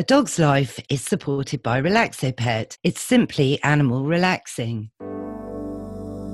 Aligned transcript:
A 0.00 0.02
dog's 0.02 0.38
life 0.38 0.80
is 0.88 1.02
supported 1.02 1.62
by 1.62 1.78
RelaxoPet. 1.78 2.78
It's 2.82 3.02
simply 3.02 3.62
animal 3.62 4.06
relaxing. 4.06 4.88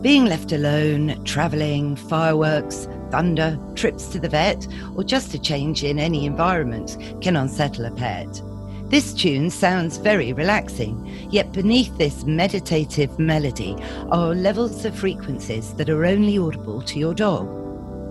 Being 0.03 0.27
left 0.27 0.53
alone, 0.53 1.25
travelling, 1.25 1.97
fireworks, 1.97 2.87
thunder, 3.11 3.59
trips 3.75 4.07
to 4.11 4.21
the 4.21 4.29
vet, 4.29 4.69
or 4.95 5.03
just 5.03 5.35
a 5.35 5.39
change 5.41 5.83
in 5.83 5.99
any 5.99 6.27
environment 6.27 6.97
can 7.21 7.35
unsettle 7.35 7.87
a 7.87 7.91
pet. 7.91 8.41
This 8.85 9.13
tune 9.13 9.51
sounds 9.51 9.97
very 9.97 10.33
relaxing, 10.33 11.05
yet 11.29 11.51
beneath 11.51 11.99
this 11.99 12.23
meditative 12.23 13.19
melody 13.19 13.77
are 14.13 14.33
levels 14.33 14.85
of 14.85 14.97
frequencies 14.97 15.75
that 15.75 15.91
are 15.91 16.07
only 16.07 16.39
audible 16.39 16.83
to 16.83 17.01
your 17.01 17.15
dog. 17.15 17.66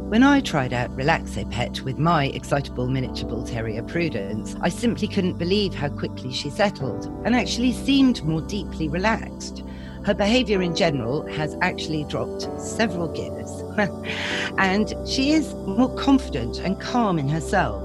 When 0.10 0.22
I 0.22 0.40
tried 0.40 0.72
out 0.72 0.96
RelaxoPet 0.96 1.82
with 1.82 1.98
my 1.98 2.26
excitable 2.28 2.88
miniature 2.88 3.28
bull 3.28 3.44
terrier 3.44 3.82
Prudence, 3.82 4.55
I 4.62 4.70
simply 4.70 5.08
couldn't 5.08 5.40
believe 5.40 5.74
how 5.74 5.90
quickly 5.90 6.32
she 6.32 6.52
settled 6.52 7.08
and 7.26 7.36
actually 7.36 7.73
seemed 7.73 8.23
more 8.23 8.41
deeply 8.41 8.88
relaxed. 8.88 9.63
Her 10.05 10.13
behaviour 10.13 10.62
in 10.62 10.76
general 10.76 11.26
has 11.34 11.58
actually 11.63 12.04
dropped 12.04 12.48
several 12.62 13.08
gears, 13.08 13.49
and 14.60 14.94
she 15.10 15.32
is 15.32 15.55
more 15.55 15.94
confident 15.96 16.60
and 16.60 16.80
calm 16.80 17.18
in 17.18 17.27
herself, 17.27 17.82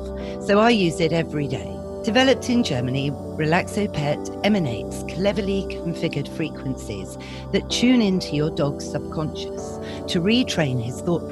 so 0.47 0.61
I 0.61 0.69
use 0.69 1.00
it 1.00 1.14
every 1.14 1.48
day. 1.48 1.75
Developed 2.05 2.50
in 2.50 2.62
Germany, 2.62 3.11
RelaxoPet 3.11 4.45
emanates 4.45 5.02
cleverly 5.14 5.66
configured 5.70 6.28
frequencies 6.28 7.16
that 7.52 7.70
tune 7.70 8.02
into 8.02 8.37
your 8.37 8.50
dog's 8.50 8.91
subconscious 8.91 9.78
to 10.11 10.20
retrain 10.20 10.83
his 10.83 11.00
thought 11.02 11.30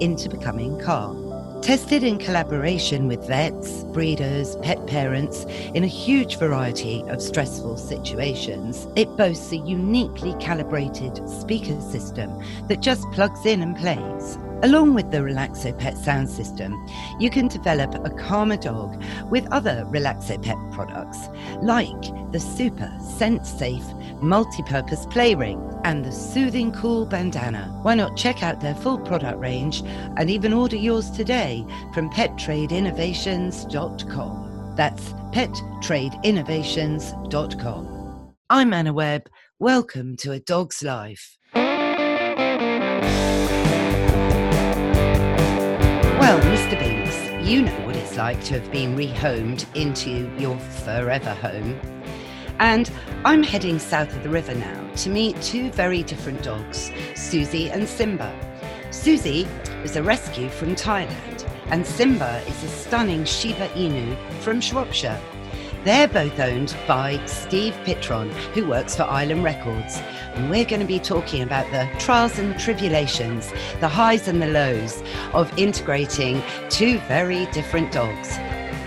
into 0.00 0.28
becoming 0.28 0.78
calm. 0.78 1.32
Tested 1.62 2.02
in 2.02 2.18
collaboration 2.18 3.06
with 3.06 3.24
vets, 3.26 3.84
breeders, 3.84 4.56
pet 4.62 4.84
parents 4.88 5.44
in 5.74 5.84
a 5.84 5.86
huge 5.86 6.36
variety 6.36 7.04
of 7.06 7.22
stressful 7.22 7.76
situations, 7.76 8.88
it 8.96 9.08
boasts 9.16 9.52
a 9.52 9.58
uniquely 9.58 10.34
calibrated 10.40 11.28
speaker 11.28 11.80
system 11.80 12.30
that 12.66 12.80
just 12.80 13.08
plugs 13.12 13.46
in 13.46 13.62
and 13.62 13.76
plays. 13.76 14.38
Along 14.62 14.94
with 14.94 15.10
the 15.10 15.18
RelaxoPet 15.18 15.96
sound 15.96 16.30
system, 16.30 16.86
you 17.18 17.28
can 17.30 17.48
develop 17.48 17.96
a 17.96 18.10
calmer 18.10 18.56
dog 18.56 19.02
with 19.28 19.44
other 19.50 19.84
RelaxoPet 19.90 20.72
products 20.72 21.18
like 21.62 22.00
the 22.30 22.38
super 22.38 22.96
scent 23.18 23.44
safe 23.44 23.82
multi-purpose 24.20 25.04
play 25.06 25.34
ring 25.34 25.60
and 25.82 26.04
the 26.04 26.12
soothing 26.12 26.70
cool 26.70 27.04
bandana. 27.04 27.76
Why 27.82 27.96
not 27.96 28.16
check 28.16 28.44
out 28.44 28.60
their 28.60 28.76
full 28.76 28.98
product 28.98 29.40
range 29.40 29.82
and 30.16 30.30
even 30.30 30.52
order 30.52 30.76
yours 30.76 31.10
today 31.10 31.66
from 31.92 32.08
pettradeinnovations.com. 32.10 34.74
That's 34.76 35.12
pettradeinnovations.com. 35.32 38.32
I'm 38.48 38.72
Anna 38.72 38.92
Webb. 38.92 39.28
Welcome 39.58 40.16
to 40.18 40.30
A 40.30 40.38
Dog's 40.38 40.84
Life. 40.84 41.36
Well, 46.22 46.38
Mr. 46.42 46.78
Binks, 46.78 47.50
you 47.50 47.62
know 47.62 47.84
what 47.84 47.96
it's 47.96 48.16
like 48.16 48.40
to 48.44 48.60
have 48.60 48.70
been 48.70 48.94
rehomed 48.94 49.66
into 49.74 50.30
your 50.40 50.56
forever 50.56 51.34
home. 51.34 51.80
And 52.60 52.88
I'm 53.24 53.42
heading 53.42 53.80
south 53.80 54.14
of 54.14 54.22
the 54.22 54.28
river 54.28 54.54
now 54.54 54.88
to 54.98 55.10
meet 55.10 55.42
two 55.42 55.72
very 55.72 56.04
different 56.04 56.44
dogs, 56.44 56.92
Suzy 57.16 57.72
and 57.72 57.88
Simba. 57.88 58.32
Suzy 58.92 59.48
is 59.82 59.96
a 59.96 60.02
rescue 60.04 60.48
from 60.48 60.76
Thailand, 60.76 61.44
and 61.72 61.84
Simba 61.84 62.40
is 62.46 62.62
a 62.62 62.68
stunning 62.68 63.24
Shiba 63.24 63.66
Inu 63.70 64.16
from 64.42 64.60
Shropshire. 64.60 65.20
They're 65.84 66.06
both 66.06 66.38
owned 66.38 66.76
by 66.86 67.20
Steve 67.26 67.74
Pitron, 67.84 68.30
who 68.54 68.68
works 68.68 68.94
for 68.94 69.02
Island 69.02 69.42
Records. 69.42 69.96
And 70.34 70.48
we're 70.48 70.64
going 70.64 70.80
to 70.80 70.86
be 70.86 71.00
talking 71.00 71.42
about 71.42 71.68
the 71.72 71.88
trials 71.98 72.38
and 72.38 72.56
tribulations, 72.56 73.52
the 73.80 73.88
highs 73.88 74.28
and 74.28 74.40
the 74.40 74.46
lows 74.46 75.02
of 75.32 75.52
integrating 75.58 76.40
two 76.70 77.00
very 77.08 77.46
different 77.46 77.90
dogs. 77.90 78.36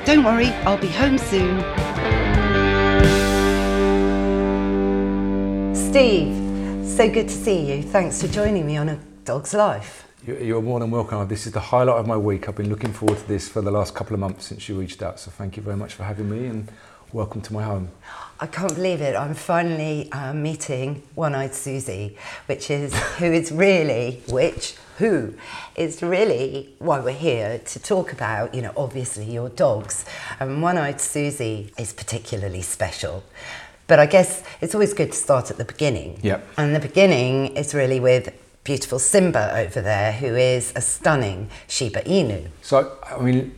Don't 0.06 0.24
worry, 0.24 0.47
I'll 0.64 0.78
be 0.78 0.88
home 0.88 1.18
soon. 1.18 1.59
Steve, 5.75 6.34
so 6.88 7.09
good 7.12 7.28
to 7.28 7.36
see 7.36 7.74
you. 7.74 7.84
Thanks 7.84 8.22
for 8.22 8.30
joining 8.30 8.66
me 8.66 8.78
on 8.78 8.88
A 8.88 9.00
Dog's 9.25 9.53
Life. 9.53 10.06
You're 10.25 10.62
more 10.62 10.80
than 10.80 10.90
welcome. 10.90 11.28
This 11.28 11.46
is 11.46 11.53
the 11.53 11.59
highlight 11.59 12.00
of 12.00 12.08
my 12.08 12.18
week. 12.18 12.50
I've 12.50 12.56
been 12.56 12.69
looking 12.69 12.92
forward 12.92 13.19
to 13.19 13.28
this 13.28 13.48
for 13.48 13.62
the 13.62 13.69
last 13.69 13.94
couple 13.94 14.16
of 14.16 14.19
months 14.19 14.46
since 14.46 14.68
you 14.68 14.80
reached 14.80 15.03
out. 15.03 15.19
So 15.19 15.30
thank 15.30 15.56
you 15.56 15.62
very 15.62 15.75
much 15.75 15.94
for 15.94 16.03
having 16.03 16.31
me 16.31 16.48
and 16.48 16.72
welcome 17.14 17.42
to 17.42 17.54
my 17.54 17.64
home. 17.64 17.90
I 18.40 18.48
can't 18.48 18.76
believe 18.76 19.02
it. 19.02 19.16
I'm 19.16 19.34
finally 19.34 20.12
uh, 20.12 20.34
meeting 20.34 21.04
One-Eyed 21.16 21.54
Suzy, 21.54 22.18
which 22.48 22.70
is 22.70 22.94
who 23.18 23.26
is 23.26 23.52
really 23.52 24.22
which 24.30 24.76
who 24.98 25.34
is 25.76 26.02
really 26.02 26.74
why 26.80 27.00
we're 27.00 27.12
here 27.12 27.60
to 27.60 27.80
talk 27.80 28.12
about. 28.12 28.54
You 28.54 28.64
know, 28.64 28.74
obviously 28.76 29.26
your 29.26 29.50
dogs, 29.50 30.06
and 30.40 30.62
One-Eyed 30.62 31.00
Suzy 31.00 31.72
is 31.78 31.94
particularly 31.94 32.62
special. 32.62 33.24
But 33.88 34.00
I 34.00 34.08
guess 34.08 34.44
it's 34.62 34.74
always 34.74 34.94
good 34.94 35.12
to 35.12 35.18
start 35.18 35.52
at 35.52 35.58
the 35.58 35.66
beginning. 35.66 36.20
Yep. 36.24 36.48
And 36.58 36.76
the 36.76 36.80
beginning 36.80 37.56
is 37.56 37.74
really 37.76 38.00
with 38.00 38.34
beautiful 38.64 38.98
Simba 38.98 39.56
over 39.60 39.80
there, 39.80 40.12
who 40.12 40.36
is 40.36 40.74
a 40.76 40.82
stunning 40.82 41.50
Shiba 41.68 42.02
Inu. 42.02 42.50
So, 42.64 42.98
I 43.04 43.22
mean, 43.22 43.56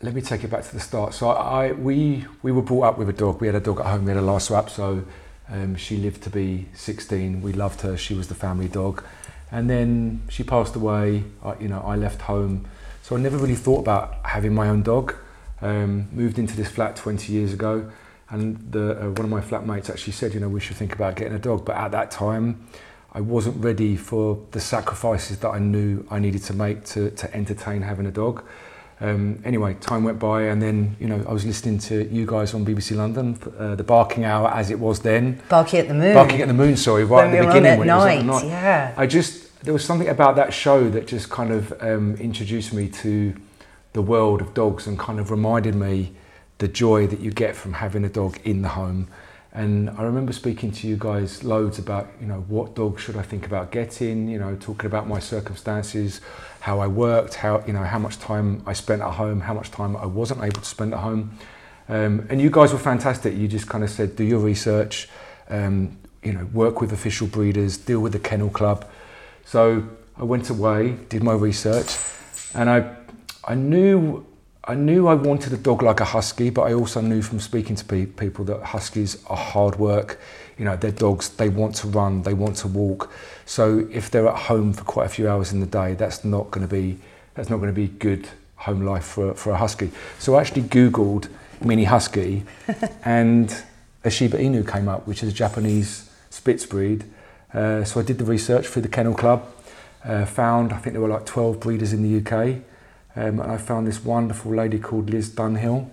let 0.00 0.14
me 0.14 0.20
take 0.20 0.44
it 0.44 0.50
back 0.50 0.64
to 0.64 0.72
the 0.72 0.80
start. 0.80 1.14
So, 1.14 1.28
I 1.30 1.72
we 1.72 2.24
we 2.42 2.52
were 2.52 2.62
brought 2.62 2.82
up 2.84 2.98
with 2.98 3.08
a 3.08 3.12
dog. 3.12 3.40
We 3.40 3.48
had 3.48 3.56
a 3.56 3.60
dog 3.60 3.80
at 3.80 3.86
home. 3.86 4.04
We 4.04 4.10
had 4.10 4.18
a 4.18 4.22
Lhasa 4.22 4.52
Apso. 4.54 4.70
So, 4.70 5.04
um, 5.50 5.76
she 5.76 5.96
lived 5.96 6.22
to 6.24 6.30
be 6.30 6.68
16. 6.74 7.40
We 7.40 7.52
loved 7.52 7.80
her. 7.80 7.96
She 7.96 8.14
was 8.14 8.28
the 8.28 8.34
family 8.34 8.68
dog, 8.68 9.02
and 9.50 9.68
then 9.68 10.22
she 10.28 10.44
passed 10.44 10.76
away. 10.76 11.24
I, 11.42 11.58
you 11.58 11.68
know, 11.68 11.80
I 11.80 11.96
left 11.96 12.22
home, 12.22 12.66
so 13.02 13.16
I 13.16 13.18
never 13.18 13.36
really 13.38 13.54
thought 13.54 13.80
about 13.80 14.14
having 14.24 14.54
my 14.54 14.68
own 14.68 14.82
dog. 14.82 15.14
Um, 15.60 16.08
moved 16.12 16.38
into 16.38 16.54
this 16.54 16.68
flat 16.68 16.94
20 16.94 17.32
years 17.32 17.52
ago, 17.52 17.90
and 18.30 18.70
the, 18.70 18.92
uh, 18.92 19.10
one 19.10 19.24
of 19.24 19.30
my 19.30 19.40
flatmates 19.40 19.90
actually 19.90 20.12
said, 20.12 20.34
you 20.34 20.38
know, 20.38 20.48
we 20.48 20.60
should 20.60 20.76
think 20.76 20.94
about 20.94 21.16
getting 21.16 21.34
a 21.34 21.38
dog. 21.38 21.64
But 21.64 21.76
at 21.76 21.90
that 21.90 22.12
time, 22.12 22.68
I 23.12 23.20
wasn't 23.20 23.64
ready 23.64 23.96
for 23.96 24.38
the 24.52 24.60
sacrifices 24.60 25.38
that 25.38 25.48
I 25.48 25.58
knew 25.58 26.06
I 26.10 26.20
needed 26.20 26.44
to 26.44 26.52
make 26.54 26.84
to, 26.86 27.10
to 27.10 27.34
entertain 27.34 27.82
having 27.82 28.06
a 28.06 28.12
dog. 28.12 28.44
Um, 29.00 29.40
anyway, 29.44 29.74
time 29.74 30.02
went 30.02 30.18
by, 30.18 30.42
and 30.42 30.60
then 30.60 30.96
you 30.98 31.06
know 31.06 31.24
I 31.28 31.32
was 31.32 31.44
listening 31.44 31.78
to 31.80 32.08
you 32.12 32.26
guys 32.26 32.52
on 32.52 32.66
BBC 32.66 32.96
London, 32.96 33.38
uh, 33.56 33.76
the 33.76 33.84
Barking 33.84 34.24
Hour 34.24 34.48
as 34.48 34.70
it 34.70 34.78
was 34.78 35.00
then. 35.00 35.40
Barking 35.48 35.80
at 35.80 35.88
the 35.88 35.94
Moon. 35.94 36.14
Barking 36.14 36.40
at 36.42 36.48
the 36.48 36.54
Moon, 36.54 36.76
sorry, 36.76 37.04
right 37.04 37.26
when 37.26 37.34
at 37.34 37.40
the 37.40 37.46
we 37.46 37.52
beginning 37.52 37.78
when 37.78 37.88
night, 37.88 38.14
it 38.14 38.26
was 38.26 38.42
at 38.42 38.46
night. 38.46 38.50
Yeah. 38.50 38.94
I 38.96 39.06
just 39.06 39.62
there 39.62 39.72
was 39.72 39.84
something 39.84 40.08
about 40.08 40.36
that 40.36 40.52
show 40.52 40.88
that 40.90 41.06
just 41.06 41.30
kind 41.30 41.52
of 41.52 41.72
um, 41.80 42.16
introduced 42.16 42.72
me 42.72 42.88
to 42.88 43.34
the 43.92 44.02
world 44.02 44.40
of 44.40 44.54
dogs 44.54 44.86
and 44.86 44.98
kind 44.98 45.18
of 45.20 45.30
reminded 45.30 45.74
me 45.74 46.12
the 46.58 46.68
joy 46.68 47.06
that 47.06 47.20
you 47.20 47.30
get 47.30 47.54
from 47.54 47.74
having 47.74 48.04
a 48.04 48.08
dog 48.08 48.38
in 48.44 48.62
the 48.62 48.68
home. 48.68 49.08
And 49.58 49.90
I 49.90 50.04
remember 50.04 50.32
speaking 50.32 50.70
to 50.70 50.86
you 50.86 50.96
guys 50.96 51.42
loads 51.42 51.80
about, 51.80 52.06
you 52.20 52.28
know, 52.28 52.44
what 52.46 52.76
dog 52.76 53.00
should 53.00 53.16
I 53.16 53.22
think 53.22 53.44
about 53.44 53.72
getting, 53.72 54.28
you 54.28 54.38
know, 54.38 54.56
talking 54.60 54.86
about 54.86 55.08
my 55.08 55.18
circumstances, 55.18 56.20
how 56.60 56.78
I 56.78 56.86
worked, 56.86 57.34
how, 57.34 57.64
you 57.66 57.72
know, 57.72 57.82
how 57.82 57.98
much 57.98 58.20
time 58.20 58.62
I 58.66 58.72
spent 58.72 59.02
at 59.02 59.14
home, 59.14 59.40
how 59.40 59.54
much 59.54 59.72
time 59.72 59.96
I 59.96 60.06
wasn't 60.06 60.44
able 60.44 60.60
to 60.60 60.64
spend 60.64 60.94
at 60.94 61.00
home. 61.00 61.36
Um, 61.88 62.24
and 62.30 62.40
you 62.40 62.50
guys 62.50 62.72
were 62.72 62.78
fantastic. 62.78 63.34
You 63.34 63.48
just 63.48 63.68
kind 63.68 63.82
of 63.82 63.90
said, 63.90 64.14
do 64.14 64.22
your 64.22 64.38
research, 64.38 65.08
um, 65.48 65.98
you 66.22 66.34
know, 66.34 66.44
work 66.52 66.80
with 66.80 66.92
official 66.92 67.26
breeders, 67.26 67.78
deal 67.78 67.98
with 67.98 68.12
the 68.12 68.20
kennel 68.20 68.50
club. 68.50 68.88
So 69.44 69.88
I 70.16 70.22
went 70.22 70.50
away, 70.50 70.92
did 71.08 71.24
my 71.24 71.32
research, 71.32 71.96
and 72.54 72.70
I, 72.70 72.94
I 73.44 73.56
knew 73.56 74.24
I 74.64 74.74
knew 74.74 75.06
I 75.08 75.14
wanted 75.14 75.52
a 75.52 75.56
dog 75.56 75.82
like 75.82 76.00
a 76.00 76.04
husky, 76.04 76.50
but 76.50 76.62
I 76.62 76.74
also 76.74 77.00
knew 77.00 77.22
from 77.22 77.40
speaking 77.40 77.76
to 77.76 77.84
pe- 77.84 78.06
people 78.06 78.44
that 78.46 78.62
huskies 78.62 79.24
are 79.26 79.36
hard 79.36 79.76
work. 79.76 80.20
You 80.58 80.64
know, 80.64 80.76
they're 80.76 80.90
dogs, 80.90 81.30
they 81.30 81.48
want 81.48 81.74
to 81.76 81.88
run, 81.88 82.22
they 82.22 82.34
want 82.34 82.56
to 82.56 82.68
walk. 82.68 83.10
So 83.46 83.88
if 83.90 84.10
they're 84.10 84.28
at 84.28 84.36
home 84.36 84.72
for 84.72 84.84
quite 84.84 85.06
a 85.06 85.08
few 85.08 85.28
hours 85.28 85.52
in 85.52 85.60
the 85.60 85.66
day, 85.66 85.94
that's 85.94 86.24
not 86.24 86.50
going 86.50 86.66
to 86.66 86.70
be 86.70 86.98
that's 87.34 87.48
not 87.48 87.58
going 87.58 87.72
to 87.72 87.80
be 87.80 87.86
good 87.86 88.28
home 88.56 88.82
life 88.82 89.04
for, 89.04 89.32
for 89.34 89.52
a 89.52 89.56
husky. 89.56 89.92
So 90.18 90.34
I 90.34 90.40
actually 90.40 90.62
Googled 90.62 91.28
mini 91.60 91.84
husky 91.84 92.44
and 93.04 93.54
a 94.04 94.10
Shiba 94.10 94.38
Inu 94.38 94.70
came 94.70 94.88
up, 94.88 95.06
which 95.06 95.22
is 95.22 95.28
a 95.28 95.32
Japanese 95.32 96.10
Spitz 96.30 96.66
breed. 96.66 97.04
Uh, 97.54 97.84
so 97.84 98.00
I 98.00 98.02
did 98.02 98.18
the 98.18 98.24
research 98.24 98.66
through 98.66 98.82
the 98.82 98.88
Kennel 98.88 99.14
Club, 99.14 99.46
uh, 100.04 100.24
found 100.26 100.72
I 100.72 100.78
think 100.78 100.94
there 100.94 101.00
were 101.00 101.08
like 101.08 101.26
12 101.26 101.60
breeders 101.60 101.92
in 101.92 102.02
the 102.02 102.18
UK. 102.18 102.56
Um, 103.18 103.40
and 103.40 103.50
I 103.50 103.56
found 103.56 103.88
this 103.88 104.04
wonderful 104.04 104.54
lady 104.54 104.78
called 104.78 105.10
Liz 105.10 105.28
Dunhill, 105.28 105.90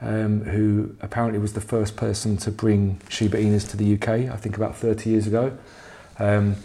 um, 0.00 0.40
who 0.44 0.96
apparently 1.02 1.38
was 1.38 1.52
the 1.52 1.60
first 1.60 1.96
person 1.96 2.38
to 2.38 2.50
bring 2.50 2.98
Shiba 3.10 3.36
Inus 3.36 3.68
to 3.70 3.76
the 3.76 3.94
UK, 3.94 4.32
I 4.32 4.36
think 4.36 4.56
about 4.56 4.74
30 4.74 5.10
years 5.10 5.26
ago. 5.26 5.56
Um, 6.18 6.56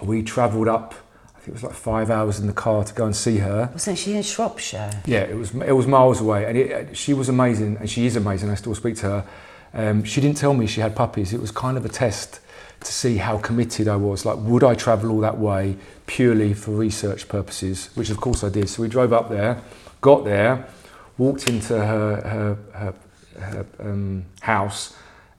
we 0.00 0.22
travelled 0.22 0.68
up, 0.68 0.94
I 1.36 1.40
think 1.40 1.48
it 1.48 1.52
was 1.52 1.62
like 1.64 1.74
five 1.74 2.10
hours 2.10 2.40
in 2.40 2.46
the 2.46 2.54
car 2.54 2.82
to 2.82 2.94
go 2.94 3.04
and 3.04 3.14
see 3.14 3.38
her. 3.38 3.68
Wasn't 3.74 3.98
she 3.98 4.16
in 4.16 4.22
Shropshire? 4.22 5.02
Yeah, 5.04 5.20
it 5.20 5.36
was 5.36 5.54
it 5.54 5.72
was 5.72 5.86
miles 5.86 6.22
away, 6.22 6.46
and 6.46 6.56
it, 6.56 6.96
she 6.96 7.12
was 7.12 7.28
amazing, 7.28 7.76
and 7.76 7.90
she 7.90 8.06
is 8.06 8.16
amazing. 8.16 8.48
I 8.48 8.54
still 8.54 8.74
speak 8.74 8.96
to 8.96 9.06
her. 9.06 9.24
Um, 9.74 10.02
she 10.02 10.22
didn't 10.22 10.38
tell 10.38 10.54
me 10.54 10.66
she 10.66 10.80
had 10.80 10.96
puppies. 10.96 11.34
It 11.34 11.40
was 11.40 11.50
kind 11.50 11.76
of 11.76 11.84
a 11.84 11.90
test 11.90 12.40
to 12.84 12.92
see 12.92 13.16
how 13.16 13.38
committed 13.38 13.88
I 13.88 13.96
was. 13.96 14.24
Like, 14.24 14.38
would 14.38 14.64
I 14.64 14.74
travel 14.74 15.10
all 15.10 15.20
that 15.20 15.38
way 15.38 15.76
purely 16.06 16.54
for 16.54 16.72
research 16.72 17.28
purposes? 17.28 17.90
Which, 17.94 18.10
of 18.10 18.18
course, 18.18 18.44
I 18.44 18.48
did. 18.48 18.68
So 18.68 18.82
we 18.82 18.88
drove 18.88 19.12
up 19.12 19.28
there, 19.28 19.62
got 20.00 20.24
there, 20.24 20.68
walked 21.18 21.48
into 21.48 21.74
her 21.74 22.16
her, 22.16 22.58
her, 22.78 22.94
her 23.40 23.66
um, 23.80 24.24
house, 24.40 24.94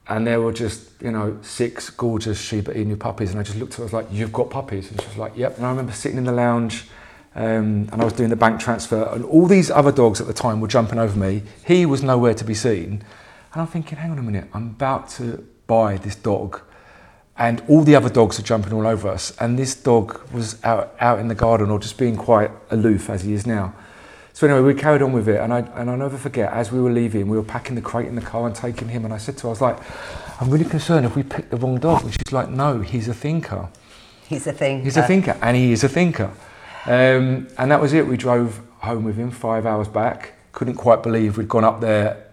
and 0.07 0.27
there 0.27 0.41
were 0.41 0.53
just 0.53 1.01
you 1.01 1.11
know 1.11 1.37
six 1.41 1.89
gorgeous 1.89 2.39
Shiba 2.39 2.73
Inu 2.73 2.99
puppies, 2.99 3.31
and 3.31 3.39
I 3.39 3.43
just 3.43 3.57
looked 3.57 3.73
at 3.73 3.77
her. 3.77 3.83
I 3.83 3.85
was 3.85 3.93
like, 3.93 4.07
"You've 4.11 4.33
got 4.33 4.49
puppies?" 4.49 4.89
And 4.89 5.01
she 5.01 5.07
was 5.07 5.17
like, 5.17 5.35
"Yep." 5.35 5.57
And 5.57 5.65
I 5.65 5.69
remember 5.69 5.93
sitting 5.93 6.17
in 6.17 6.25
the 6.25 6.31
lounge. 6.31 6.85
Um, 7.35 7.89
and 7.91 7.95
I 7.99 8.03
was 8.03 8.13
doing 8.13 8.29
the 8.29 8.35
bank 8.35 8.59
transfer, 8.59 9.09
and 9.11 9.25
all 9.25 9.47
these 9.47 9.71
other 9.71 9.91
dogs 9.91 10.21
at 10.21 10.27
the 10.27 10.33
time 10.33 10.61
were 10.61 10.67
jumping 10.67 10.99
over 10.99 11.17
me. 11.17 11.41
He 11.65 11.83
was 11.83 12.03
nowhere 12.03 12.35
to 12.35 12.43
be 12.43 12.53
seen. 12.53 13.03
And 13.53 13.61
I'm 13.61 13.65
thinking, 13.65 13.97
hang 13.97 14.11
on 14.11 14.19
a 14.19 14.21
minute, 14.21 14.49
I'm 14.53 14.67
about 14.67 15.09
to 15.17 15.43
buy 15.65 15.97
this 15.97 16.15
dog 16.15 16.61
and 17.37 17.63
all 17.67 17.83
the 17.83 17.95
other 17.95 18.09
dogs 18.09 18.39
are 18.39 18.43
jumping 18.43 18.73
all 18.73 18.85
over 18.85 19.07
us. 19.07 19.35
And 19.39 19.57
this 19.57 19.75
dog 19.75 20.21
was 20.31 20.63
out, 20.63 20.95
out 20.99 21.19
in 21.19 21.27
the 21.27 21.35
garden 21.35 21.69
or 21.71 21.79
just 21.79 21.97
being 21.97 22.15
quite 22.15 22.51
aloof 22.69 23.09
as 23.09 23.23
he 23.23 23.33
is 23.33 23.47
now. 23.47 23.73
So 24.33 24.47
anyway, 24.47 24.61
we 24.61 24.79
carried 24.79 25.01
on 25.03 25.11
with 25.13 25.27
it, 25.29 25.39
and 25.39 25.53
I 25.53 25.59
and 25.75 25.91
I'll 25.91 25.97
never 25.97 26.17
forget. 26.17 26.51
As 26.51 26.71
we 26.71 26.81
were 26.81 26.91
leaving, 26.91 27.27
we 27.27 27.37
were 27.37 27.43
packing 27.43 27.75
the 27.75 27.81
crate 27.81 28.07
in 28.07 28.15
the 28.15 28.21
car 28.21 28.47
and 28.47 28.55
taking 28.55 28.87
him. 28.87 29.05
And 29.05 29.13
I 29.13 29.17
said 29.17 29.37
to 29.37 29.43
her, 29.43 29.49
I 29.49 29.51
was 29.51 29.61
like, 29.61 29.77
"I'm 30.41 30.49
really 30.49 30.65
concerned 30.65 31.05
if 31.05 31.15
we 31.15 31.21
picked 31.21 31.51
the 31.51 31.57
wrong 31.57 31.77
dog." 31.79 32.01
And 32.01 32.11
she's 32.11 32.31
like, 32.31 32.49
"No, 32.49 32.81
he's 32.81 33.07
a 33.07 33.13
thinker. 33.13 33.69
He's 34.27 34.47
a 34.47 34.51
thinker. 34.53 34.83
He's 34.85 34.97
a 34.97 35.03
thinker, 35.03 35.37
and 35.39 35.55
he 35.55 35.71
is 35.71 35.83
a 35.83 35.89
thinker." 35.89 36.31
Um, 36.87 37.47
and 37.59 37.69
that 37.69 37.79
was 37.79 37.93
it. 37.93 38.07
We 38.07 38.17
drove 38.17 38.59
home 38.79 39.03
with 39.03 39.17
him 39.17 39.29
five 39.29 39.67
hours 39.67 39.87
back. 39.87 40.33
Couldn't 40.51 40.75
quite 40.75 41.03
believe 41.03 41.37
we'd 41.37 41.47
gone 41.47 41.63
up 41.63 41.79
there, 41.79 42.25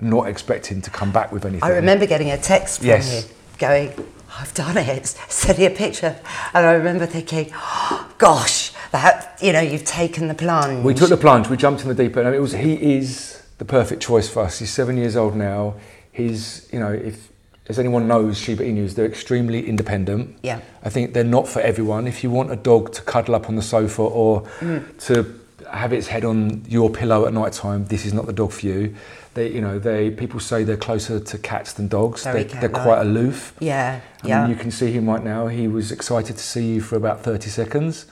not 0.00 0.28
expecting 0.28 0.82
to 0.82 0.90
come 0.90 1.12
back 1.12 1.32
with 1.32 1.46
anything. 1.46 1.64
I 1.64 1.74
remember 1.76 2.04
getting 2.04 2.30
a 2.30 2.36
text 2.36 2.80
from 2.80 2.88
Yes. 2.88 3.26
you 3.26 3.34
going, 3.58 3.92
I've 4.38 4.52
done 4.54 4.76
it. 4.76 5.06
Send 5.06 5.58
me 5.58 5.66
a 5.66 5.70
picture. 5.70 6.16
And 6.54 6.66
I 6.66 6.72
remember 6.72 7.06
thinking, 7.06 7.50
oh, 7.54 8.10
gosh, 8.18 8.72
that, 8.92 9.38
you 9.42 9.52
know, 9.52 9.60
you've 9.60 9.84
taken 9.84 10.28
the 10.28 10.34
plunge. 10.34 10.84
We 10.84 10.94
took 10.94 11.08
the 11.08 11.16
plunge. 11.16 11.48
We 11.48 11.56
jumped 11.56 11.82
in 11.82 11.88
the 11.88 11.94
deep 11.94 12.16
end. 12.16 12.26
I 12.26 12.30
mean, 12.30 12.38
it 12.38 12.42
was 12.42 12.52
he 12.52 12.96
is 12.96 13.42
the 13.58 13.64
perfect 13.64 14.02
choice 14.02 14.28
for 14.28 14.42
us. 14.42 14.58
He's 14.58 14.72
seven 14.72 14.96
years 14.96 15.16
old 15.16 15.36
now. 15.36 15.74
He's 16.12 16.68
you 16.72 16.80
know 16.80 16.92
if 16.92 17.28
as 17.68 17.78
anyone 17.78 18.08
knows 18.08 18.38
Shiba 18.38 18.64
Inus, 18.64 18.94
they're 18.94 19.04
extremely 19.04 19.68
independent. 19.68 20.38
Yeah. 20.42 20.60
I 20.82 20.88
think 20.88 21.12
they're 21.12 21.22
not 21.22 21.46
for 21.46 21.60
everyone. 21.60 22.06
If 22.06 22.24
you 22.24 22.30
want 22.30 22.50
a 22.50 22.56
dog 22.56 22.92
to 22.94 23.02
cuddle 23.02 23.34
up 23.34 23.48
on 23.50 23.56
the 23.56 23.62
sofa 23.62 24.00
or 24.02 24.42
Mm. 24.60 24.98
to 25.06 25.37
have 25.72 25.92
its 25.92 26.06
head 26.06 26.24
on 26.24 26.64
your 26.68 26.90
pillow 26.90 27.26
at 27.26 27.32
night 27.32 27.52
time, 27.52 27.86
this 27.86 28.04
is 28.06 28.12
not 28.12 28.26
the 28.26 28.32
dog 28.32 28.52
for 28.52 28.66
you. 28.66 28.94
They 29.34 29.50
you 29.50 29.60
know 29.60 29.78
they 29.78 30.10
people 30.10 30.40
say 30.40 30.64
they're 30.64 30.76
closer 30.76 31.20
to 31.20 31.38
cats 31.38 31.72
than 31.72 31.88
dogs. 31.88 32.24
Very 32.24 32.44
They, 32.44 32.60
they're 32.60 32.68
quite 32.68 33.00
aloof. 33.00 33.54
Yeah, 33.60 34.00
I 34.22 34.26
yeah. 34.26 34.40
mean, 34.42 34.50
you 34.50 34.56
can 34.56 34.70
see 34.70 34.90
him 34.92 35.08
right 35.08 35.22
now. 35.22 35.46
He 35.48 35.68
was 35.68 35.92
excited 35.92 36.36
to 36.36 36.42
see 36.42 36.74
you 36.74 36.80
for 36.80 36.96
about 36.96 37.22
30 37.22 37.48
seconds. 37.50 38.06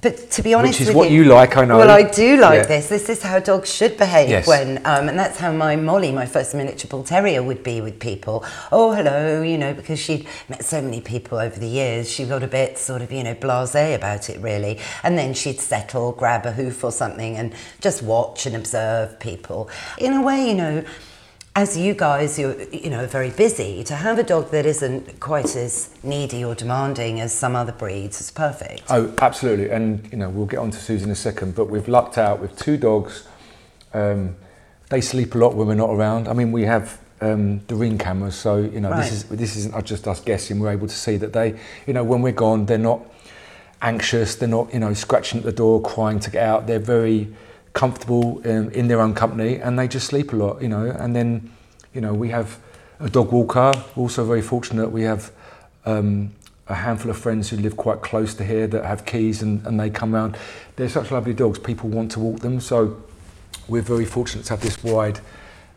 But 0.00 0.30
to 0.32 0.42
be 0.42 0.54
honest 0.54 0.78
Which 0.78 0.88
is 0.90 0.94
what 0.94 1.10
you, 1.10 1.24
you 1.24 1.28
like, 1.28 1.56
I 1.56 1.64
know. 1.64 1.78
Well, 1.78 1.90
I 1.90 2.02
do 2.04 2.36
like 2.36 2.60
Yeah. 2.60 2.66
this. 2.66 2.88
This 2.88 3.08
is 3.08 3.22
how 3.22 3.40
dogs 3.40 3.72
should 3.72 3.96
behave 3.96 4.28
Yes. 4.28 4.46
when, 4.46 4.78
um, 4.84 5.08
and 5.08 5.18
that's 5.18 5.38
how 5.38 5.50
my 5.50 5.74
Molly, 5.74 6.12
my 6.12 6.24
first 6.24 6.54
miniature 6.54 6.88
bull 6.88 7.02
terrier, 7.02 7.42
would 7.42 7.64
be 7.64 7.80
with 7.80 7.98
people. 7.98 8.44
Oh, 8.70 8.92
hello, 8.92 9.42
you 9.42 9.58
know, 9.58 9.72
because 9.72 9.98
she'd 9.98 10.24
met 10.48 10.64
so 10.64 10.80
many 10.80 11.00
people 11.00 11.38
over 11.38 11.58
the 11.58 11.66
years, 11.66 12.08
she 12.08 12.24
got 12.24 12.44
a 12.44 12.46
bit 12.46 12.78
sort 12.78 13.02
of, 13.02 13.10
you 13.10 13.24
know, 13.24 13.34
blasé 13.34 13.92
about 13.94 14.30
it, 14.30 14.38
really. 14.40 14.78
And 15.02 15.18
then 15.18 15.34
she'd 15.34 15.60
settle, 15.60 16.12
grab 16.12 16.46
a 16.46 16.52
hoof 16.52 16.84
or 16.84 16.92
something, 16.92 17.36
and 17.36 17.52
just 17.80 18.00
watch 18.00 18.46
and 18.46 18.54
observe 18.54 19.18
people. 19.18 19.68
In 19.98 20.12
a 20.12 20.22
way, 20.22 20.46
you 20.48 20.54
know. 20.54 20.84
As 21.58 21.76
you 21.76 21.92
guys, 21.92 22.38
you're 22.38 22.56
you 22.70 22.88
know 22.88 23.04
very 23.08 23.30
busy. 23.30 23.82
To 23.82 23.96
have 23.96 24.16
a 24.16 24.22
dog 24.22 24.52
that 24.52 24.64
isn't 24.64 25.18
quite 25.18 25.56
as 25.56 25.90
needy 26.04 26.44
or 26.44 26.54
demanding 26.54 27.18
as 27.18 27.32
some 27.32 27.56
other 27.56 27.72
breeds 27.72 28.20
is 28.20 28.30
perfect. 28.30 28.84
Oh, 28.88 29.12
absolutely. 29.20 29.68
And, 29.68 30.08
you 30.12 30.18
know, 30.18 30.28
we'll 30.28 30.46
get 30.46 30.60
on 30.60 30.70
to 30.70 30.78
Suzy 30.78 31.02
in 31.02 31.10
a 31.10 31.16
second, 31.16 31.56
but 31.56 31.64
we've 31.64 31.88
lucked 31.88 32.16
out 32.16 32.38
with 32.38 32.56
two 32.56 32.76
dogs. 32.76 33.26
Um, 33.92 34.36
they 34.88 35.00
sleep 35.00 35.34
a 35.34 35.38
lot 35.38 35.56
when 35.56 35.66
we're 35.66 35.74
not 35.74 35.90
around. 35.90 36.28
I 36.28 36.32
mean, 36.32 36.52
we 36.52 36.62
have 36.62 37.00
um, 37.20 37.58
the 37.66 37.74
ring 37.74 37.98
cameras, 37.98 38.36
so, 38.36 38.58
you 38.58 38.80
know, 38.80 38.90
Right. 38.90 39.02
this, 39.02 39.12
is, 39.12 39.24
this 39.24 39.56
isn't 39.56 39.84
just 39.84 40.06
us 40.06 40.20
guessing. 40.20 40.60
We're 40.60 40.70
able 40.70 40.86
to 40.86 40.94
see 40.94 41.16
that 41.16 41.32
they, 41.32 41.58
you 41.88 41.92
know, 41.92 42.04
when 42.04 42.22
we're 42.22 42.30
gone, 42.30 42.66
they're 42.66 42.78
not 42.78 43.00
anxious, 43.82 44.36
they're 44.36 44.48
not, 44.48 44.72
you 44.72 44.78
know, 44.78 44.94
scratching 44.94 45.38
at 45.40 45.44
the 45.44 45.50
door, 45.50 45.82
crying 45.82 46.20
to 46.20 46.30
get 46.30 46.44
out. 46.44 46.68
They're 46.68 46.78
very 46.78 47.34
comfortable 47.78 48.42
um, 48.44 48.68
in 48.70 48.88
their 48.88 49.00
own 49.00 49.14
company 49.14 49.60
and 49.60 49.78
they 49.78 49.86
just 49.86 50.08
sleep 50.08 50.32
a 50.32 50.36
lot, 50.36 50.60
you 50.60 50.68
know. 50.68 50.90
And 50.98 51.14
then, 51.14 51.48
you 51.94 52.00
know, 52.00 52.12
we 52.12 52.30
have 52.30 52.58
a 52.98 53.08
dog 53.08 53.30
walker. 53.30 53.72
We're 53.94 54.02
also 54.02 54.24
very 54.24 54.42
fortunate. 54.42 54.90
We 54.90 55.02
have 55.02 55.30
um, 55.86 56.32
a 56.66 56.74
handful 56.74 57.08
of 57.08 57.16
friends 57.16 57.50
who 57.50 57.56
live 57.56 57.76
quite 57.76 58.02
close 58.02 58.34
to 58.34 58.44
here 58.44 58.66
that 58.66 58.84
have 58.84 59.06
keys 59.06 59.42
and, 59.42 59.64
and 59.64 59.78
they 59.78 59.90
come 59.90 60.12
around. 60.12 60.36
They're 60.74 60.88
such 60.88 61.12
lovely 61.12 61.34
dogs. 61.34 61.60
People 61.60 61.88
want 61.88 62.10
to 62.12 62.20
walk 62.20 62.40
them. 62.40 62.58
So 62.58 63.00
we're 63.68 63.82
very 63.82 64.04
fortunate 64.04 64.44
to 64.46 64.54
have 64.54 64.60
this 64.60 64.82
wide, 64.82 65.20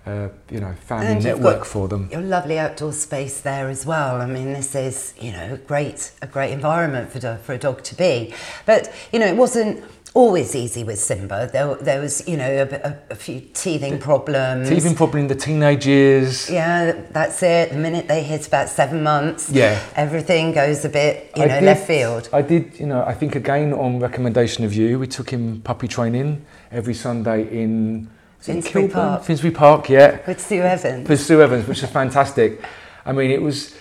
uh, 0.07 0.29
you 0.49 0.59
know, 0.59 0.73
family 0.87 1.05
And 1.05 1.23
network 1.23 1.65
for 1.65 1.87
them. 1.87 2.09
Your 2.11 2.21
lovely 2.21 2.57
outdoor 2.57 2.93
space 2.93 3.41
there 3.41 3.69
as 3.69 3.85
well. 3.85 4.19
I 4.19 4.25
mean, 4.25 4.53
this 4.53 4.73
is 4.73 5.13
you 5.21 5.33
know 5.33 5.59
great 5.67 6.13
a 6.23 6.27
great 6.27 6.51
environment 6.51 7.11
for 7.11 7.19
do- 7.19 7.37
for 7.43 7.53
a 7.53 7.59
dog 7.59 7.83
to 7.83 7.95
be. 7.95 8.33
But 8.65 8.91
you 9.13 9.19
know, 9.19 9.27
it 9.27 9.35
wasn't 9.35 9.83
always 10.13 10.55
easy 10.55 10.83
with 10.83 10.99
Simba. 10.99 11.49
There 11.51 11.75
there 11.75 12.01
was 12.01 12.27
you 12.27 12.37
know 12.37 12.49
a, 12.69 12.89
a, 12.89 12.97
a 13.11 13.15
few 13.15 13.39
teething 13.53 13.99
problems. 13.99 14.69
Teething 14.69 14.95
probably 14.95 15.21
in 15.21 15.27
the 15.27 15.35
teenage 15.35 15.85
years. 15.87 16.49
Yeah, 16.49 17.01
that's 17.11 17.41
it. 17.43 17.69
The 17.71 17.77
minute 17.77 18.07
they 18.07 18.23
hit 18.23 18.47
about 18.47 18.69
seven 18.69 19.03
months, 19.03 19.49
Yeah. 19.49 19.79
everything 19.95 20.51
goes 20.53 20.83
a 20.85 20.89
bit 20.89 21.31
you 21.35 21.43
I 21.43 21.45
know 21.47 21.59
did- 21.59 21.65
left 21.65 21.87
field. 21.87 22.29
I 22.33 22.41
did, 22.41 22.79
you 22.79 22.87
know, 22.87 23.03
I 23.05 23.13
think 23.13 23.35
again 23.35 23.73
on 23.73 23.99
recommendation 23.99 24.65
of 24.65 24.73
you, 24.73 24.99
we 24.99 25.07
took 25.07 25.29
him 25.29 25.61
puppy 25.63 25.87
training 25.87 26.45
every 26.71 26.93
Sunday 26.93 27.43
in 27.61 28.09
Finsbury 28.39 28.87
Park. 28.87 29.23
Finsbury 29.23 29.53
Park, 29.53 29.89
yeah. 29.89 30.19
With 30.27 30.41
Sue 30.41 30.61
Evans. 30.61 31.07
With 31.07 31.21
Sue 31.21 31.41
Evans, 31.41 31.67
which 31.67 31.83
is 31.83 31.89
fantastic. 31.89 32.59
I 33.05 33.11
mean, 33.13 33.31
it 33.31 33.41
was. 33.41 33.75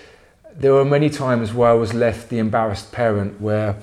There 0.60 0.74
were 0.74 0.84
many 0.84 1.08
times 1.08 1.54
where 1.54 1.70
I 1.70 1.72
was 1.72 1.94
left 1.94 2.28
the 2.28 2.36
embarrassed 2.38 2.92
parent, 2.92 3.40
where 3.40 3.76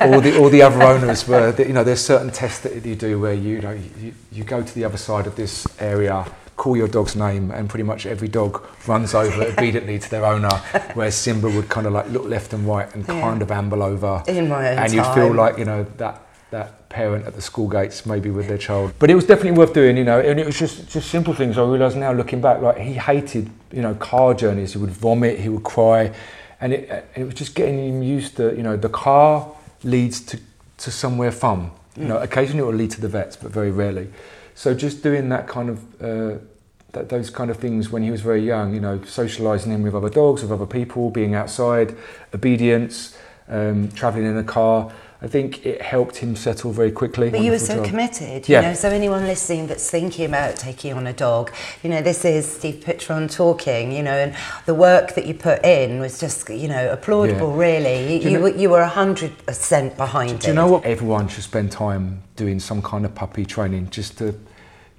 all 0.00 0.20
the 0.20 0.38
all 0.38 0.48
the 0.48 0.62
other 0.62 0.80
owners 0.80 1.26
were. 1.26 1.52
You 1.58 1.72
know, 1.72 1.82
there's 1.82 2.00
certain 2.04 2.30
tests 2.30 2.60
that 2.60 2.86
you 2.86 2.94
do 2.94 3.18
where 3.18 3.34
you, 3.34 3.56
you 3.56 3.60
know 3.60 3.72
you, 4.00 4.14
you 4.30 4.44
go 4.44 4.62
to 4.62 4.74
the 4.74 4.84
other 4.84 4.96
side 4.98 5.26
of 5.26 5.34
this 5.34 5.66
area, 5.80 6.24
call 6.56 6.76
your 6.76 6.86
dog's 6.86 7.16
name, 7.16 7.50
and 7.50 7.68
pretty 7.68 7.82
much 7.82 8.06
every 8.06 8.28
dog 8.28 8.64
runs 8.86 9.14
over 9.14 9.42
obediently 9.42 9.98
to 9.98 10.08
their 10.10 10.24
owner. 10.24 10.54
Where 10.94 11.10
Simba 11.10 11.50
would 11.50 11.68
kind 11.68 11.88
of 11.88 11.92
like 11.92 12.08
look 12.10 12.26
left 12.26 12.52
and 12.52 12.68
right 12.68 12.88
and 12.94 13.02
Yeah. 13.08 13.20
kind 13.20 13.42
of 13.42 13.50
amble 13.50 13.82
over, 13.82 14.22
In 14.28 14.48
my 14.48 14.70
own 14.70 14.78
and 14.78 14.92
you'd 14.92 15.06
feel 15.14 15.34
like 15.34 15.58
you 15.58 15.64
know 15.64 15.84
that 15.96 16.22
that 16.52 16.88
parent 16.88 17.26
at 17.26 17.34
the 17.34 17.42
school 17.42 17.66
gates 17.66 18.06
maybe 18.06 18.30
with 18.30 18.46
their 18.46 18.58
child. 18.58 18.92
But 18.98 19.10
it 19.10 19.14
was 19.14 19.26
definitely 19.26 19.58
worth 19.58 19.74
doing 19.74 19.96
you 19.96 20.04
know 20.04 20.20
and 20.20 20.38
it 20.38 20.46
was 20.46 20.58
just 20.58 20.88
just 20.88 21.10
simple 21.10 21.34
things. 21.34 21.58
I 21.58 21.64
realize 21.64 21.96
now 21.96 22.12
looking 22.12 22.40
back 22.40 22.62
like 22.62 22.78
he 22.78 22.94
hated 22.94 23.50
you 23.72 23.82
know 23.82 23.94
car 23.94 24.34
journeys. 24.34 24.72
He 24.74 24.78
would 24.78 24.90
vomit 24.90 25.40
he 25.40 25.48
would 25.48 25.64
cry. 25.64 26.14
And 26.60 26.72
it, 26.72 27.08
it 27.16 27.24
was 27.24 27.34
just 27.34 27.56
getting 27.56 27.78
him 27.88 28.02
used 28.02 28.36
to 28.36 28.54
you 28.56 28.62
know 28.62 28.76
the 28.76 28.88
car 28.88 29.48
leads 29.82 30.20
to 30.20 30.38
to 30.78 30.90
somewhere 30.90 31.32
fun. 31.32 31.70
You 31.96 32.04
know 32.04 32.18
occasionally 32.18 32.62
it 32.62 32.66
will 32.66 32.74
lead 32.74 32.92
to 32.92 33.00
the 33.00 33.08
vets 33.08 33.36
but 33.36 33.50
very 33.50 33.70
rarely. 33.70 34.08
So 34.54 34.74
just 34.74 35.02
doing 35.02 35.30
that 35.30 35.48
kind 35.48 35.70
of 35.70 36.02
uh, 36.02 36.38
that, 36.92 37.08
those 37.08 37.30
kind 37.30 37.50
of 37.50 37.56
things 37.56 37.90
when 37.90 38.02
he 38.02 38.10
was 38.10 38.20
very 38.20 38.44
young, 38.44 38.74
you 38.74 38.80
know, 38.80 38.98
socialising 38.98 39.68
him 39.68 39.82
with 39.82 39.94
other 39.94 40.10
dogs, 40.10 40.42
with 40.42 40.52
other 40.52 40.66
people, 40.66 41.10
being 41.10 41.34
outside, 41.34 41.96
obedience, 42.34 43.16
um, 43.48 43.90
travelling 43.92 44.26
in 44.26 44.36
a 44.36 44.44
car. 44.44 44.92
I 45.24 45.28
think 45.28 45.64
it 45.64 45.80
helped 45.80 46.16
him 46.16 46.34
settle 46.34 46.72
very 46.72 46.90
quickly. 46.90 47.30
But 47.30 47.42
you 47.42 47.52
were 47.52 47.58
so 47.60 47.76
job. 47.76 47.84
committed, 47.84 48.48
you 48.48 48.54
Yeah. 48.54 48.62
know. 48.62 48.74
So 48.74 48.88
anyone 48.88 49.24
listening 49.26 49.68
that's 49.68 49.88
thinking 49.88 50.24
about 50.24 50.56
taking 50.56 50.94
on 50.94 51.06
a 51.06 51.12
dog, 51.12 51.52
you 51.84 51.90
know, 51.90 52.02
this 52.02 52.24
is 52.24 52.44
Steve 52.50 52.82
Pitron 52.84 53.30
talking, 53.32 53.92
you 53.92 54.02
know, 54.02 54.14
and 54.16 54.34
the 54.66 54.74
work 54.74 55.14
that 55.14 55.26
you 55.26 55.34
put 55.34 55.64
in 55.64 56.00
was 56.00 56.18
just, 56.18 56.48
you 56.50 56.66
know, 56.66 56.96
applaudable. 56.96 57.50
Yeah. 57.56 57.62
Really, 57.62 58.14
you 58.14 58.30
you, 58.30 58.36
know- 58.38 58.42
were 58.42 58.48
you 58.56 58.70
were 58.70 58.84
hundred 58.84 59.46
percent 59.46 59.96
behind 59.96 60.30
it. 60.32 60.40
Do 60.40 60.48
you 60.48 60.54
know 60.54 60.66
what? 60.66 60.84
Everyone 60.84 61.28
should 61.28 61.44
spend 61.44 61.70
time 61.70 62.22
doing 62.34 62.58
some 62.58 62.82
kind 62.82 63.04
of 63.04 63.14
puppy 63.14 63.44
training 63.46 63.88
just 63.90 64.18
to 64.18 64.34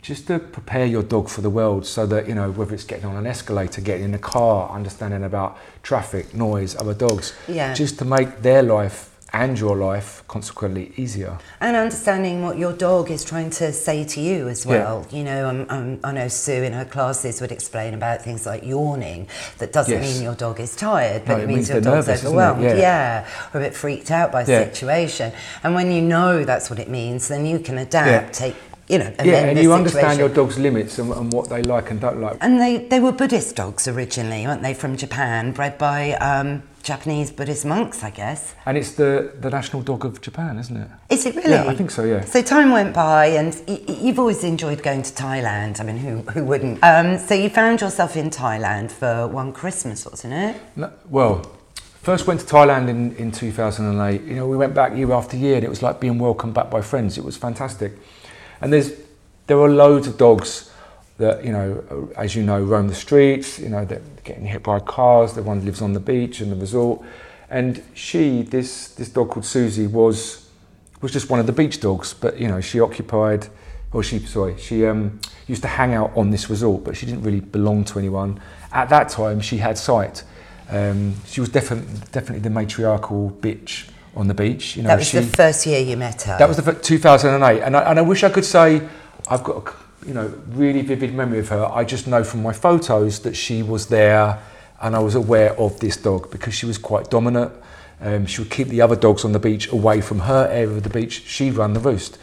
just 0.01 0.27
to 0.27 0.39
prepare 0.39 0.85
your 0.85 1.03
dog 1.03 1.27
for 1.29 1.41
the 1.41 1.49
world 1.49 1.85
so 1.85 2.05
that 2.05 2.27
you 2.29 2.35
know 2.35 2.51
whether 2.51 2.73
it's 2.73 2.83
getting 2.85 3.05
on 3.05 3.15
an 3.17 3.25
escalator 3.25 3.81
getting 3.81 4.03
in 4.05 4.13
a 4.13 4.19
car 4.19 4.69
understanding 4.69 5.23
about 5.23 5.57
traffic 5.81 6.33
noise 6.33 6.75
other 6.75 6.93
dogs 6.93 7.33
Yeah. 7.47 7.73
just 7.73 7.99
to 7.99 8.05
make 8.05 8.41
their 8.41 8.61
life 8.63 9.09
and 9.33 9.59
your 9.59 9.75
life 9.75 10.23
consequently 10.27 10.93
easier. 10.95 11.39
And 11.59 11.75
understanding 11.75 12.43
what 12.43 12.57
your 12.59 12.71
dog 12.71 13.09
is 13.09 13.25
trying 13.25 13.49
to 13.51 13.73
say 13.73 14.05
to 14.05 14.21
you 14.21 14.47
as 14.47 14.63
well. 14.63 15.07
Yeah. 15.09 15.17
You 15.17 15.23
know, 15.23 15.49
um, 15.49 15.65
um, 15.69 15.99
I 16.03 16.11
know 16.11 16.27
Sue 16.27 16.63
in 16.63 16.73
her 16.73 16.85
classes 16.85 17.41
would 17.41 17.51
explain 17.51 17.95
about 17.95 18.21
things 18.21 18.45
like 18.45 18.63
yawning. 18.63 19.27
That 19.57 19.73
doesn't 19.73 19.91
yes. 19.91 20.13
mean 20.13 20.23
your 20.23 20.35
dog 20.35 20.59
is 20.59 20.75
tired, 20.75 21.25
but 21.25 21.33
no, 21.33 21.39
it, 21.39 21.43
it, 21.43 21.47
means, 21.47 21.57
means 21.57 21.69
your 21.69 21.81
dog's 21.81 22.07
nervous, 22.07 22.25
overwhelmed. 22.25 22.63
Yeah. 22.63 22.75
yeah. 22.75 23.29
or 23.53 23.59
a 23.59 23.63
bit 23.63 23.73
freaked 23.73 24.11
out 24.11 24.31
by 24.31 24.43
a 24.43 24.45
situation. 24.45 25.33
And 25.63 25.73
when 25.73 25.91
you 25.91 26.01
know 26.01 26.43
that's 26.43 26.69
what 26.69 26.77
it 26.77 26.89
means, 26.89 27.27
then 27.27 27.47
you 27.47 27.57
can 27.57 27.79
adapt, 27.79 28.33
take 28.35 28.55
you 28.89 28.97
know, 28.97 29.13
yeah, 29.23 29.45
and 29.45 29.57
you 29.59 29.71
understand 29.71 30.19
your 30.19 30.27
dog's 30.27 30.59
limits 30.59 30.99
and, 30.99 31.11
and, 31.13 31.31
what 31.31 31.49
they 31.49 31.63
like 31.63 31.89
and 31.89 32.01
don't 32.01 32.19
like. 32.19 32.37
And 32.41 32.59
they, 32.59 32.79
they 32.79 32.99
were 32.99 33.13
Buddhist 33.13 33.55
dogs 33.55 33.87
originally, 33.87 34.45
weren't 34.45 34.61
they, 34.61 34.73
from 34.73 34.97
Japan, 34.97 35.53
bred 35.53 35.77
by 35.77 36.11
um, 36.15 36.63
Japanese 36.83 37.31
Buddhist 37.31 37.65
monks, 37.65 38.03
I 38.03 38.09
guess. 38.09 38.55
And 38.65 38.77
it's 38.77 38.91
the, 38.91 39.31
the 39.39 39.49
national 39.49 39.81
dog 39.83 40.03
of 40.03 40.19
Japan, 40.19 40.59
isn't 40.59 40.75
it? 40.75 40.87
Is 41.09 41.25
it 41.25 41.33
really? 41.35 41.49
Yeah, 41.51 41.65
I 41.65 41.75
think 41.75 41.89
so, 41.89 42.03
yeah. 42.03 42.25
So 42.25 42.41
time 42.41 42.71
went 42.71 42.93
by 42.93 43.27
and 43.27 43.55
y- 43.67 43.79
you've 43.87 44.19
always 44.19 44.43
enjoyed 44.43 44.83
going 44.83 45.01
to 45.01 45.11
Thailand. 45.13 45.79
I 45.79 45.83
mean, 45.83 45.97
who, 45.97 46.17
who 46.31 46.43
wouldn't? 46.43 46.83
Um, 46.83 47.17
so 47.17 47.33
you 47.35 47.49
found 47.49 47.79
yourself 47.79 48.17
in 48.17 48.29
Thailand 48.29 48.91
for 48.91 49.27
one 49.27 49.53
Christmas, 49.53 50.05
wasn't 50.05 50.33
it? 50.33 50.61
No, 50.75 50.91
well, 51.09 51.49
first 51.73 52.27
went 52.27 52.41
to 52.41 52.45
Thailand 52.45 52.89
in, 52.89 53.15
in 53.15 53.31
2008. 53.31 54.21
You 54.23 54.35
know, 54.35 54.47
we 54.47 54.57
went 54.57 54.73
back 54.73 54.93
year 54.95 55.13
after 55.13 55.37
year 55.37 55.55
and 55.55 55.63
it 55.63 55.69
was 55.69 55.81
like 55.81 56.01
being 56.01 56.19
welcomed 56.19 56.53
back 56.53 56.69
by 56.69 56.81
friends. 56.81 57.17
It 57.17 57.23
was 57.23 57.37
fantastic. 57.37 57.93
And 58.59 58.73
there's 58.73 58.91
there 59.47 59.57
are 59.59 59.69
loads 59.69 60.07
of 60.07 60.17
dogs 60.17 60.69
that, 61.17 61.45
you 61.45 61.51
know, 61.51 62.11
as 62.17 62.35
you 62.35 62.43
know, 62.43 62.61
roam 62.61 62.87
the 62.87 62.95
streets, 62.95 63.59
you 63.59 63.69
know, 63.69 63.85
they're 63.85 64.01
getting 64.23 64.45
hit 64.45 64.63
by 64.63 64.79
cars, 64.79 65.33
the 65.33 65.43
one 65.43 65.63
lives 65.63 65.81
on 65.81 65.93
the 65.93 65.99
beach 65.99 66.41
and 66.41 66.51
the 66.51 66.55
resort. 66.55 67.01
And 67.49 67.83
she, 67.93 68.41
this, 68.41 68.87
this 68.89 69.09
dog 69.09 69.29
called 69.29 69.45
Suzy, 69.45 69.85
was, 69.85 70.49
was 71.01 71.11
just 71.11 71.29
one 71.29 71.39
of 71.39 71.45
the 71.45 71.51
beach 71.51 71.79
dogs, 71.79 72.13
but, 72.13 72.39
you 72.39 72.47
know, 72.47 72.61
she 72.61 72.79
occupied, 72.79 73.47
or 73.91 74.01
she, 74.01 74.19
sorry, 74.19 74.57
she 74.57 74.85
um, 74.87 75.19
used 75.47 75.61
to 75.61 75.67
hang 75.67 75.93
out 75.93 76.11
on 76.17 76.31
this 76.31 76.49
resort, 76.49 76.83
but 76.83 76.97
she 76.97 77.05
didn't 77.05 77.21
really 77.21 77.41
belong 77.41 77.83
to 77.85 77.99
anyone. 77.99 78.41
At 78.71 78.89
that 78.89 79.09
time, 79.09 79.39
she 79.39 79.57
had 79.57 79.77
sight. 79.77 80.23
Um, 80.69 81.15
she 81.27 81.41
was 81.41 81.49
definitely, 81.49 81.93
definitely 82.11 82.39
the 82.39 82.49
matriarchal 82.49 83.37
bitch 83.39 83.89
on 84.15 84.27
the 84.27 84.33
beach. 84.33 84.75
You 84.75 84.83
know, 84.83 84.89
that 84.89 84.99
was 84.99 85.07
she, 85.07 85.19
the 85.19 85.23
first 85.23 85.65
year 85.67 85.79
you 85.79 85.95
met 85.95 86.23
her. 86.23 86.37
That 86.39 86.47
was 86.47 86.57
the 86.57 86.73
2008, 86.73 87.61
and 87.61 87.77
I, 87.77 87.81
and 87.81 87.99
I 87.99 88.01
wish 88.01 88.23
I 88.23 88.29
could 88.29 88.45
say 88.45 88.87
I've 89.27 89.43
got 89.43 89.57
a 89.57 89.61
you 90.05 90.13
know 90.13 90.33
really 90.47 90.81
vivid 90.81 91.13
memory 91.13 91.39
of 91.39 91.49
her. 91.49 91.65
I 91.65 91.83
just 91.83 92.07
know 92.07 92.23
from 92.23 92.43
my 92.43 92.53
photos 92.53 93.19
that 93.19 93.35
she 93.35 93.63
was 93.63 93.87
there, 93.87 94.41
and 94.81 94.95
I 94.95 94.99
was 94.99 95.15
aware 95.15 95.57
of 95.59 95.79
this 95.79 95.97
dog 95.97 96.31
because 96.31 96.53
she 96.53 96.65
was 96.65 96.77
quite 96.77 97.09
dominant. 97.09 97.51
Um, 98.01 98.25
she 98.25 98.41
would 98.41 98.51
keep 98.51 98.67
the 98.67 98.81
other 98.81 98.95
dogs 98.95 99.23
on 99.23 99.31
the 99.31 99.39
beach 99.39 99.71
away 99.71 100.01
from 100.01 100.19
her 100.19 100.47
area 100.47 100.75
of 100.75 100.83
the 100.83 100.89
beach. 100.89 101.23
She 101.25 101.51
ran 101.51 101.73
the 101.73 101.79
roost. 101.79 102.17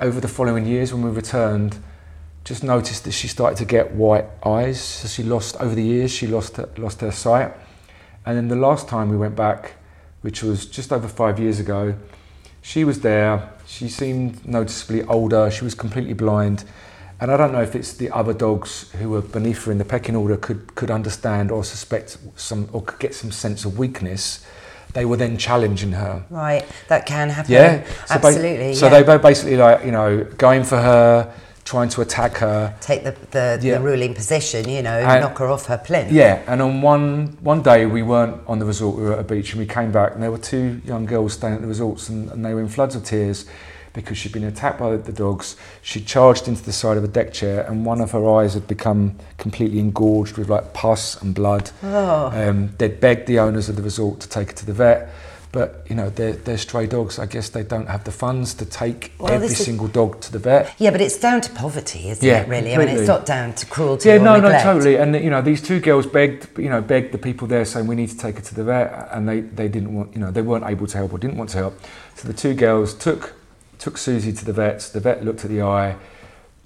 Over 0.00 0.20
the 0.20 0.28
following 0.28 0.66
years, 0.66 0.92
when 0.92 1.02
we 1.02 1.10
returned, 1.10 1.78
just 2.44 2.64
noticed 2.64 3.04
that 3.04 3.12
she 3.12 3.28
started 3.28 3.58
to 3.58 3.64
get 3.64 3.92
white 3.92 4.26
eyes. 4.44 4.80
So 4.80 5.08
she 5.08 5.22
lost 5.22 5.56
over 5.60 5.74
the 5.74 5.82
years. 5.82 6.10
She 6.10 6.26
lost 6.26 6.58
lost 6.78 7.00
her 7.00 7.12
sight, 7.12 7.52
and 8.24 8.36
then 8.36 8.48
the 8.48 8.56
last 8.56 8.88
time 8.88 9.10
we 9.10 9.16
went 9.16 9.36
back 9.36 9.74
which 10.24 10.42
was 10.42 10.64
just 10.64 10.90
over 10.90 11.06
five 11.06 11.38
years 11.38 11.60
ago. 11.60 11.94
She 12.62 12.82
was 12.82 13.00
there. 13.00 13.52
She 13.66 13.90
seemed 13.90 14.48
noticeably 14.48 15.02
older. 15.02 15.50
She 15.50 15.64
was 15.64 15.74
completely 15.74 16.14
blind. 16.14 16.64
And 17.20 17.30
I 17.30 17.36
don't 17.36 17.52
know 17.52 17.62
if 17.62 17.74
it's 17.74 17.94
the 17.94 18.10
other 18.10 18.32
dogs 18.32 18.90
who 18.92 19.10
were 19.10 19.22
beneath 19.22 19.64
her 19.64 19.72
in 19.72 19.78
the 19.78 19.84
pecking 19.84 20.16
order 20.16 20.36
could, 20.36 20.74
could 20.74 20.90
understand 20.90 21.50
or 21.50 21.64
suspect 21.64 22.18
some 22.36 22.68
or 22.72 22.82
could 22.82 22.98
get 22.98 23.14
some 23.14 23.30
sense 23.30 23.64
of 23.64 23.78
weakness. 23.78 24.44
They 24.92 25.04
were 25.04 25.16
then 25.16 25.38
challenging 25.38 25.92
her. 25.92 26.24
Right, 26.30 26.64
that 26.88 27.06
can 27.06 27.28
happen. 27.28 27.52
Yeah, 27.52 27.84
so 28.06 28.14
absolutely. 28.14 28.70
Ba- 28.70 28.76
so 28.76 28.86
yeah. 28.86 29.00
they 29.00 29.02
were 29.02 29.18
basically 29.18 29.56
like, 29.56 29.84
you 29.84 29.90
know, 29.90 30.24
going 30.38 30.64
for 30.64 30.76
her, 30.76 31.34
trying 31.64 31.88
to 31.88 32.00
attack 32.00 32.36
her. 32.36 32.76
Take 32.80 33.04
the, 33.04 33.16
the, 33.30 33.58
yeah. 33.62 33.78
the 33.78 33.80
ruling 33.80 34.14
position, 34.14 34.68
you 34.68 34.82
know, 34.82 34.98
and, 34.98 35.20
knock 35.20 35.38
her 35.38 35.48
off 35.48 35.66
her 35.66 35.78
plinth. 35.78 36.12
Yeah, 36.12 36.42
and 36.46 36.60
on 36.60 36.82
one, 36.82 37.38
one 37.40 37.62
day 37.62 37.86
we 37.86 38.02
weren't 38.02 38.40
on 38.46 38.58
the 38.58 38.66
resort, 38.66 38.96
we 38.96 39.04
were 39.04 39.14
at 39.14 39.20
a 39.20 39.24
beach 39.24 39.52
and 39.52 39.60
we 39.60 39.66
came 39.66 39.90
back 39.90 40.14
and 40.14 40.22
there 40.22 40.30
were 40.30 40.38
two 40.38 40.80
young 40.84 41.06
girls 41.06 41.32
staying 41.32 41.54
at 41.54 41.60
the 41.60 41.66
resorts 41.66 42.08
and, 42.08 42.30
and 42.30 42.44
they 42.44 42.54
were 42.54 42.60
in 42.60 42.68
floods 42.68 42.94
of 42.94 43.04
tears 43.04 43.46
because 43.94 44.18
she'd 44.18 44.32
been 44.32 44.44
attacked 44.44 44.78
by 44.78 44.96
the 44.96 45.12
dogs. 45.12 45.56
She 45.80 46.00
charged 46.02 46.46
into 46.46 46.62
the 46.62 46.72
side 46.72 46.98
of 46.98 47.04
a 47.04 47.08
deck 47.08 47.32
chair 47.32 47.62
and 47.62 47.86
one 47.86 48.02
of 48.02 48.10
her 48.10 48.28
eyes 48.28 48.52
had 48.52 48.68
become 48.68 49.16
completely 49.38 49.78
engorged 49.78 50.36
with 50.36 50.50
like 50.50 50.74
pus 50.74 51.20
and 51.22 51.34
blood. 51.34 51.70
Oh. 51.82 52.30
Um, 52.34 52.74
they'd 52.76 53.00
begged 53.00 53.26
the 53.26 53.38
owners 53.38 53.70
of 53.70 53.76
the 53.76 53.82
resort 53.82 54.20
to 54.20 54.28
take 54.28 54.48
her 54.48 54.54
to 54.56 54.66
the 54.66 54.74
vet 54.74 55.14
but 55.54 55.86
you 55.88 55.94
know 55.94 56.10
they're, 56.10 56.32
they're 56.32 56.58
stray 56.58 56.84
dogs. 56.84 57.20
I 57.20 57.26
guess 57.26 57.48
they 57.48 57.62
don't 57.62 57.86
have 57.86 58.02
the 58.02 58.10
funds 58.10 58.54
to 58.54 58.66
take 58.66 59.12
well, 59.20 59.32
every 59.32 59.48
single 59.50 59.86
dog 59.86 60.20
to 60.22 60.32
the 60.32 60.40
vet. 60.40 60.74
Yeah, 60.78 60.90
but 60.90 61.00
it's 61.00 61.16
down 61.16 61.40
to 61.42 61.50
poverty, 61.52 62.08
isn't 62.08 62.26
yeah, 62.26 62.40
it? 62.40 62.48
Really, 62.48 62.72
completely. 62.72 62.74
I 62.74 62.86
mean, 62.86 62.98
it's 62.98 63.06
not 63.06 63.24
down 63.24 63.54
to 63.54 63.66
cruelty. 63.66 64.08
Yeah, 64.08 64.18
no, 64.18 64.34
neglect. 64.34 64.64
no, 64.64 64.72
totally. 64.72 64.96
And 64.96 65.14
you 65.14 65.30
know, 65.30 65.40
these 65.40 65.62
two 65.62 65.78
girls 65.78 66.06
begged, 66.06 66.58
you 66.58 66.68
know, 66.68 66.82
begged 66.82 67.12
the 67.12 67.18
people 67.18 67.46
there 67.46 67.64
saying 67.64 67.86
we 67.86 67.94
need 67.94 68.08
to 68.08 68.18
take 68.18 68.34
her 68.34 68.42
to 68.42 68.54
the 68.54 68.64
vet, 68.64 69.08
and 69.12 69.28
they, 69.28 69.42
they 69.42 69.68
didn't 69.68 69.94
want, 69.94 70.12
you 70.12 70.18
know, 70.18 70.32
they 70.32 70.42
weren't 70.42 70.64
able 70.66 70.88
to 70.88 70.98
help 70.98 71.12
or 71.12 71.18
didn't 71.18 71.36
want 71.36 71.50
to 71.50 71.58
help. 71.58 71.78
So 72.16 72.26
the 72.26 72.34
two 72.34 72.54
girls 72.54 72.92
took 72.92 73.34
took 73.84 73.98
Suzy 73.98 74.32
to 74.32 74.46
the 74.46 74.52
vets. 74.54 74.88
The 74.88 74.98
vet 74.98 75.22
looked 75.26 75.44
at 75.44 75.50
the 75.50 75.60
eye, 75.60 75.96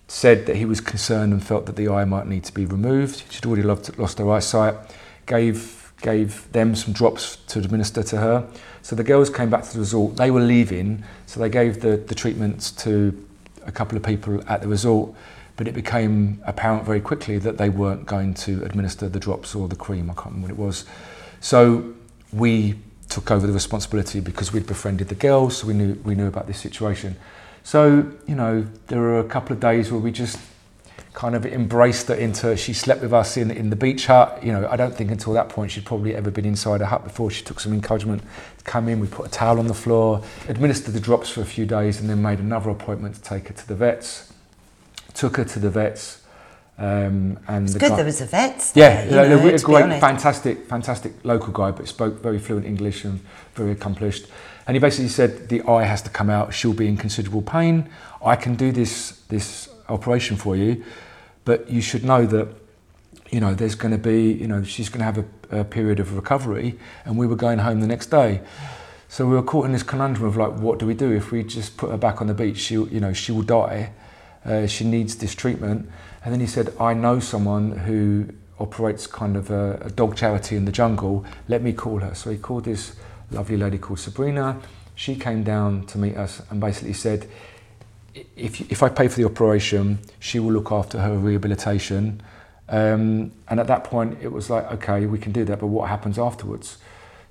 said 0.06 0.46
that 0.46 0.54
he 0.54 0.64
was 0.64 0.80
concerned 0.80 1.32
and 1.32 1.44
felt 1.44 1.66
that 1.66 1.74
the 1.74 1.88
eye 1.88 2.04
might 2.04 2.28
need 2.28 2.44
to 2.44 2.54
be 2.54 2.64
removed. 2.64 3.24
She'd 3.28 3.44
already 3.44 3.64
lost, 3.64 3.98
lost 3.98 4.18
her 4.18 4.30
eyesight. 4.30 4.76
Gave 5.26 5.92
gave 6.00 6.50
them 6.52 6.76
some 6.76 6.94
drops 6.94 7.34
to 7.48 7.58
administer 7.58 8.04
to 8.04 8.18
her. 8.18 8.48
So 8.82 8.94
the 8.94 9.02
girls 9.02 9.30
came 9.30 9.50
back 9.50 9.64
to 9.64 9.72
the 9.72 9.80
resort. 9.80 10.14
They 10.14 10.30
were 10.30 10.40
leaving, 10.40 11.02
so 11.26 11.40
they 11.40 11.48
gave 11.48 11.80
the, 11.80 11.96
the 11.96 12.14
treatments 12.14 12.70
to 12.84 13.26
a 13.66 13.72
couple 13.72 13.96
of 13.98 14.04
people 14.04 14.40
at 14.48 14.62
the 14.62 14.68
resort. 14.68 15.12
But 15.56 15.66
it 15.66 15.74
became 15.74 16.40
apparent 16.46 16.84
very 16.84 17.00
quickly 17.00 17.38
that 17.38 17.58
they 17.58 17.68
weren't 17.68 18.06
going 18.06 18.34
to 18.34 18.62
administer 18.62 19.08
the 19.08 19.18
drops 19.18 19.56
or 19.56 19.66
the 19.66 19.74
cream. 19.74 20.08
I 20.08 20.14
can't 20.14 20.26
remember 20.26 20.54
what 20.54 20.60
it 20.62 20.66
was. 20.66 20.84
So 21.40 21.94
we 22.32 22.76
took 23.08 23.30
over 23.30 23.46
the 23.46 23.52
responsibility 23.52 24.20
because 24.20 24.52
we'd 24.52 24.66
befriended 24.66 25.08
the 25.08 25.14
girls, 25.14 25.58
so 25.58 25.66
we 25.66 25.74
knew 25.74 25.94
we 26.04 26.14
knew 26.14 26.26
about 26.26 26.46
this 26.46 26.58
situation. 26.58 27.16
So 27.62 28.10
you 28.26 28.34
know, 28.34 28.66
there 28.86 29.00
were 29.00 29.20
a 29.20 29.24
couple 29.24 29.52
of 29.52 29.60
days 29.60 29.90
where 29.90 30.00
we 30.00 30.12
just 30.12 30.38
kind 31.14 31.34
of 31.34 31.44
embraced 31.44 32.06
her 32.06 32.14
into 32.14 32.56
she 32.56 32.72
slept 32.72 33.02
with 33.02 33.12
us 33.12 33.36
in, 33.36 33.50
in 33.50 33.70
the 33.70 33.76
beach 33.76 34.06
hut. 34.06 34.42
You 34.42 34.52
know 34.52 34.68
I 34.70 34.76
don't 34.76 34.94
think 34.94 35.10
until 35.10 35.32
that 35.32 35.48
point 35.48 35.72
she'd 35.72 35.84
probably 35.84 36.14
ever 36.14 36.30
been 36.30 36.44
inside 36.44 36.80
a 36.80 36.86
hut 36.86 37.02
before. 37.02 37.30
She 37.30 37.44
took 37.44 37.60
some 37.60 37.72
encouragement 37.72 38.22
to 38.58 38.64
come 38.64 38.88
in. 38.88 39.00
We 39.00 39.08
put 39.08 39.26
a 39.26 39.30
towel 39.30 39.58
on 39.58 39.66
the 39.66 39.74
floor 39.74 40.22
administered 40.48 40.94
the 40.94 41.00
drops 41.00 41.30
for 41.30 41.40
a 41.40 41.46
few 41.46 41.66
days 41.66 42.00
and 42.00 42.08
then 42.08 42.22
made 42.22 42.38
another 42.38 42.70
appointment 42.70 43.16
to 43.16 43.22
take 43.22 43.48
her 43.48 43.54
to 43.54 43.68
the 43.68 43.74
vets. 43.74 44.32
Took 45.14 45.38
her 45.38 45.44
to 45.44 45.58
the 45.58 45.70
vets 45.70 46.17
um, 46.78 47.38
and 47.48 47.64
it's 47.64 47.72
the 47.72 47.80
good 47.80 47.90
guy, 47.90 47.96
there 47.96 48.04
was 48.04 48.20
a 48.20 48.26
vet 48.26 48.72
yeah 48.74 49.04
there, 49.06 49.28
know, 49.28 49.48
a 49.48 49.58
great 49.58 50.00
fantastic 50.00 50.66
fantastic 50.68 51.12
local 51.24 51.52
guy 51.52 51.70
but 51.72 51.88
spoke 51.88 52.22
very 52.22 52.38
fluent 52.38 52.64
English 52.64 53.04
and 53.04 53.20
very 53.54 53.72
accomplished. 53.72 54.26
And 54.66 54.76
he 54.76 54.80
basically 54.80 55.08
said 55.08 55.48
the 55.48 55.62
eye 55.62 55.84
has 55.84 56.02
to 56.02 56.10
come 56.10 56.28
out. 56.28 56.52
She'll 56.52 56.74
be 56.74 56.88
in 56.88 56.98
considerable 56.98 57.40
pain. 57.40 57.88
I 58.22 58.36
can 58.36 58.54
do 58.54 58.70
this 58.70 59.22
this 59.28 59.68
operation 59.88 60.36
for 60.36 60.54
you 60.56 60.84
but 61.48 61.70
you 61.70 61.80
should 61.80 62.04
know 62.04 62.26
that 62.26 62.46
you 63.30 63.40
know 63.40 63.54
there's 63.54 63.74
going 63.74 63.92
to 63.92 63.98
be 63.98 64.30
you 64.32 64.46
know 64.46 64.62
she's 64.62 64.90
going 64.90 64.98
to 64.98 65.04
have 65.06 65.18
a, 65.18 65.60
a 65.60 65.64
period 65.64 65.98
of 65.98 66.14
recovery 66.14 66.78
and 67.06 67.16
we 67.16 67.26
were 67.26 67.36
going 67.36 67.58
home 67.58 67.80
the 67.80 67.86
next 67.86 68.06
day. 68.10 68.42
So 69.08 69.26
we 69.26 69.34
were 69.34 69.42
caught 69.42 69.64
in 69.64 69.72
this 69.72 69.82
conundrum 69.82 70.28
of 70.28 70.36
like 70.36 70.52
what 70.60 70.78
do 70.78 70.86
we 70.86 70.92
do? 70.92 71.10
If 71.10 71.32
we 71.32 71.42
just 71.42 71.78
put 71.78 71.90
her 71.90 71.96
back 71.96 72.20
on 72.20 72.26
the 72.26 72.34
beach 72.34 72.58
she 72.58 72.74
you 72.74 73.00
know 73.00 73.14
she 73.14 73.32
will 73.32 73.48
die. 73.62 73.92
Uh, 74.44 74.66
she 74.66 74.84
needs 74.84 75.16
this 75.16 75.34
treatment 75.34 75.90
and 76.28 76.34
then 76.34 76.40
he 76.40 76.46
said 76.46 76.74
i 76.78 76.92
know 76.92 77.18
someone 77.18 77.72
who 77.72 78.28
operates 78.60 79.06
kind 79.06 79.34
of 79.34 79.50
a, 79.50 79.78
a 79.80 79.90
dog 79.90 80.14
charity 80.14 80.56
in 80.56 80.66
the 80.66 80.72
jungle 80.72 81.24
let 81.48 81.62
me 81.62 81.72
call 81.72 82.00
her 82.00 82.14
so 82.14 82.30
he 82.30 82.36
called 82.36 82.64
this 82.64 82.96
lovely 83.30 83.56
lady 83.56 83.78
called 83.78 83.98
sabrina 83.98 84.60
she 84.94 85.16
came 85.16 85.42
down 85.42 85.86
to 85.86 85.96
meet 85.96 86.18
us 86.18 86.42
and 86.50 86.60
basically 86.60 86.92
said 86.92 87.26
if, 88.36 88.60
if 88.70 88.82
I 88.82 88.88
pay 88.88 89.08
for 89.08 89.16
the 89.16 89.24
operation, 89.24 90.00
she 90.18 90.38
will 90.38 90.52
look 90.52 90.72
after 90.72 90.98
her 90.98 91.16
rehabilitation. 91.16 92.20
Um, 92.68 93.32
and 93.48 93.60
at 93.60 93.66
that 93.68 93.84
point, 93.84 94.18
it 94.20 94.32
was 94.32 94.50
like, 94.50 94.70
okay, 94.72 95.06
we 95.06 95.18
can 95.18 95.32
do 95.32 95.44
that, 95.44 95.60
but 95.60 95.68
what 95.68 95.88
happens 95.88 96.18
afterwards? 96.18 96.78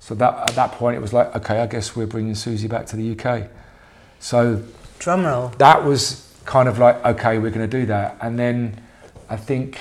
So 0.00 0.14
that 0.14 0.50
at 0.50 0.56
that 0.56 0.72
point, 0.72 0.96
it 0.96 1.00
was 1.00 1.12
like, 1.12 1.34
okay, 1.36 1.60
I 1.60 1.66
guess 1.66 1.94
we're 1.94 2.06
bringing 2.06 2.34
Suzy 2.34 2.68
back 2.68 2.86
to 2.86 2.96
the 2.96 3.18
UK. 3.18 3.50
So 4.20 4.62
drum 4.98 5.26
roll. 5.26 5.48
That 5.58 5.84
was 5.84 6.24
kind 6.44 6.68
of 6.68 6.78
like, 6.78 7.04
okay, 7.04 7.38
we're 7.38 7.50
going 7.50 7.68
to 7.68 7.78
do 7.80 7.84
that. 7.86 8.16
And 8.22 8.38
then 8.38 8.82
I 9.30 9.36
think 9.36 9.78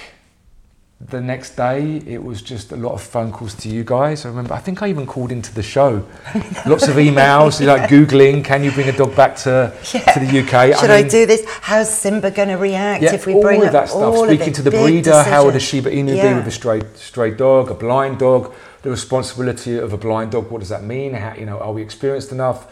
the 1.00 1.22
next 1.22 1.56
day 1.56 1.98
it 2.08 2.24
was 2.24 2.42
just 2.42 2.72
a 2.72 2.76
lot 2.76 2.94
of 2.94 3.02
phone 3.02 3.32
calls 3.32 3.54
to 3.54 3.70
you 3.70 3.84
guys. 3.84 4.26
I 4.26 4.30
remember 4.30 4.54
I 4.54 4.58
think 4.58 4.82
I 4.82 4.90
even 4.90 5.06
called 5.06 5.32
into 5.32 5.54
the 5.54 5.62
show. 5.62 6.06
Lots 6.66 6.88
of 6.88 6.96
emails, 6.96 7.64
like 7.66 7.90
googling, 7.90 8.44
can 8.44 8.64
you 8.64 8.72
bring 8.72 8.90
a 8.90 8.98
dog 8.98 9.16
back 9.16 9.36
to 9.38 9.74
Yeah. 9.94 10.12
to 10.14 10.20
the 10.20 10.40
UK? 10.40 10.78
Should 10.80 10.90
I, 10.90 11.08
do 11.08 11.26
this? 11.26 11.44
How's 11.62 11.96
Simba 11.96 12.32
going 12.32 12.50
to 12.50 12.56
react 12.56 13.04
Yeah, 13.04 13.14
if 13.14 13.28
we 13.28 13.40
bring 13.40 13.62
all 13.62 13.68
of 13.68 13.74
that 13.74 13.90
stuff. 13.90 14.26
Speaking 14.26 14.54
to 14.54 14.62
the 14.64 14.72
breeder, 14.72 15.24
how 15.24 15.46
would 15.46 15.56
a. 15.56 15.60
Shiba 15.60 15.92
Inu 15.92 16.22
be 16.22 16.34
with 16.34 16.48
a 16.48 16.52
stray 16.52 16.82
stray 16.96 17.32
dog, 17.32 17.70
a 17.70 17.76
blind 17.76 18.20
dog? 18.20 18.54
The 18.82 18.90
responsibility 18.90 19.78
of 19.78 19.94
a 19.94 19.98
blind 19.98 20.32
dog. 20.32 20.50
What 20.50 20.60
does 20.60 20.70
that 20.70 20.84
mean? 20.84 21.14
How, 21.14 21.34
you 21.36 21.46
know, 21.46 21.60
are 21.60 21.74
we 21.74 21.82
experienced 21.82 22.32
enough? 22.32 22.68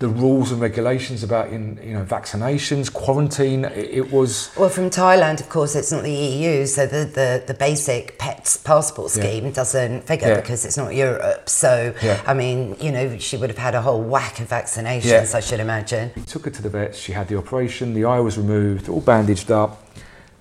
The 0.00 0.08
rules 0.08 0.50
and 0.50 0.62
regulations 0.62 1.22
about 1.22 1.50
in, 1.50 1.78
you 1.84 1.92
know 1.92 2.04
vaccinations, 2.06 2.90
quarantine. 2.90 3.66
It, 3.66 3.90
it 4.00 4.10
was 4.10 4.50
Well, 4.56 4.70
from 4.70 4.88
Thailand, 4.88 5.40
of 5.40 5.50
course, 5.50 5.74
it's 5.76 5.92
not 5.92 6.04
the 6.04 6.10
EU, 6.10 6.64
so 6.64 6.86
the, 6.86 7.04
the, 7.04 7.44
the 7.46 7.52
basic 7.52 8.16
pets 8.18 8.56
passport 8.56 9.14
Yeah. 9.14 9.22
scheme 9.22 9.52
doesn't 9.52 10.04
figure 10.06 10.28
Yeah. 10.28 10.40
because 10.40 10.64
it's 10.64 10.78
not 10.78 10.94
Europe. 10.94 11.50
So, 11.50 11.92
Yeah. 12.02 12.18
I 12.26 12.32
mean, 12.32 12.76
you 12.80 12.90
know, 12.90 13.18
she 13.18 13.36
would 13.36 13.50
have 13.50 13.58
had 13.58 13.74
a 13.74 13.82
whole 13.82 14.00
whack 14.00 14.40
of 14.40 14.48
vaccinations, 14.48 15.04
Yeah. 15.04 15.26
I 15.34 15.40
should 15.40 15.60
imagine. 15.60 16.12
We 16.16 16.22
took 16.22 16.46
her 16.46 16.50
to 16.50 16.62
the 16.62 16.70
vets. 16.70 16.96
She 16.98 17.12
had 17.12 17.28
the 17.28 17.36
operation. 17.36 17.92
The 17.92 18.06
eye 18.06 18.20
was 18.20 18.38
removed, 18.38 18.88
all 18.88 19.02
bandaged 19.02 19.50
up. 19.50 19.84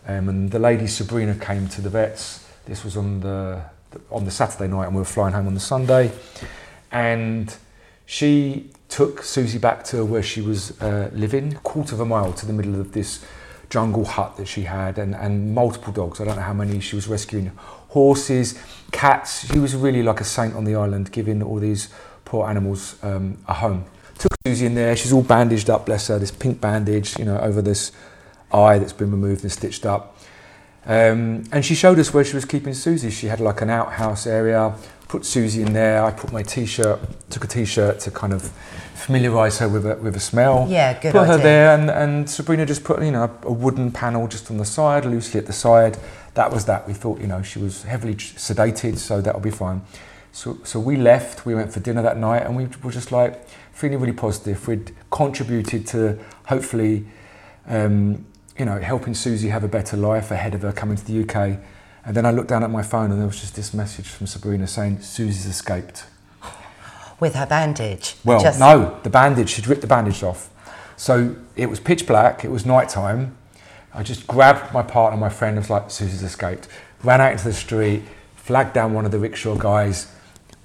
Um, 0.08 0.30
and 0.30 0.52
the 0.52 0.60
lady 0.60 0.88
Sabrina 0.88 1.36
came 1.36 1.68
to 1.68 1.82
the 1.82 1.90
vets. 1.90 2.46
This 2.66 2.86
was 2.86 2.96
on 2.96 3.20
the 3.20 3.62
on 4.10 4.24
the 4.24 4.32
Saturday 4.32 4.68
night, 4.72 4.86
and 4.86 4.96
we 4.96 5.02
were 5.02 5.06
flying 5.18 5.34
home 5.34 5.48
on 5.48 5.54
the 5.54 5.60
Sunday. 5.60 6.12
And 6.92 7.54
she 8.06 8.72
took 8.90 9.24
Suzy 9.24 9.60
back 9.60 9.84
to 9.86 10.04
where 10.04 10.24
she 10.24 10.42
was 10.42 10.80
uh, 10.82 11.10
living, 11.14 11.54
quarter 11.64 11.96
of 11.96 12.02
a 12.02 12.06
mile 12.06 12.34
to 12.34 12.46
the 12.46 12.54
middle 12.54 12.80
of 12.80 12.92
this 12.92 13.24
jungle 13.70 14.04
hut 14.04 14.36
that 14.38 14.48
she 14.48 14.64
had, 14.64 14.98
and, 14.98 15.16
and 15.16 15.54
multiple 15.54 15.94
dogs. 15.94 16.20
I 16.20 16.26
don't 16.26 16.36
know 16.36 16.42
how 16.42 16.54
many 16.54 16.80
she 16.80 16.96
was 16.96 17.08
rescuing. 17.08 17.52
Horses, 17.90 18.60
cats. 18.92 19.48
She 19.52 19.60
was 19.60 19.76
really 19.76 20.04
like 20.04 20.20
a 20.20 20.24
saint 20.24 20.56
on 20.56 20.66
the 20.66 20.76
island, 20.76 21.12
giving 21.12 21.42
all 21.44 21.58
these 21.58 21.90
poor 22.26 22.50
animals 22.50 23.02
um, 23.04 23.38
a 23.48 23.54
home. 23.54 23.86
Took 24.18 24.34
Suzy 24.46 24.66
in 24.66 24.76
there. 24.76 24.96
She's 24.96 25.14
all 25.14 25.24
bandaged 25.24 25.70
up, 25.70 25.86
bless 25.86 26.08
her. 26.08 26.20
This 26.20 26.32
pink 26.32 26.60
bandage, 26.60 27.18
you 27.18 27.26
know, 27.26 27.40
over 27.40 27.62
this 27.62 27.92
eye 28.52 28.80
that's 28.80 28.94
been 28.94 29.12
removed 29.12 29.44
and 29.44 29.52
stitched 29.52 29.86
up. 29.86 30.19
Um, 30.90 31.44
and 31.52 31.64
she 31.64 31.76
showed 31.76 32.00
us 32.00 32.12
where 32.16 32.24
she 32.24 32.34
was 32.34 32.46
keeping 32.46 32.74
Suzy. 32.74 33.12
She 33.12 33.28
had 33.28 33.40
like 33.40 33.62
an 33.62 33.70
outhouse 33.70 34.26
area. 34.26 34.74
Put 35.08 35.24
Suzy 35.24 35.62
in 35.62 35.74
there. 35.74 36.04
I 36.04 36.10
put 36.10 36.32
my 36.32 36.42
t-shirt, 36.42 37.00
took 37.30 37.44
a 37.44 37.48
t-shirt 37.48 38.00
to 38.02 38.12
kind 38.12 38.34
of 38.34 38.52
familiarise 38.96 39.60
her 39.60 39.70
with 39.70 39.86
a, 39.86 39.98
with 39.98 40.16
a 40.16 40.20
smell. 40.20 40.66
Yeah, 40.68 41.00
good 41.00 41.12
Put 41.12 41.28
her 41.28 41.38
there, 41.38 41.78
and, 41.78 41.92
and 41.92 42.28
Sabrina 42.28 42.66
just 42.66 42.84
put 42.84 43.04
you 43.04 43.12
know 43.12 43.32
a 43.44 43.54
wooden 43.54 43.92
panel 43.92 44.28
just 44.28 44.50
on 44.50 44.58
the 44.58 44.66
side, 44.66 45.06
loosely 45.06 45.40
at 45.40 45.46
the 45.46 45.54
side. 45.54 46.00
That 46.34 46.52
was 46.52 46.66
that. 46.66 46.88
We 46.88 46.96
thought 46.96 47.20
you 47.20 47.28
know 47.28 47.44
she 47.44 47.60
was 47.60 47.84
heavily 47.84 48.16
sedated, 48.16 48.98
so 48.98 49.22
that'll 49.22 49.42
be 49.42 49.52
fine. 49.52 49.84
So 50.32 50.58
so 50.64 50.80
we 50.80 50.96
left. 50.96 51.46
We 51.46 51.54
went 51.54 51.72
for 51.72 51.82
dinner 51.82 52.02
that 52.02 52.18
night, 52.18 52.44
and 52.48 52.56
we 52.56 52.68
were 52.84 52.92
just 52.92 53.12
like 53.12 53.48
feeling 53.74 54.00
really 54.00 54.14
positive. 54.14 54.68
We'd 54.68 54.96
contributed 55.12 55.86
to 55.88 56.18
hopefully 56.48 57.06
um, 57.68 58.26
you 58.60 58.66
know, 58.66 58.78
helping 58.80 59.14
Suzy 59.16 59.48
have 59.50 59.64
a 59.64 59.68
better 59.70 59.96
life 59.96 60.30
ahead 60.30 60.54
of 60.54 60.62
her 60.64 60.74
coming 60.74 60.98
to 60.98 61.06
the 61.06 61.24
UK. 61.24 61.60
And 62.06 62.16
then 62.16 62.26
I 62.26 62.32
looked 62.32 62.50
down 62.50 62.64
at 62.64 62.70
my 62.70 62.84
phone 62.84 63.10
and 63.10 63.20
there 63.20 63.28
was 63.28 63.40
just 63.40 63.56
this 63.56 63.74
message 63.74 64.10
from 64.10 64.28
Sabrina 64.28 64.68
saying 64.68 65.00
Suzy's 65.00 65.46
escaped. 65.46 66.04
With 67.20 67.36
her 67.36 67.46
bandage. 67.46 68.16
Well, 68.24 68.42
Just- 68.42 68.60
no, 68.60 69.00
the 69.04 69.10
bandage, 69.10 69.50
she'd 69.50 69.68
ripped 69.68 69.82
the 69.82 69.88
bandage 69.88 70.24
off. 70.24 70.50
So 70.98 71.36
it 71.56 71.70
was 71.70 71.80
pitch 71.80 72.06
black, 72.06 72.44
it 72.44 72.52
was 72.52 72.66
night 72.66 72.90
time. 72.90 73.38
I 73.94 74.04
just 74.04 74.28
grabbed 74.28 74.74
my 74.74 74.84
partner, 74.84 75.18
my 75.18 75.30
friend, 75.30 75.58
and 75.58 75.64
was 75.64 75.70
like, 75.70 75.90
Suzy's 75.90 76.22
escaped. 76.22 76.68
Ran 77.04 77.22
out 77.22 77.32
into 77.32 77.46
the 77.46 77.54
street, 77.54 78.04
flagged 78.36 78.74
down 78.74 78.94
one 78.94 79.06
of 79.06 79.12
the 79.12 79.20
rickshaw 79.20 79.56
guys, 79.56 80.12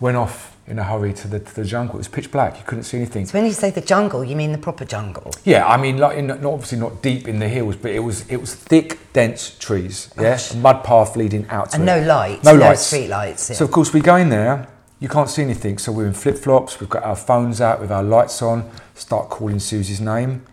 went 0.00 0.16
off 0.16 0.53
in 0.66 0.78
a 0.78 0.84
hurry 0.84 1.12
to 1.12 1.28
the, 1.28 1.40
to 1.40 1.54
the 1.54 1.64
jungle. 1.64 1.96
It 1.96 1.98
was 1.98 2.08
pitch 2.08 2.30
black, 2.30 2.56
you 2.56 2.64
couldn't 2.64 2.84
see 2.84 2.96
anything. 2.96 3.26
So 3.26 3.38
when 3.38 3.44
you 3.44 3.52
say 3.52 3.70
the 3.70 3.80
jungle, 3.80 4.24
you 4.24 4.34
mean 4.34 4.52
the 4.52 4.58
proper 4.58 4.84
jungle? 4.84 5.30
Yeah, 5.44 5.66
I 5.66 5.76
mean, 5.76 5.98
like 5.98 6.16
in, 6.16 6.28
not 6.28 6.44
obviously 6.44 6.78
not 6.78 7.02
deep 7.02 7.28
in 7.28 7.38
the 7.38 7.48
hills, 7.48 7.76
but 7.76 7.90
it 7.90 8.00
was 8.00 8.28
it 8.30 8.38
was 8.38 8.54
thick, 8.54 8.98
dense 9.12 9.56
trees. 9.58 10.10
Yeah, 10.18 10.38
mud 10.56 10.84
path 10.84 11.16
leading 11.16 11.46
out 11.48 11.70
to 11.70 11.76
And 11.76 11.82
it. 11.84 11.86
no 11.86 12.06
lights, 12.06 12.44
no 12.44 12.56
no 12.56 12.66
lights, 12.66 12.82
street 12.82 13.08
lights, 13.08 13.50
yeah. 13.50 13.56
So 13.56 13.64
of 13.64 13.70
course 13.70 13.92
we 13.92 14.00
go 14.00 14.16
in 14.16 14.28
there. 14.30 14.68
You 15.00 15.08
can't 15.08 15.28
see 15.28 15.42
anything, 15.42 15.76
so 15.78 15.92
we're 15.92 16.06
in 16.06 16.14
flip 16.14 16.38
flops. 16.38 16.80
We've 16.80 16.88
got 16.88 17.02
our 17.02 17.16
phones 17.16 17.60
out 17.60 17.80
with 17.80 17.92
our 17.92 18.02
lights 18.02 18.40
on. 18.40 18.70
Start 18.94 19.28
calling 19.28 19.58
Suzy's 19.58 20.00
name. 20.00 20.46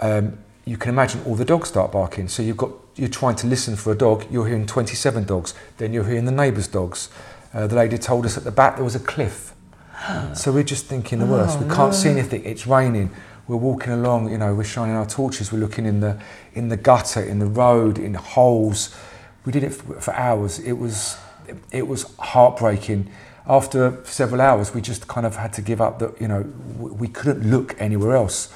Um, 0.00 0.38
you 0.64 0.78
can 0.78 0.88
imagine 0.88 1.22
all 1.26 1.34
the 1.34 1.44
dogs 1.44 1.68
start 1.68 1.92
barking. 1.92 2.28
So 2.28 2.42
you've 2.42 2.56
got 2.56 2.70
you're 2.96 3.08
trying 3.08 3.34
to 3.36 3.46
listen 3.46 3.76
for 3.76 3.92
a 3.92 3.96
dog. 3.96 4.24
You're 4.30 4.46
hearing 4.46 4.66
27 4.66 5.24
dogs. 5.24 5.52
Then 5.78 5.92
you're 5.92 6.04
hearing 6.04 6.24
the 6.24 6.32
neighbours' 6.32 6.68
dogs. 6.68 7.10
Uh, 7.54 7.68
the 7.68 7.76
lady 7.76 7.96
told 7.96 8.26
us 8.26 8.36
at 8.36 8.44
the 8.44 8.50
back 8.50 8.74
there 8.74 8.84
was 8.84 8.96
a 8.96 9.00
cliff. 9.00 9.52
So 10.34 10.52
we're 10.52 10.64
just 10.64 10.86
thinking 10.86 11.20
the 11.20 11.26
worst. 11.26 11.60
we 11.60 11.72
can't 11.72 11.94
see 11.94 12.10
anything. 12.10 12.44
It's 12.44 12.66
raining. 12.66 13.10
We're 13.46 13.56
walking 13.56 13.92
along. 13.92 14.30
You 14.30 14.38
know, 14.38 14.54
we're 14.54 14.64
shining 14.64 14.96
our 14.96 15.06
torches. 15.06 15.52
We're 15.52 15.60
looking 15.60 15.86
in 15.86 16.00
the 16.00 16.20
in 16.52 16.68
the 16.68 16.76
gutter, 16.76 17.22
in 17.22 17.38
the 17.38 17.46
road, 17.46 17.98
in 17.98 18.14
holes. 18.14 18.94
We 19.46 19.52
did 19.52 19.62
it 19.62 19.70
for, 19.70 20.00
for 20.00 20.12
hours. 20.14 20.58
It 20.58 20.72
was 20.72 21.16
it 21.70 21.86
was 21.86 22.14
heartbreaking. 22.18 23.08
After 23.46 24.04
several 24.04 24.40
hours, 24.40 24.74
we 24.74 24.80
just 24.80 25.06
kind 25.06 25.26
of 25.26 25.36
had 25.36 25.52
to 25.54 25.62
give 25.62 25.80
up. 25.80 26.00
That 26.00 26.20
you 26.20 26.28
know, 26.28 26.42
we 26.78 27.08
couldn't 27.08 27.48
look 27.48 27.74
anywhere 27.78 28.16
else. 28.16 28.52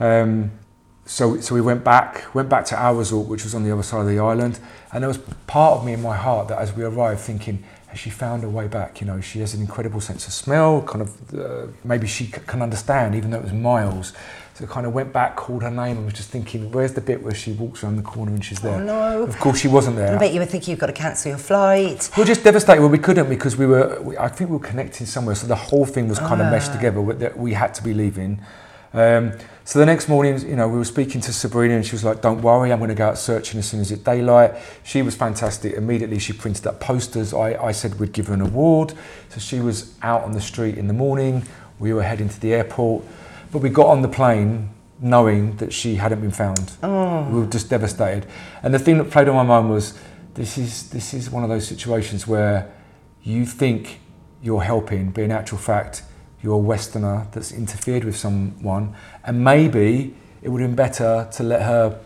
Um, 0.00 0.50
so, 1.10 1.40
so 1.40 1.56
we 1.56 1.60
went 1.60 1.82
back, 1.82 2.32
went 2.34 2.48
back 2.48 2.64
to 2.66 2.76
our 2.76 2.94
resort, 2.94 3.26
which 3.26 3.42
was 3.42 3.52
on 3.54 3.64
the 3.64 3.72
other 3.72 3.82
side 3.82 4.02
of 4.02 4.06
the 4.06 4.20
island, 4.20 4.60
and 4.92 5.02
there 5.02 5.08
was 5.08 5.18
part 5.48 5.78
of 5.78 5.84
me 5.84 5.92
in 5.92 6.00
my 6.00 6.16
heart 6.16 6.46
that, 6.48 6.58
as 6.58 6.72
we 6.72 6.84
arrived, 6.84 7.20
thinking, 7.20 7.64
she 7.94 8.10
found 8.10 8.42
her 8.42 8.48
way 8.48 8.66
back? 8.68 9.00
You 9.00 9.06
know, 9.06 9.20
she 9.20 9.40
has 9.40 9.54
an 9.54 9.60
incredible 9.60 10.00
sense 10.00 10.26
of 10.26 10.32
smell. 10.32 10.82
Kind 10.82 11.02
of, 11.02 11.34
uh, 11.38 11.66
maybe 11.84 12.06
she 12.06 12.26
c- 12.26 12.32
can 12.46 12.62
understand, 12.62 13.14
even 13.14 13.30
though 13.30 13.38
it 13.38 13.44
was 13.44 13.52
miles. 13.52 14.12
So, 14.54 14.66
kind 14.66 14.86
of 14.86 14.92
went 14.92 15.10
back, 15.12 15.36
called 15.36 15.62
her 15.62 15.70
name, 15.70 15.96
and 15.96 16.04
was 16.04 16.12
just 16.14 16.28
thinking, 16.28 16.70
where's 16.70 16.92
the 16.92 17.00
bit 17.00 17.22
where 17.22 17.34
she 17.34 17.52
walks 17.52 17.82
around 17.82 17.96
the 17.96 18.02
corner 18.02 18.32
and 18.32 18.44
she's 18.44 18.60
there? 18.60 18.74
Oh, 18.74 18.82
no. 18.84 19.22
Of 19.22 19.38
course, 19.38 19.58
she 19.58 19.68
wasn't 19.68 19.96
there. 19.96 20.14
I 20.14 20.18
bet 20.18 20.34
you 20.34 20.40
were 20.40 20.44
thinking 20.46 20.72
you've 20.72 20.78
got 20.80 20.88
to 20.88 20.92
cancel 20.92 21.30
your 21.30 21.38
flight. 21.38 22.10
We 22.16 22.22
are 22.22 22.26
just 22.26 22.44
devastated. 22.44 22.80
Well, 22.82 22.90
we 22.90 22.98
couldn't 22.98 23.28
because 23.30 23.56
we 23.56 23.64
were. 23.66 23.98
We, 24.02 24.18
I 24.18 24.28
think 24.28 24.50
we 24.50 24.56
were 24.58 24.62
connecting 24.66 25.06
somewhere, 25.06 25.34
so 25.34 25.46
the 25.46 25.54
whole 25.56 25.86
thing 25.86 26.08
was 26.08 26.18
kind 26.18 26.40
of 26.42 26.48
Ah. 26.48 26.50
meshed 26.50 26.72
together. 26.72 27.00
That 27.14 27.38
we 27.38 27.54
had 27.54 27.72
to 27.74 27.82
be 27.82 27.94
leaving. 27.94 28.40
Um, 28.92 29.32
so 29.70 29.78
the 29.78 29.86
next 29.86 30.08
morning, 30.08 30.36
you 30.48 30.56
know, 30.56 30.66
we 30.66 30.78
were 30.78 30.84
speaking 30.84 31.20
to 31.20 31.32
Sabrina, 31.32 31.76
and 31.76 31.86
she 31.86 31.92
was 31.92 32.02
like, 32.02 32.20
"Don't 32.20 32.42
worry, 32.42 32.72
I'm 32.72 32.80
going 32.80 32.88
to 32.88 32.94
go 32.96 33.06
out 33.06 33.18
searching 33.18 33.60
as 33.60 33.68
soon 33.68 33.78
as 33.78 33.92
it's 33.92 34.02
daylight." 34.02 34.54
She 34.82 35.00
was 35.00 35.14
fantastic. 35.14 35.74
Immediately, 35.74 36.18
she 36.18 36.32
printed 36.32 36.66
up 36.66 36.80
posters. 36.80 37.32
I, 37.32 37.54
I 37.54 37.70
said 37.70 38.00
we'd 38.00 38.12
give 38.12 38.26
her 38.26 38.34
an 38.34 38.40
award, 38.40 38.94
so 39.28 39.38
she 39.38 39.60
was 39.60 39.94
out 40.02 40.24
on 40.24 40.32
the 40.32 40.40
street 40.40 40.76
in 40.76 40.88
the 40.88 40.92
morning. 40.92 41.44
We 41.78 41.92
were 41.92 42.02
heading 42.02 42.28
to 42.28 42.40
the 42.40 42.52
airport, 42.52 43.04
but 43.52 43.62
we 43.62 43.68
got 43.68 43.86
on 43.86 44.02
the 44.02 44.08
plane 44.08 44.70
knowing 44.98 45.54
that 45.58 45.72
she 45.72 45.94
hadn't 45.94 46.20
been 46.20 46.32
found. 46.32 46.72
Oh. 46.82 47.28
We 47.30 47.38
were 47.38 47.46
just 47.46 47.70
devastated. 47.70 48.26
And 48.64 48.74
the 48.74 48.80
thing 48.80 48.98
that 48.98 49.12
played 49.12 49.28
on 49.28 49.36
my 49.36 49.44
mind 49.44 49.70
was 49.70 49.96
this 50.34 50.58
is 50.58 50.90
this 50.90 51.14
is 51.14 51.30
one 51.30 51.44
of 51.44 51.48
those 51.48 51.68
situations 51.68 52.26
where 52.26 52.68
you 53.22 53.46
think 53.46 54.00
you're 54.42 54.64
helping, 54.64 55.12
but 55.12 55.22
in 55.22 55.30
actual 55.30 55.58
fact 55.58 56.02
you're 56.42 56.54
a 56.54 56.58
Westerner 56.58 57.26
that's 57.32 57.52
interfered 57.52 58.04
with 58.04 58.16
someone, 58.16 58.94
and 59.24 59.44
maybe 59.44 60.14
it 60.42 60.48
would 60.48 60.60
have 60.62 60.70
been 60.70 60.76
better 60.76 61.28
to 61.32 61.42
let 61.42 61.62
her 61.62 61.98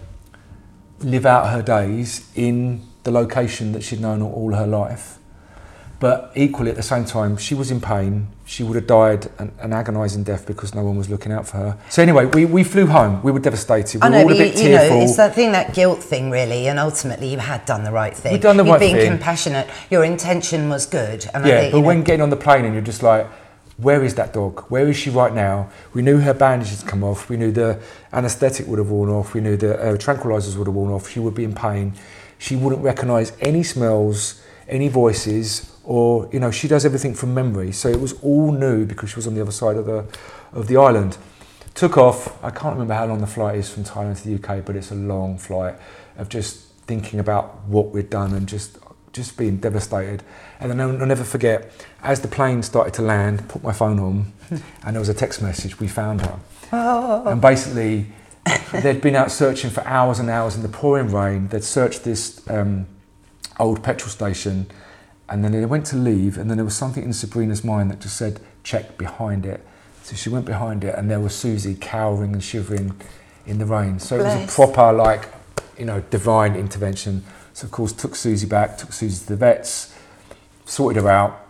live 1.00 1.26
out 1.26 1.50
her 1.50 1.62
days 1.62 2.30
in 2.34 2.82
the 3.04 3.10
location 3.10 3.72
that 3.72 3.82
she'd 3.82 4.00
known 4.00 4.22
all, 4.22 4.52
her 4.54 4.66
life. 4.66 5.18
But 6.00 6.32
equally, 6.34 6.70
at 6.70 6.76
the 6.76 6.82
same 6.82 7.04
time, 7.04 7.36
she 7.36 7.54
was 7.54 7.70
in 7.70 7.80
pain. 7.80 8.28
She 8.44 8.62
would 8.62 8.74
have 8.74 8.86
died 8.86 9.30
an, 9.38 9.52
an 9.60 9.72
agonising 9.72 10.24
death 10.24 10.46
because 10.46 10.74
no 10.74 10.82
one 10.82 10.98
was 10.98 11.08
looking 11.08 11.32
out 11.32 11.46
for 11.46 11.56
her. 11.58 11.78
So 11.88 12.02
anyway, 12.02 12.26
we, 12.26 12.44
we 12.44 12.64
flew 12.64 12.86
home. 12.86 13.22
We 13.22 13.30
were 13.32 13.38
devastated. 13.38 14.02
We 14.02 14.06
I 14.06 14.10
were 14.10 14.16
know, 14.16 14.22
all 14.24 14.32
a 14.32 14.36
bit 14.36 14.56
you, 14.58 14.64
you 14.64 14.70
know, 14.70 15.00
it's 15.02 15.16
that 15.16 15.34
thing, 15.34 15.52
that 15.52 15.72
guilt 15.74 16.02
thing, 16.02 16.30
really. 16.30 16.66
And 16.68 16.78
ultimately, 16.78 17.28
you 17.28 17.38
had 17.38 17.64
done 17.64 17.84
the 17.84 17.92
right 17.92 18.14
thing. 18.14 18.32
We'd 18.32 18.42
done 18.42 18.56
the 18.56 18.64
You'd 18.64 18.72
right 18.72 18.80
been 18.80 18.96
thing. 18.96 19.06
compassionate. 19.08 19.68
Your 19.90 20.04
intention 20.04 20.68
was 20.68 20.84
good. 20.84 21.26
And 21.32 21.44
I 21.46 21.48
Yeah, 21.48 21.60
think, 21.60 21.72
but 21.72 21.80
know, 21.80 21.86
when 21.86 22.02
getting 22.02 22.22
on 22.22 22.30
the 22.30 22.36
plane 22.36 22.64
and 22.64 22.74
you're 22.74 22.82
just 22.82 23.02
like, 23.02 23.26
where 23.76 24.04
is 24.04 24.14
that 24.14 24.32
dog? 24.32 24.60
Where 24.68 24.88
is 24.88 24.96
she 24.96 25.10
right 25.10 25.34
now? 25.34 25.70
We 25.92 26.02
knew 26.02 26.18
her 26.18 26.34
bandages 26.34 26.82
had 26.82 26.88
come 26.88 27.02
off. 27.02 27.28
We 27.28 27.36
knew 27.36 27.50
the 27.50 27.80
anaesthetic 28.12 28.66
would 28.68 28.78
have 28.78 28.90
worn 28.90 29.10
off. 29.10 29.34
We 29.34 29.40
knew 29.40 29.56
the 29.56 29.78
uh, 29.78 29.96
tranquilizers 29.96 30.56
would 30.56 30.68
have 30.68 30.74
worn 30.74 30.92
off. 30.92 31.08
She 31.10 31.18
would 31.18 31.34
be 31.34 31.44
in 31.44 31.54
pain. 31.54 31.94
She 32.38 32.54
wouldn't 32.54 32.82
recognise 32.82 33.32
any 33.40 33.62
smells, 33.62 34.40
any 34.68 34.88
voices, 34.88 35.72
or 35.82 36.28
you 36.32 36.38
know, 36.38 36.50
she 36.50 36.68
does 36.68 36.84
everything 36.84 37.14
from 37.14 37.34
memory. 37.34 37.72
So 37.72 37.88
it 37.88 38.00
was 38.00 38.12
all 38.22 38.52
new 38.52 38.86
because 38.86 39.10
she 39.10 39.16
was 39.16 39.26
on 39.26 39.34
the 39.34 39.40
other 39.40 39.52
side 39.52 39.76
of 39.76 39.86
the 39.86 40.06
of 40.52 40.68
the 40.68 40.76
island. 40.76 41.18
Took 41.74 41.98
off. 41.98 42.42
I 42.44 42.50
can't 42.50 42.74
remember 42.74 42.94
how 42.94 43.06
long 43.06 43.20
the 43.20 43.26
flight 43.26 43.56
is 43.56 43.68
from 43.68 43.82
Thailand 43.82 44.22
to 44.22 44.28
the 44.28 44.34
UK, 44.36 44.64
but 44.64 44.76
it's 44.76 44.92
a 44.92 44.94
long 44.94 45.36
flight 45.38 45.74
of 46.16 46.28
just 46.28 46.68
thinking 46.86 47.18
about 47.18 47.64
what 47.64 47.90
we'd 47.90 48.10
done 48.10 48.34
and 48.34 48.46
just 48.46 48.78
just 49.14 49.38
being 49.38 49.56
devastated. 49.56 50.22
And 50.60 50.70
then 50.70 50.80
I'll, 50.80 51.00
I'll 51.00 51.06
never 51.06 51.24
forget, 51.24 51.72
as 52.02 52.20
the 52.20 52.28
plane 52.28 52.62
started 52.62 52.92
to 52.94 53.02
land, 53.02 53.48
put 53.48 53.62
my 53.62 53.72
phone 53.72 53.98
on, 53.98 54.32
and 54.50 54.94
there 54.94 55.00
was 55.00 55.08
a 55.08 55.14
text 55.14 55.40
message, 55.40 55.80
we 55.80 55.88
found 55.88 56.20
her. 56.20 56.38
Oh. 56.70 57.26
And 57.26 57.40
basically, 57.40 58.08
they'd 58.72 59.00
been 59.00 59.16
out 59.16 59.30
searching 59.30 59.70
for 59.70 59.80
hours 59.86 60.18
and 60.18 60.28
hours 60.28 60.54
in 60.54 60.62
the 60.62 60.68
pouring 60.68 61.10
rain. 61.10 61.48
They'd 61.48 61.64
searched 61.64 62.04
this, 62.04 62.46
um, 62.50 62.86
old 63.58 63.82
petrol 63.82 64.10
station, 64.10 64.66
and 65.28 65.42
then 65.44 65.52
they 65.52 65.64
went 65.64 65.86
to 65.86 65.96
leave, 65.96 66.36
and 66.36 66.50
then 66.50 66.58
there 66.58 66.64
was 66.64 66.76
something 66.76 67.02
in 67.02 67.12
Sabrina's 67.12 67.64
mind 67.64 67.90
that 67.90 68.00
just 68.00 68.16
said, 68.16 68.40
check 68.62 68.98
behind 68.98 69.46
it. 69.46 69.64
So 70.02 70.16
she 70.16 70.28
went 70.28 70.44
behind 70.44 70.84
it, 70.84 70.94
and 70.96 71.10
there 71.10 71.20
was 71.20 71.34
Suzy 71.34 71.76
cowering 71.80 72.32
and 72.32 72.42
shivering 72.42 73.00
in 73.46 73.58
the 73.58 73.64
rain. 73.64 73.98
So 74.00 74.18
it 74.18 74.24
was 74.24 74.34
a 74.34 74.46
proper, 74.52 74.92
like, 74.92 75.28
you 75.78 75.84
know, 75.84 76.02
divine 76.10 76.56
intervention. 76.56 77.24
So, 77.54 77.66
of 77.66 77.70
course, 77.70 77.92
took 77.92 78.16
Suzy 78.16 78.48
back, 78.48 78.76
took 78.76 78.92
Suzy 78.92 79.16
to 79.20 79.28
the 79.28 79.36
vets, 79.36 79.94
sorted 80.64 81.00
her 81.00 81.08
out, 81.08 81.46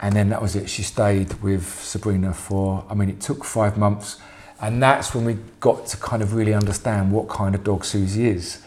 and 0.00 0.16
then 0.16 0.30
that 0.30 0.40
was 0.40 0.56
it. 0.56 0.70
She 0.70 0.82
stayed 0.82 1.34
with 1.42 1.66
Sabrina 1.82 2.32
for, 2.32 2.82
I 2.88 2.94
mean, 2.94 3.10
it 3.10 3.20
took 3.20 3.44
five 3.44 3.76
months, 3.76 4.18
and 4.62 4.82
that's 4.82 5.14
when 5.14 5.26
we 5.26 5.36
got 5.60 5.86
to 5.88 5.98
kind 5.98 6.22
of 6.22 6.32
really 6.32 6.54
understand 6.54 7.12
what 7.12 7.28
kind 7.28 7.54
of 7.54 7.62
dog 7.62 7.84
Suzy 7.84 8.28
is. 8.28 8.62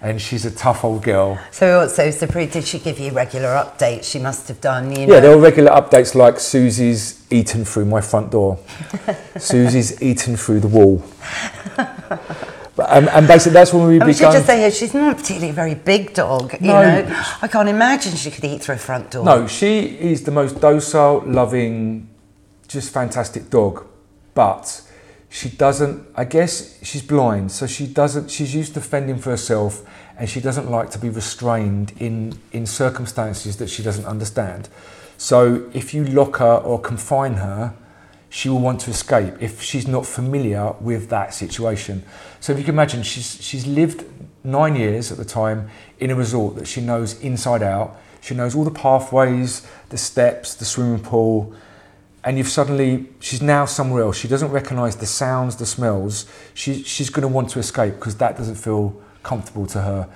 And 0.00 0.20
she's 0.20 0.46
a 0.46 0.50
tough 0.50 0.82
old 0.82 1.02
girl. 1.02 1.38
So 1.50 1.80
also, 1.80 2.10
Sabrina, 2.10 2.50
did 2.50 2.64
she 2.64 2.78
give 2.78 2.98
you 2.98 3.12
regular 3.12 3.48
updates? 3.48 4.04
She 4.04 4.18
must 4.18 4.48
have 4.48 4.62
done, 4.62 4.96
you 4.96 5.06
know. 5.06 5.14
Yeah, 5.14 5.20
there 5.20 5.36
were 5.36 5.42
regular 5.42 5.72
updates 5.72 6.14
like 6.14 6.40
Suzy's 6.40 7.22
eaten 7.30 7.66
through 7.66 7.84
my 7.84 8.00
front 8.00 8.30
door, 8.30 8.58
Suzy's 9.38 10.02
eaten 10.02 10.38
through 10.38 10.60
the 10.60 10.68
wall. 10.68 11.02
But, 12.76 12.90
um, 12.90 13.08
and 13.12 13.28
basically, 13.28 13.52
that's 13.52 13.72
when 13.72 13.86
we 13.86 14.00
And 14.00 14.10
should 14.10 14.18
began. 14.18 14.32
just 14.32 14.46
say 14.46 14.58
here, 14.58 14.70
she's 14.70 14.94
not 14.94 15.16
particularly 15.16 15.50
a 15.50 15.52
very 15.52 15.74
big 15.74 16.12
dog. 16.12 16.54
You 16.60 16.68
No. 16.68 16.82
know, 16.82 17.22
I 17.40 17.46
can't 17.48 17.68
imagine 17.68 18.14
she 18.16 18.30
could 18.32 18.44
eat 18.44 18.62
through 18.62 18.74
a 18.74 18.78
front 18.78 19.12
door. 19.12 19.24
No, 19.24 19.46
she 19.46 19.80
is 20.00 20.24
the 20.24 20.32
most 20.32 20.60
docile, 20.60 21.22
loving, 21.24 22.08
just 22.66 22.90
fantastic 22.92 23.48
dog. 23.48 23.84
But 24.34 24.80
she 25.28 25.48
doesn't, 25.48 26.04
I 26.16 26.24
guess 26.24 26.78
she's 26.82 27.02
blind, 27.02 27.52
so 27.52 27.66
she 27.68 27.86
doesn't, 27.86 28.30
she's 28.30 28.54
used 28.54 28.74
to 28.74 28.80
fending 28.80 29.18
for 29.18 29.30
herself 29.30 29.82
and 30.18 30.28
she 30.28 30.40
doesn't 30.40 30.68
like 30.70 30.90
to 30.90 30.98
be 30.98 31.08
restrained 31.08 31.92
in, 31.98 32.38
in 32.52 32.66
circumstances 32.66 33.56
that 33.58 33.68
she 33.68 33.82
doesn't 33.84 34.04
understand. 34.06 34.68
So 35.16 35.68
if 35.72 35.94
you 35.94 36.04
lock 36.04 36.36
her 36.38 36.54
or 36.56 36.80
confine 36.80 37.34
her, 37.34 37.74
she 38.34 38.48
will 38.48 38.58
want 38.58 38.80
to 38.80 38.90
escape 38.90 39.32
if 39.38 39.62
she's 39.62 39.86
not 39.86 40.04
familiar 40.04 40.72
with 40.80 41.08
that 41.08 41.32
situation. 41.32 42.02
So 42.40 42.52
if 42.52 42.58
you 42.58 42.64
can 42.64 42.74
imagine, 42.74 43.04
she's, 43.04 43.40
she's 43.40 43.64
lived 43.64 44.04
nine 44.42 44.74
years 44.74 45.12
at 45.12 45.18
the 45.18 45.24
time 45.24 45.70
in 46.00 46.10
a 46.10 46.16
resort 46.16 46.56
that 46.56 46.66
she 46.66 46.80
knows 46.80 47.16
inside 47.20 47.62
out. 47.62 47.96
She 48.20 48.34
knows 48.34 48.56
all 48.56 48.64
the 48.64 48.72
pathways, 48.72 49.64
the 49.90 49.96
steps, 49.96 50.52
the 50.54 50.64
swimming 50.64 50.98
pool, 50.98 51.54
and 52.24 52.36
you've 52.36 52.48
suddenly, 52.48 53.06
she's 53.20 53.40
now 53.40 53.66
somewhere 53.66 54.02
else. 54.02 54.18
She 54.18 54.26
doesn't 54.26 54.50
recognise 54.50 54.96
the 54.96 55.06
sounds, 55.06 55.54
the 55.54 55.64
smells. 55.64 56.26
She, 56.54 56.82
she's 56.82 57.10
going 57.10 57.22
to 57.22 57.28
want 57.28 57.50
to 57.50 57.60
escape 57.60 57.94
because 57.94 58.16
that 58.16 58.36
doesn't 58.36 58.56
feel 58.56 59.00
comfortable 59.22 59.68
to 59.68 59.82
her. 59.82 60.08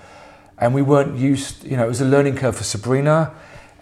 And 0.59 0.74
we 0.74 0.83
weren't 0.83 1.16
used, 1.16 1.62
you 1.62 1.76
know, 1.76 1.85
it 1.85 1.88
was 1.88 2.00
a 2.00 2.04
learning 2.04 2.35
curve 2.35 2.57
for 2.57 2.64
Sabrina. 2.64 3.33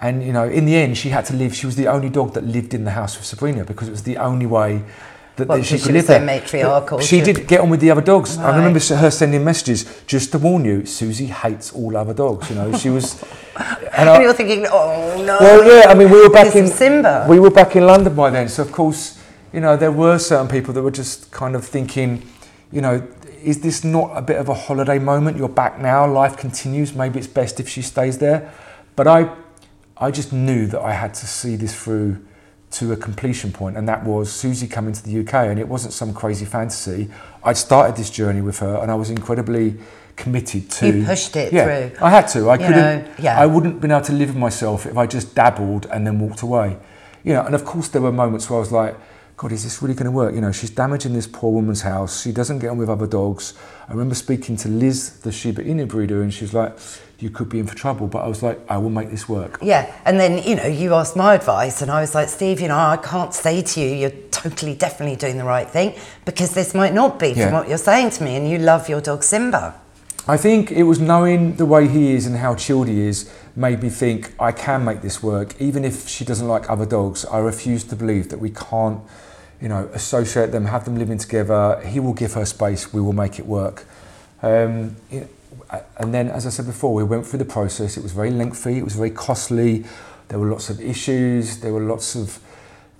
And, 0.00 0.22
you 0.22 0.32
know, 0.32 0.44
in 0.44 0.66
the 0.66 0.76
end, 0.76 0.98
she 0.98 1.08
had 1.08 1.24
to 1.26 1.34
live. 1.34 1.54
She 1.54 1.66
was 1.66 1.76
the 1.76 1.86
only 1.88 2.10
dog 2.10 2.34
that 2.34 2.44
lived 2.44 2.74
in 2.74 2.84
the 2.84 2.90
house 2.90 3.16
with 3.16 3.24
Sabrina 3.24 3.64
because 3.64 3.88
it 3.88 3.92
was 3.92 4.02
the 4.02 4.18
only 4.18 4.44
way 4.46 4.82
that, 5.36 5.48
Well, 5.48 5.58
that 5.58 5.64
she 5.64 5.76
could 5.78 5.86
she 5.86 5.92
live 5.92 6.02
was 6.02 6.06
there. 6.08 6.20
matriarchal, 6.20 6.98
But 6.98 7.06
She 7.06 7.20
did 7.22 7.46
get 7.48 7.60
on 7.60 7.70
with 7.70 7.80
the 7.80 7.90
other 7.90 8.02
dogs. 8.02 8.36
I 8.36 8.54
remember 8.56 8.78
her 8.78 9.10
sending 9.10 9.42
messages 9.44 9.86
just 10.06 10.32
to 10.32 10.38
warn 10.38 10.64
you, 10.64 10.84
Suzy 10.84 11.26
hates 11.26 11.72
all 11.72 11.96
other 11.96 12.12
dogs. 12.12 12.50
You 12.50 12.56
know, 12.56 12.76
she 12.76 12.90
was. 12.90 13.22
And 13.96 14.10
And 14.10 14.22
you're 14.22 14.34
thinking, 14.34 14.66
oh 14.70 15.22
no. 15.24 15.38
well, 15.40 15.64
yeah, 15.64 15.88
I 15.90 15.94
mean, 15.94 16.10
we 16.10 16.20
were 16.20 16.28
back 16.28 16.54
in 16.54 16.68
Simba. 16.68 17.24
We 17.26 17.40
were 17.40 17.50
back 17.50 17.74
in 17.76 17.86
London 17.86 18.14
by 18.14 18.28
then, 18.28 18.50
so 18.50 18.62
of 18.62 18.70
course, 18.70 19.18
you 19.54 19.60
know, 19.60 19.74
there 19.78 19.90
were 19.92 20.18
certain 20.18 20.48
people 20.48 20.74
that 20.74 20.82
were 20.82 20.90
just 20.90 21.30
kind 21.30 21.56
of 21.56 21.64
thinking, 21.64 22.22
you 22.70 22.82
know, 22.82 23.02
is 23.42 23.60
this 23.62 23.82
not 23.84 24.10
a 24.14 24.20
bit 24.20 24.36
of 24.36 24.50
a 24.50 24.54
holiday 24.54 24.98
moment? 24.98 25.38
You're 25.38 25.48
back 25.48 25.78
now, 25.80 26.06
life 26.06 26.36
continues. 26.36 26.94
Maybe 26.94 27.18
it's 27.18 27.28
best 27.28 27.58
if 27.58 27.66
she 27.66 27.80
stays 27.80 28.18
there. 28.18 28.52
But 28.96 29.06
I, 29.06 29.30
I 29.98 30.10
just 30.10 30.32
knew 30.32 30.66
that 30.66 30.80
I 30.80 30.92
had 30.92 31.14
to 31.14 31.26
see 31.26 31.56
this 31.56 31.74
through 31.74 32.24
to 32.72 32.92
a 32.92 32.96
completion 32.96 33.52
point, 33.52 33.76
and 33.76 33.88
that 33.88 34.04
was 34.04 34.30
Suzy 34.30 34.66
coming 34.66 34.92
to 34.92 35.02
the 35.02 35.20
UK, 35.20 35.34
and 35.34 35.58
it 35.58 35.68
wasn't 35.68 35.94
some 35.94 36.12
crazy 36.12 36.44
fantasy. 36.44 37.08
I'd 37.42 37.56
started 37.56 37.96
this 37.96 38.10
journey 38.10 38.42
with 38.42 38.58
her, 38.58 38.76
and 38.76 38.90
I 38.90 38.94
was 38.94 39.08
incredibly 39.08 39.76
committed 40.16 40.70
to. 40.70 40.98
You 40.98 41.04
pushed 41.04 41.36
it 41.36 41.52
yeah, 41.52 41.88
through. 41.88 42.04
I 42.04 42.10
had 42.10 42.26
to. 42.28 42.50
I 42.50 42.56
couldn't. 42.58 42.76
know, 42.76 43.14
yeah. 43.18 43.40
I 43.40 43.46
wouldn't 43.46 43.74
have 43.74 43.80
been 43.80 43.90
able 43.90 44.04
to 44.06 44.12
live 44.12 44.30
with 44.30 44.38
myself 44.38 44.84
if 44.86 44.96
I 44.96 45.06
just 45.06 45.34
dabbled 45.34 45.86
and 45.86 46.06
then 46.06 46.18
walked 46.18 46.42
away. 46.42 46.76
You 47.22 47.34
know, 47.34 47.44
and 47.44 47.54
of 47.54 47.64
course 47.64 47.88
there 47.88 48.02
were 48.02 48.12
moments 48.12 48.50
where 48.50 48.58
I 48.58 48.60
was 48.60 48.72
like, 48.72 48.96
God, 49.36 49.52
is 49.52 49.64
this 49.64 49.82
really 49.82 49.94
going 49.94 50.06
to 50.06 50.10
work? 50.10 50.34
You 50.34 50.40
know, 50.40 50.50
she's 50.50 50.70
damaging 50.70 51.12
this 51.12 51.26
poor 51.26 51.52
woman's 51.52 51.82
house. 51.82 52.22
She 52.22 52.32
doesn't 52.32 52.60
get 52.60 52.70
on 52.70 52.78
with 52.78 52.88
other 52.88 53.06
dogs. 53.06 53.52
I 53.86 53.92
remember 53.92 54.14
speaking 54.14 54.56
to 54.58 54.68
Liz, 54.68 55.18
the 55.20 55.30
Shiba 55.30 55.62
Inu 55.62 55.86
breeder, 55.86 56.22
and 56.22 56.32
she's 56.32 56.54
like, 56.54 56.78
you 57.18 57.28
could 57.28 57.50
be 57.50 57.58
in 57.58 57.66
for 57.66 57.74
trouble. 57.74 58.06
But 58.06 58.24
I 58.24 58.28
was 58.28 58.42
like, 58.42 58.58
I 58.70 58.78
will 58.78 58.88
make 58.88 59.10
this 59.10 59.28
work. 59.28 59.58
Yeah, 59.60 59.94
and 60.06 60.18
then 60.18 60.42
you 60.42 60.56
know 60.56 60.66
you 60.66 60.94
asked 60.94 61.16
my 61.16 61.34
advice, 61.34 61.82
and 61.82 61.90
I 61.90 62.00
was 62.00 62.14
like, 62.14 62.30
Steve, 62.30 62.60
you 62.60 62.68
know, 62.68 62.78
I 62.78 62.96
can't 62.96 63.34
say 63.34 63.60
to 63.60 63.80
you 63.80 63.88
you're 63.94 64.10
totally, 64.30 64.74
definitely 64.74 65.16
doing 65.16 65.36
the 65.36 65.44
right 65.44 65.68
thing 65.68 65.94
because 66.24 66.54
this 66.54 66.74
might 66.74 66.94
not 66.94 67.18
be 67.18 67.28
Yeah. 67.28 67.46
from 67.46 67.54
what 67.58 67.68
you're 67.68 67.76
saying 67.78 68.10
to 68.12 68.24
me, 68.24 68.36
and 68.36 68.48
you 68.48 68.56
love 68.56 68.88
your 68.88 69.02
dog 69.02 69.22
Simba. 69.22 69.74
I 70.26 70.38
think 70.38 70.72
it 70.72 70.84
was 70.84 70.98
knowing 70.98 71.56
the 71.56 71.66
way 71.66 71.86
he 71.88 72.14
is 72.14 72.26
and 72.26 72.36
how 72.38 72.54
chilled 72.54 72.88
he 72.88 73.06
is 73.06 73.30
made 73.54 73.82
me 73.82 73.90
think 73.90 74.32
I 74.40 74.50
can 74.50 74.84
make 74.84 75.00
this 75.02 75.22
work. 75.22 75.54
Even 75.60 75.84
if 75.84 76.08
she 76.08 76.24
doesn't 76.24 76.48
like 76.48 76.68
other 76.70 76.86
dogs, 76.86 77.24
I 77.26 77.38
refuse 77.38 77.84
to 77.84 77.96
believe 77.96 78.30
that 78.30 78.40
we 78.40 78.50
can't, 78.50 79.00
you 79.60 79.68
know, 79.68 79.88
associate 79.92 80.52
them, 80.52 80.66
have 80.66 80.84
them 80.84 80.96
living 80.96 81.18
together. 81.18 81.80
He 81.86 82.00
will 82.00 82.12
give 82.12 82.34
her 82.34 82.44
space. 82.44 82.92
We 82.92 83.00
will 83.00 83.12
make 83.12 83.38
it 83.38 83.46
work. 83.46 83.84
Um, 84.42 84.96
and 85.98 86.14
then, 86.14 86.28
as 86.28 86.46
I 86.46 86.50
said 86.50 86.66
before, 86.66 86.94
we 86.94 87.04
went 87.04 87.26
through 87.26 87.38
the 87.38 87.44
process. 87.44 87.96
It 87.96 88.02
was 88.02 88.12
very 88.12 88.30
lengthy. 88.30 88.78
It 88.78 88.84
was 88.84 88.94
very 88.94 89.10
costly. 89.10 89.84
There 90.28 90.38
were 90.38 90.46
lots 90.46 90.70
of 90.70 90.80
issues. 90.80 91.60
There 91.60 91.72
were 91.72 91.80
lots 91.80 92.14
of 92.14 92.38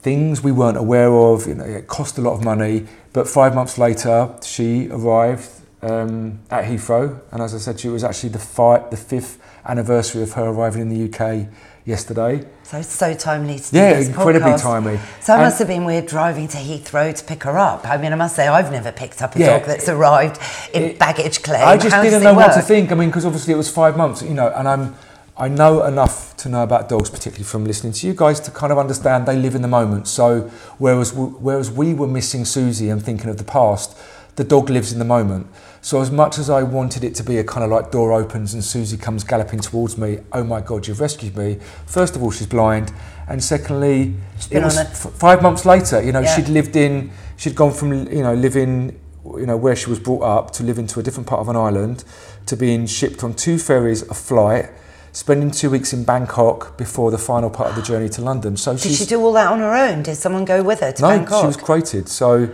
things 0.01 0.43
we 0.43 0.53
weren't 0.53 0.79
aware 0.79 1.13
of. 1.13 1.47
You 1.47 1.55
know, 1.55 1.65
it 1.65 1.89
cost 1.89 2.19
a 2.19 2.21
lot 2.21 2.33
of 2.33 2.45
money. 2.45 2.87
But 3.13 3.29
five 3.29 3.55
months 3.55 3.79
later, 3.79 4.35
she 4.43 4.89
arrived 4.91 5.51
um, 5.83 6.41
at 6.51 6.65
Heathrow, 6.65 7.21
and 7.33 7.43
as 7.43 7.55
I 7.55 7.59
said, 7.59 7.81
she 7.81 7.89
was 7.89 8.03
actually 8.03 8.31
the, 8.31 8.87
the 8.91 8.97
fifth 8.97 9.39
anniversary 9.65 10.23
of 10.23 10.33
her 10.33 10.47
arriving 10.47 10.83
in 10.83 10.89
the 10.89 11.13
UK 11.13 11.49
yesterday. 11.85 12.47
So 12.69 12.83
so 12.83 13.15
timely 13.15 13.61
to 13.61 13.63
do 13.63 13.63
this. 13.63 13.73
Yeah, 13.73 13.93
this 13.95 14.09
incredibly 14.09 14.51
podcast. 14.51 14.63
timely. 14.63 14.99
So 15.21 15.33
it 15.35 15.37
And- 15.37 15.45
must 15.45 15.59
have 15.61 15.69
been 15.69 15.85
weird 15.85 16.07
driving 16.07 16.49
to 16.49 16.57
Heathrow 16.59 17.15
to 17.15 17.25
pick 17.25 17.45
her 17.45 17.57
up. 17.57 17.89
I 17.89 17.97
mean, 17.97 18.13
I 18.13 18.17
must 18.17 18.35
say 18.35 18.49
I've 18.49 18.73
never 18.73 18.91
picked 18.91 19.23
up 19.23 19.37
a 19.37 19.39
Yeah. 19.39 19.59
dog 19.59 19.67
that's 19.69 19.89
arrived 19.89 20.39
in 20.73 20.83
It- 20.83 20.99
baggage 20.99 21.43
claim. 21.45 21.63
I 21.67 21.77
just 21.77 21.95
How 21.95 22.03
didn't 22.03 22.25
know 22.25 22.33
it 22.33 22.37
what 22.37 22.55
to 22.55 22.63
think. 22.63 22.91
I 22.91 22.97
mean, 22.97 23.09
because 23.11 23.25
obviously 23.25 23.55
it 23.55 23.57
was 23.57 23.69
five 23.69 23.97
months, 23.97 24.21
you 24.23 24.35
know, 24.35 24.49
and 24.55 24.69
I'm 24.69 24.95
I 25.39 25.49
know 25.49 25.83
enough 25.85 26.35
to 26.39 26.49
know 26.49 26.63
about 26.63 26.89
dogs, 26.89 27.11
particularly 27.11 27.45
from 27.45 27.67
listening 27.67 27.93
to 27.93 28.07
you 28.07 28.15
guys, 28.15 28.41
to 28.41 28.51
kind 28.51 28.73
of 28.73 28.79
understand 28.79 29.27
they 29.27 29.37
live 29.37 29.55
in 29.55 29.61
the 29.61 29.69
moment. 29.69 30.09
So 30.09 30.49
whereas 30.79 31.13
whereas 31.13 31.71
we 31.71 31.93
were 31.93 32.07
missing 32.07 32.47
Suzy 32.47 32.89
and 32.89 33.05
thinking 33.05 33.29
of 33.29 33.37
the 33.37 33.45
past, 33.45 33.95
the 34.37 34.45
dog 34.45 34.71
lives 34.71 34.93
in 34.95 34.99
the 34.99 35.05
moment. 35.05 35.47
So 35.87 36.01
as 36.01 36.11
much 36.11 36.37
as 36.39 36.51
I 36.51 36.65
wanted 36.65 37.05
it 37.05 37.15
to 37.15 37.23
be 37.23 37.39
a 37.39 37.45
kind 37.45 37.63
of 37.63 37.71
like 37.71 37.93
door 37.93 38.13
opens 38.13 38.55
and 38.55 38.65
Suzy 38.65 38.97
comes 38.97 39.23
galloping 39.23 39.61
towards 39.61 39.97
me, 39.97 40.19
oh 40.33 40.43
my 40.43 40.61
God, 40.61 40.89
you've 40.89 40.99
rescued 40.99 41.37
me. 41.37 41.59
First 41.87 42.17
of 42.17 42.25
all, 42.25 42.33
she's 42.33 42.49
blind, 42.49 42.93
and 43.29 43.41
secondly, 43.41 44.17
it 44.51 44.65
was 44.65 44.77
f- 44.79 45.13
five 45.15 45.43
months 45.43 45.65
later. 45.65 46.03
You 46.03 46.11
know, 46.11 46.23
Yeah. 46.23 46.35
she'd 46.35 46.49
lived 46.49 46.75
in, 46.75 47.13
she'd 47.37 47.55
gone 47.55 47.71
from 47.73 47.93
you 47.93 48.25
know 48.25 48.35
living, 48.35 48.99
you 49.37 49.47
know, 49.47 49.57
where 49.57 49.77
she 49.77 49.89
was 49.89 50.01
brought 50.01 50.23
up 50.25 50.51
to 50.55 50.65
living 50.65 50.89
to 50.89 50.99
a 50.99 51.05
different 51.05 51.29
part 51.29 51.41
of 51.41 51.49
an 51.49 51.55
island, 51.55 52.03
to 52.47 52.57
being 52.57 52.87
shipped 52.87 53.23
on 53.23 53.35
two 53.35 53.57
ferries, 53.57 54.03
a 54.11 54.15
flight, 54.15 54.71
spending 55.13 55.53
two 55.53 55.71
weeks 55.71 55.93
in 55.93 56.03
Bangkok 56.03 56.77
before 56.77 57.13
the 57.13 57.19
final 57.19 57.49
part 57.49 57.71
of 57.71 57.77
the 57.77 57.83
journey 57.83 58.09
to 58.09 58.23
London. 58.23 58.57
So 58.57 58.77
Did 58.77 58.91
she 58.91 59.07
do 59.07 59.21
all 59.21 59.33
that 59.35 59.53
on 59.53 59.61
her 59.61 59.73
own? 59.73 60.03
Did 60.03 60.17
someone 60.17 60.45
go 60.45 60.65
with 60.65 60.81
her 60.81 60.91
to 60.91 61.03
no, 61.03 61.09
Bangkok? 61.11 61.43
she 61.43 61.47
was 61.47 61.57
created. 61.57 62.09
So 62.09 62.49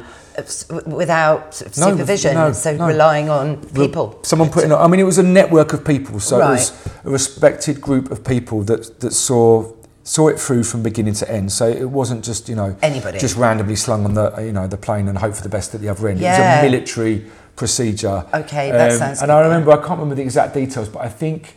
without 0.87 1.55
sort 1.55 1.71
of 1.73 1.79
No, 1.79 1.91
supervision, 1.91 2.35
no, 2.35 2.53
so 2.53 2.77
no. 2.77 2.87
relying 2.87 3.29
on 3.29 3.57
people. 3.69 4.19
Someone 4.23 4.51
putting. 4.51 4.73
I 4.73 4.87
mean, 4.87 5.01
it 5.01 5.05
was 5.05 5.19
a 5.19 5.23
network 5.23 5.73
of 5.73 5.85
people. 5.85 6.21
So 6.21 6.37
it 6.41 6.49
was 6.51 6.73
a 7.05 7.11
respected 7.11 7.81
group 7.81 8.11
of 8.11 8.25
people 8.25 8.63
that 8.65 9.01
that 9.01 9.13
saw 9.13 9.73
saw 10.05 10.29
it 10.29 10.39
through 10.41 10.65
from 10.65 10.83
beginning 10.83 11.15
to 11.15 11.31
end. 11.31 11.53
So 11.53 11.69
it 11.69 11.89
wasn't 11.91 12.25
just 12.25 12.49
you 12.49 12.57
know 12.57 12.77
Anybody. 12.83 13.19
just 13.19 13.37
randomly 13.37 13.77
slung 13.77 14.05
on 14.05 14.15
the 14.15 14.35
you 14.43 14.53
know 14.53 14.67
the 14.67 14.77
plane 14.77 15.09
and 15.09 15.19
hope 15.19 15.35
for 15.35 15.43
the 15.43 15.49
best 15.49 15.75
at 15.75 15.81
the 15.81 15.89
other 15.89 16.09
end. 16.09 16.21
It 16.21 16.25
was 16.25 16.39
a 16.39 16.63
military 16.63 17.25
procedure. 17.57 18.25
Um, 18.33 18.43
Okay, 18.43 18.71
that 18.73 18.93
sounds 18.93 19.21
And 19.21 19.29
good, 19.29 19.35
I 19.37 19.41
remember 19.43 19.71
I 19.73 19.77
can't 19.77 19.91
remember 19.91 20.15
the 20.17 20.23
exact 20.23 20.55
details, 20.55 20.89
but 20.89 21.03
I 21.03 21.09
think 21.09 21.55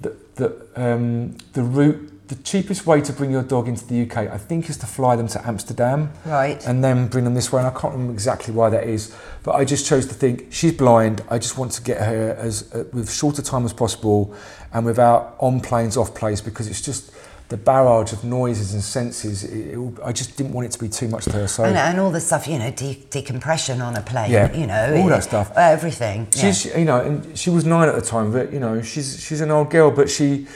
that 0.00 0.36
that 0.36 0.52
um, 0.76 1.36
the 1.52 1.62
route. 1.62 2.08
The 2.28 2.36
cheapest 2.36 2.86
way 2.86 3.00
to 3.02 3.12
bring 3.12 3.30
your 3.30 3.42
dog 3.42 3.68
into 3.68 3.84
the 3.86 4.02
UK, 4.02 4.16
I 4.32 4.38
think, 4.38 4.70
is 4.70 4.76
to 4.78 4.86
fly 4.86 5.16
them 5.16 5.26
to 5.28 5.46
Amsterdam 5.46 6.12
Right. 6.24 6.64
and 6.66 6.82
then 6.82 7.08
bring 7.08 7.24
them 7.24 7.34
this 7.34 7.52
way. 7.52 7.60
And 7.62 7.66
I 7.68 7.78
can't 7.78 7.92
remember 7.92 8.12
exactly 8.14 8.54
why 8.54 8.70
that 8.70 8.84
is, 8.84 9.14
but 9.42 9.54
I 9.54 9.64
just 9.64 9.86
chose 9.86 10.06
to 10.06 10.14
think 10.14 10.46
she's 10.50 10.72
blind. 10.72 11.20
I 11.28 11.38
just 11.38 11.58
want 11.58 11.72
to 11.72 11.82
get 11.82 12.00
her 12.00 12.34
as 12.38 12.72
uh, 12.74 12.84
with 12.92 13.10
shorter 13.12 13.42
time 13.42 13.64
as 13.66 13.72
possible, 13.74 14.34
and 14.72 14.86
without 14.86 15.34
on 15.40 15.60
planes, 15.60 15.96
off 15.96 16.14
planes, 16.14 16.40
because 16.40 16.68
it's 16.68 16.80
just 16.80 17.12
the 17.48 17.56
barrage 17.58 18.14
of 18.14 18.24
noises 18.24 18.72
and 18.72 18.82
senses. 18.82 19.44
It, 19.44 19.74
it, 19.76 19.98
I 20.02 20.12
just 20.12 20.36
didn't 20.38 20.52
want 20.54 20.64
it 20.66 20.72
to 20.72 20.78
be 20.78 20.88
too 20.88 21.08
much 21.08 21.24
to 21.24 21.32
her. 21.32 21.48
So 21.48 21.64
and, 21.64 21.76
and 21.76 22.00
all 22.00 22.10
the 22.12 22.20
stuff, 22.20 22.48
you 22.48 22.58
know, 22.58 22.70
de- 22.70 23.04
decompression 23.10 23.82
on 23.82 23.94
a 23.96 24.00
plane, 24.00 24.30
Yeah, 24.30 24.50
you 24.54 24.66
know, 24.66 24.94
all 24.96 25.06
it- 25.08 25.10
that 25.10 25.24
stuff. 25.24 25.52
everything. 25.56 26.28
yeah. 26.36 26.40
she's 26.52 26.64
you 26.74 26.86
know, 26.86 27.00
and 27.00 27.36
she 27.36 27.50
was 27.50 27.66
nine 27.66 27.88
at 27.90 27.94
the 27.94 28.00
time, 28.00 28.32
but 28.32 28.52
you 28.54 28.60
know, 28.60 28.80
she's 28.80 29.22
she's 29.22 29.42
an 29.42 29.50
old 29.50 29.70
girl, 29.70 29.90
but 29.90 30.08
she 30.08 30.46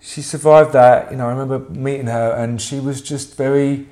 she 0.00 0.22
survived 0.22 0.72
that. 0.72 1.10
You 1.10 1.16
know, 1.16 1.26
I 1.26 1.32
remember 1.32 1.58
meeting 1.70 2.06
her, 2.06 2.32
and 2.32 2.60
she 2.60 2.80
was 2.80 3.00
just 3.02 3.36
very 3.36 3.88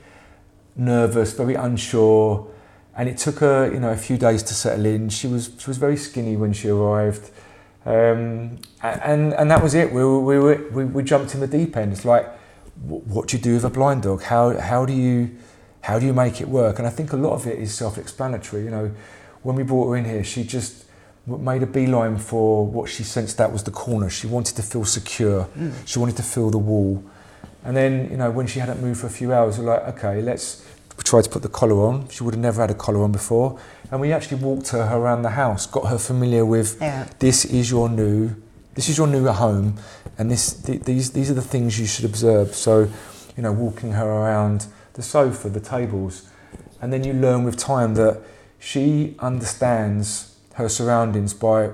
nervous, 0.77 1.33
very 1.33 1.55
unsure, 1.55 2.49
and 2.97 3.09
it 3.09 3.19
took 3.19 3.38
her 3.38 3.71
you 3.73 3.81
know 3.81 3.90
a 3.90 3.97
few 3.97 4.17
days 4.17 4.43
to 4.45 4.55
settle 4.55 4.87
in. 4.87 5.09
She 5.09 5.27
was 5.27 5.51
she 5.59 5.69
was 5.69 5.79
very 5.79 5.97
skinny 5.97 6.37
when 6.37 6.53
she 6.53 6.69
arrived. 6.69 7.31
Um, 7.87 8.59
and 8.83 9.35
and 9.35 9.51
that 9.51 9.62
was 9.62 9.75
it. 9.75 9.93
We 9.93 10.03
were, 10.03 10.21
we, 10.21 10.38
were, 10.38 10.69
we 10.73 10.85
we 10.85 11.03
jumped 11.03 11.35
in 11.35 11.40
the 11.40 11.47
deep 11.47 11.77
end. 11.77 11.93
It's 11.93 12.05
like, 12.05 12.27
what 12.87 13.29
do 13.29 13.37
you 13.37 13.43
do 13.43 13.55
with 13.55 13.64
a 13.64 13.71
blind 13.71 14.03
dog? 14.03 14.23
How 14.23 14.59
how 14.59 14.87
do 14.87 14.93
you 14.93 15.37
how 15.83 15.99
do 15.99 16.07
you 16.07 16.14
make 16.14 16.40
it 16.40 16.49
work? 16.49 16.79
And 16.79 16.88
I 16.88 16.90
think 16.90 17.12
a 17.12 17.17
lot 17.17 17.33
of 17.33 17.47
it 17.47 17.59
is 17.59 17.75
self-explanatory. 17.75 18.64
You 18.64 18.71
know, 18.71 18.90
when 19.43 19.57
we 19.57 19.62
brought 19.62 19.90
her 19.90 19.97
in 19.97 20.07
here, 20.07 20.25
she 20.25 20.45
just 20.45 20.84
made 21.26 21.62
a 21.62 21.66
beeline 21.66 22.18
for 22.18 22.66
what 22.66 22.90
she 22.90 23.02
sensed 23.02 23.38
that 23.38 23.52
was 23.52 23.62
the 23.64 23.70
corner. 23.70 24.10
She 24.10 24.26
wanted 24.26 24.56
to 24.56 24.62
feel 24.62 24.84
secure. 24.84 25.44
Mm. 25.58 25.72
She 25.87 25.98
wanted 25.98 26.16
to 26.16 26.22
feel 26.22 26.50
the 26.50 26.58
wall. 26.58 27.02
And 27.64 27.74
then, 27.76 28.10
you 28.10 28.16
know, 28.18 28.30
when 28.30 28.46
she 28.46 28.58
hadn't 28.60 28.82
moved 28.82 29.00
for 29.00 29.06
a 29.06 29.10
few 29.10 29.32
hours, 29.32 29.58
we're 29.58 29.64
like, 29.64 29.82
okay, 29.96 30.20
let's 30.20 30.64
try 31.02 31.22
to 31.22 31.30
put 31.30 31.42
the 31.42 31.48
collar 31.48 31.76
on. 31.87 32.08
She 32.08 32.22
would 32.22 32.34
have 32.34 32.42
never 32.42 32.60
had 32.60 32.70
a 32.70 32.74
collar 32.74 33.02
on 33.02 33.10
before. 33.12 33.58
And 33.90 34.00
we 34.00 34.12
actually 34.12 34.42
walked 34.42 34.68
her 34.68 34.82
around 34.92 35.22
the 35.22 35.30
house, 35.30 35.66
got 35.66 35.88
her 35.88 35.98
familiar 35.98 36.44
with 36.44 36.76
Yeah. 36.80 37.08
this 37.20 37.44
is 37.46 37.70
your 37.70 37.88
new, 37.88 38.37
this 38.74 38.88
is 38.88 38.98
your 38.98 39.06
new 39.06 39.26
home, 39.28 39.76
and 40.18 40.30
this 40.30 40.52
th- 40.52 40.82
these 40.82 41.10
these 41.12 41.30
are 41.30 41.34
the 41.34 41.42
things 41.42 41.78
you 41.80 41.87
should 41.87 42.04
observe. 42.04 42.54
So, 42.54 42.88
you 43.37 43.42
know, 43.42 43.52
walking 43.52 43.92
her 43.92 44.06
around 44.06 44.66
the 44.92 45.02
sofa, 45.02 45.48
the 45.48 45.60
tables, 45.60 46.22
and 46.82 46.92
then 46.92 47.02
you 47.02 47.12
learn 47.12 47.44
with 47.44 47.56
time 47.56 47.94
that 47.94 48.20
she 48.58 49.14
understands 49.20 50.34
her 50.55 50.69
surroundings 50.69 51.35
by 51.35 51.71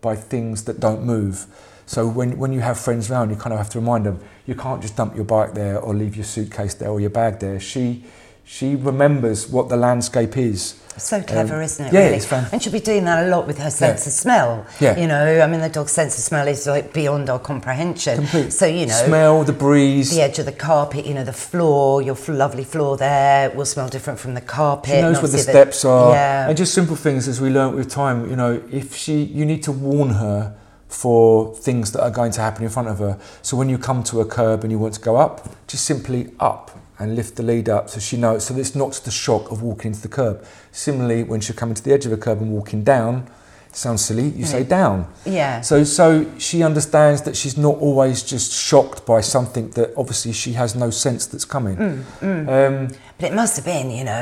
by 0.00 0.14
things 0.14 0.64
that 0.64 0.80
don't 0.80 1.02
move. 1.04 1.46
So 1.86 2.06
when, 2.06 2.38
when 2.38 2.52
you 2.52 2.60
have 2.60 2.78
friends 2.78 3.10
around, 3.10 3.30
you 3.30 3.36
kind 3.36 3.52
of 3.52 3.58
have 3.58 3.70
to 3.70 3.80
remind 3.80 4.04
them 4.04 4.20
you 4.46 4.54
can't 4.54 4.82
just 4.82 4.96
dump 4.96 5.16
your 5.16 5.24
bike 5.24 5.54
there 5.54 5.78
or 5.80 5.94
leave 5.94 6.16
your 6.16 6.24
suitcase 6.24 6.74
there 6.74 6.90
or 6.90 7.00
your 7.00 7.10
bag 7.10 7.40
there. 7.40 7.58
She 7.58 8.04
she 8.50 8.74
remembers 8.74 9.46
what 9.46 9.68
the 9.68 9.76
landscape 9.76 10.34
is. 10.38 10.74
So 10.96 11.20
clever, 11.22 11.56
Um, 11.56 11.62
isn't 11.62 11.86
it? 11.86 11.92
yeah, 11.92 12.00
really? 12.04 12.16
it's 12.16 12.24
fan- 12.24 12.46
And 12.50 12.60
she'll 12.62 12.72
be 12.72 12.80
doing 12.80 13.04
that 13.04 13.26
a 13.26 13.28
lot 13.28 13.46
with 13.46 13.58
her 13.58 13.70
sense 13.70 14.06
of 14.06 14.12
smell. 14.14 14.64
Yeah. 14.80 14.96
You 14.98 15.06
know, 15.06 15.40
I 15.42 15.46
mean, 15.46 15.60
the 15.60 15.68
dog's 15.68 15.92
sense 15.92 16.16
of 16.16 16.24
smell 16.24 16.48
is 16.48 16.66
like 16.66 16.92
beyond 16.94 17.28
our 17.28 17.38
comprehension. 17.38 18.16
Complete. 18.16 18.52
So, 18.54 18.64
you 18.66 18.86
know, 18.86 18.94
Smell 19.06 19.44
the 19.44 19.52
breeze. 19.52 20.10
the 20.10 20.22
edge 20.22 20.38
of 20.40 20.46
the 20.46 20.52
carpet, 20.52 21.04
you 21.06 21.12
know, 21.14 21.24
the 21.24 21.32
floor, 21.32 22.00
your 22.02 22.16
f- 22.16 22.28
lovely 22.30 22.64
floor 22.64 22.96
there 22.96 23.50
will 23.50 23.66
smell 23.66 23.88
different 23.88 24.18
from 24.18 24.32
the 24.34 24.40
carpet. 24.40 24.94
She 24.94 25.00
knows 25.02 25.20
where 25.22 25.28
the 25.30 25.38
steps 25.38 25.84
are, 25.84 26.12
Yeah. 26.14 26.48
and 26.48 26.56
just 26.56 26.72
simple 26.72 26.96
things 26.96 27.28
as 27.28 27.40
we 27.40 27.50
learnt 27.50 27.76
with 27.76 27.88
time. 27.90 28.28
You 28.30 28.34
know, 28.36 28.60
if 28.72 28.96
she, 28.96 29.22
you 29.22 29.44
need 29.44 29.62
to 29.64 29.72
warn 29.72 30.10
her 30.14 30.54
for 30.88 31.54
things 31.54 31.92
that 31.92 32.02
are 32.02 32.10
going 32.10 32.32
to 32.32 32.40
happen 32.40 32.64
in 32.64 32.70
front 32.70 32.88
of 32.88 32.98
her. 32.98 33.18
So 33.42 33.56
when 33.58 33.68
you 33.68 33.76
come 33.78 34.02
to 34.04 34.20
a 34.20 34.24
curb 34.24 34.64
and 34.64 34.72
you 34.72 34.78
want 34.80 34.94
to 34.94 35.00
go 35.00 35.16
up, 35.16 35.48
just 35.68 35.84
simply 35.84 36.30
up 36.40 36.70
and 36.98 37.14
lift 37.14 37.36
the 37.36 37.42
lead 37.42 37.68
up 37.68 37.88
so 37.88 38.00
she 38.00 38.16
knows. 38.16 38.44
So 38.44 38.56
it's 38.56 38.74
not 38.74 38.92
the 38.92 39.10
shock 39.10 39.50
of 39.50 39.62
walking 39.62 39.90
into 39.92 40.02
the 40.02 40.08
curb. 40.08 40.44
Similarly, 40.72 41.22
when 41.22 41.40
she's 41.40 41.56
coming 41.56 41.74
to 41.74 41.82
the 41.82 41.92
edge 41.92 42.06
of 42.06 42.12
a 42.12 42.16
curb 42.16 42.40
and 42.40 42.50
walking 42.52 42.82
down, 42.82 43.30
sounds 43.72 44.04
silly. 44.04 44.28
You 44.30 44.44
say 44.46 44.64
down. 44.64 45.06
Yeah. 45.24 45.60
So, 45.60 45.84
so 45.84 46.26
she 46.38 46.62
understands 46.62 47.22
that 47.22 47.36
she's 47.36 47.56
not 47.56 47.76
always 47.78 48.22
just 48.22 48.52
shocked 48.52 49.06
by 49.06 49.20
something 49.20 49.70
that 49.70 49.92
obviously 49.96 50.32
she 50.32 50.52
has 50.54 50.74
no 50.74 50.90
sense 50.90 51.26
that's 51.26 51.44
coming. 51.44 51.76
Mm, 51.76 52.48
Um, 52.48 52.88
But 53.20 53.32
it 53.32 53.34
must 53.34 53.56
have 53.56 53.64
been, 53.64 53.90
you 53.90 54.04
know, 54.04 54.12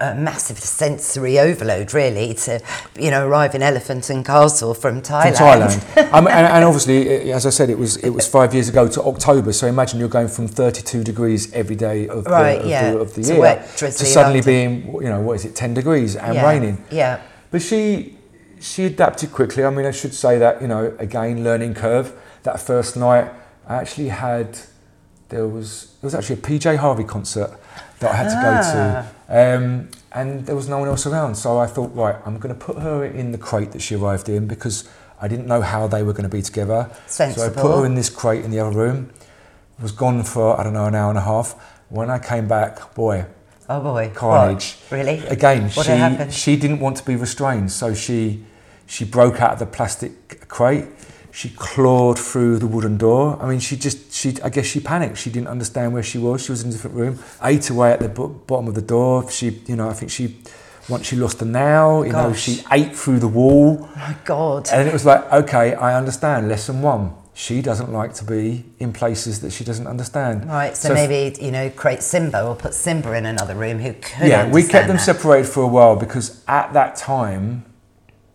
a, 0.00 0.10
a 0.10 0.14
massive 0.14 0.58
sensory 0.58 1.38
overload, 1.38 1.94
really, 1.94 2.34
to, 2.34 2.60
you 2.98 3.10
know, 3.10 3.26
arrive 3.26 3.54
in 3.54 3.62
Elephant 3.62 4.10
and 4.10 4.22
Castle 4.24 4.74
from 4.74 5.00
Thailand. 5.00 5.36
From 5.36 5.46
Thailand. 5.46 6.12
um, 6.12 6.26
and, 6.26 6.46
and 6.46 6.64
obviously, 6.64 7.32
as 7.32 7.46
I 7.46 7.50
said, 7.50 7.70
it 7.70 7.78
was 7.78 7.96
it 7.96 8.10
was 8.10 8.26
five 8.28 8.52
years 8.52 8.68
ago 8.68 8.88
to 8.88 9.02
October. 9.02 9.52
So 9.54 9.66
imagine 9.68 9.98
you're 10.00 10.08
going 10.10 10.28
from 10.28 10.48
32 10.48 11.02
degrees 11.02 11.50
every 11.54 11.76
day 11.76 12.08
of 12.08 12.24
the, 12.24 12.30
Right, 12.30 12.60
of 12.60 12.66
yeah. 12.66 12.90
the, 12.92 12.98
of 12.98 13.14
the 13.14 13.22
year 13.22 13.64
to 13.76 13.90
suddenly 13.90 14.42
London. 14.42 14.80
being, 14.82 15.02
you 15.02 15.08
know, 15.08 15.20
what 15.22 15.34
is 15.36 15.44
it, 15.46 15.54
10 15.56 15.72
degrees 15.74 16.14
and 16.16 16.34
yeah. 16.34 16.46
raining. 16.46 16.84
Yeah. 16.90 17.20
But 17.50 17.62
she 17.62 18.18
she 18.62 18.84
adapted 18.84 19.32
quickly. 19.32 19.64
I 19.64 19.70
mean, 19.70 19.86
I 19.86 19.90
should 19.90 20.14
say 20.14 20.38
that 20.38 20.62
you 20.62 20.68
know, 20.68 20.94
again, 20.98 21.44
learning 21.44 21.74
curve. 21.74 22.12
That 22.44 22.60
first 22.60 22.96
night, 22.96 23.30
I 23.68 23.76
actually 23.76 24.08
had 24.08 24.58
there 25.28 25.46
was 25.46 25.94
there 26.00 26.06
was 26.06 26.14
actually 26.14 26.36
a 26.36 26.42
PJ 26.42 26.76
Harvey 26.76 27.04
concert 27.04 27.50
that 28.00 28.10
I 28.10 28.14
had 28.16 28.28
to 28.28 28.34
go 28.34 28.52
to, 28.72 29.56
um, 29.56 29.88
and 30.12 30.46
there 30.46 30.56
was 30.56 30.68
no 30.68 30.78
one 30.78 30.88
else 30.88 31.06
around. 31.06 31.36
So 31.36 31.58
I 31.58 31.66
thought, 31.66 31.94
right, 31.94 32.16
I'm 32.26 32.38
going 32.38 32.54
to 32.54 32.60
put 32.60 32.78
her 32.78 33.04
in 33.04 33.32
the 33.32 33.38
crate 33.38 33.72
that 33.72 33.80
she 33.80 33.94
arrived 33.94 34.28
in 34.28 34.46
because 34.46 34.88
I 35.20 35.28
didn't 35.28 35.46
know 35.46 35.60
how 35.60 35.86
they 35.86 36.02
were 36.02 36.12
going 36.12 36.28
to 36.28 36.36
be 36.36 36.42
together. 36.42 36.90
Sensible. 37.06 37.44
So 37.44 37.50
I 37.50 37.62
put 37.62 37.78
her 37.78 37.86
in 37.86 37.94
this 37.94 38.10
crate 38.10 38.44
in 38.44 38.50
the 38.50 38.60
other 38.60 38.76
room. 38.76 39.10
Was 39.80 39.92
gone 39.92 40.22
for 40.22 40.58
I 40.58 40.62
don't 40.62 40.74
know 40.74 40.86
an 40.86 40.94
hour 40.94 41.10
and 41.10 41.18
a 41.18 41.22
half. 41.22 41.54
When 41.88 42.10
I 42.10 42.18
came 42.18 42.46
back, 42.48 42.94
boy, 42.94 43.26
Oh 43.68 43.80
boy. 43.80 44.10
carnage. 44.14 44.76
What? 44.88 44.98
Really? 44.98 45.18
Again, 45.26 45.70
What 45.70 45.86
she 46.30 46.30
she 46.30 46.56
didn't 46.56 46.80
want 46.80 46.96
to 46.98 47.04
be 47.04 47.16
restrained, 47.16 47.72
so 47.72 47.94
she 47.94 48.44
she 48.86 49.04
broke 49.04 49.40
out 49.40 49.52
of 49.52 49.58
the 49.58 49.66
plastic 49.66 50.48
crate. 50.48 50.86
She 51.30 51.48
clawed 51.48 52.18
through 52.18 52.58
the 52.58 52.66
wooden 52.66 52.98
door. 52.98 53.38
I 53.42 53.48
mean, 53.48 53.58
she 53.58 53.76
just 53.76 54.12
she 54.12 54.36
I 54.44 54.50
guess 54.50 54.66
she 54.66 54.80
panicked. 54.80 55.16
She 55.16 55.30
didn't 55.30 55.48
understand 55.48 55.94
where 55.94 56.02
she 56.02 56.18
was. 56.18 56.44
She 56.44 56.52
was 56.52 56.62
in 56.62 56.68
a 56.68 56.72
different 56.72 56.96
room. 56.96 57.18
Ate 57.42 57.70
away 57.70 57.92
at 57.92 58.00
the 58.00 58.08
bo- 58.08 58.28
bottom 58.28 58.68
of 58.68 58.74
the 58.74 58.82
door. 58.82 59.30
She 59.30 59.62
you 59.66 59.76
know 59.76 59.88
I 59.88 59.94
think 59.94 60.10
she 60.10 60.36
once 60.90 61.06
she 61.06 61.16
lost 61.16 61.40
a 61.40 61.46
nail. 61.46 62.04
You 62.04 62.12
know 62.12 62.34
she 62.34 62.62
ate 62.70 62.94
through 62.94 63.20
the 63.20 63.28
wall. 63.28 63.78
Oh 63.80 63.94
my 63.96 64.16
God. 64.26 64.68
And 64.70 64.86
it 64.86 64.92
was 64.92 65.06
like, 65.06 65.30
okay, 65.32 65.74
I 65.74 65.96
understand. 65.96 66.48
Lesson 66.48 66.82
one. 66.82 67.14
She 67.34 67.62
doesn't 67.62 67.90
like 67.90 68.12
to 68.14 68.24
be 68.24 68.66
in 68.78 68.92
places 68.92 69.40
that 69.40 69.52
she 69.52 69.64
doesn't 69.64 69.86
understand. 69.86 70.46
Right, 70.46 70.76
so, 70.76 70.92
f- 70.92 70.94
maybe, 70.94 71.42
you 71.42 71.50
know, 71.50 71.70
create 71.70 72.02
Simba 72.02 72.44
or 72.44 72.54
put 72.54 72.74
Simba 72.74 73.14
in 73.14 73.24
another 73.24 73.54
room 73.54 73.78
who 73.78 73.94
could 73.94 74.28
yeah, 74.28 74.50
we 74.50 74.62
kept 74.64 74.86
them 74.86 74.98
that. 74.98 75.02
separated 75.02 75.48
for 75.48 75.62
a 75.62 75.66
while 75.66 75.96
because 75.96 76.44
at 76.46 76.74
that 76.74 76.94
time, 76.94 77.64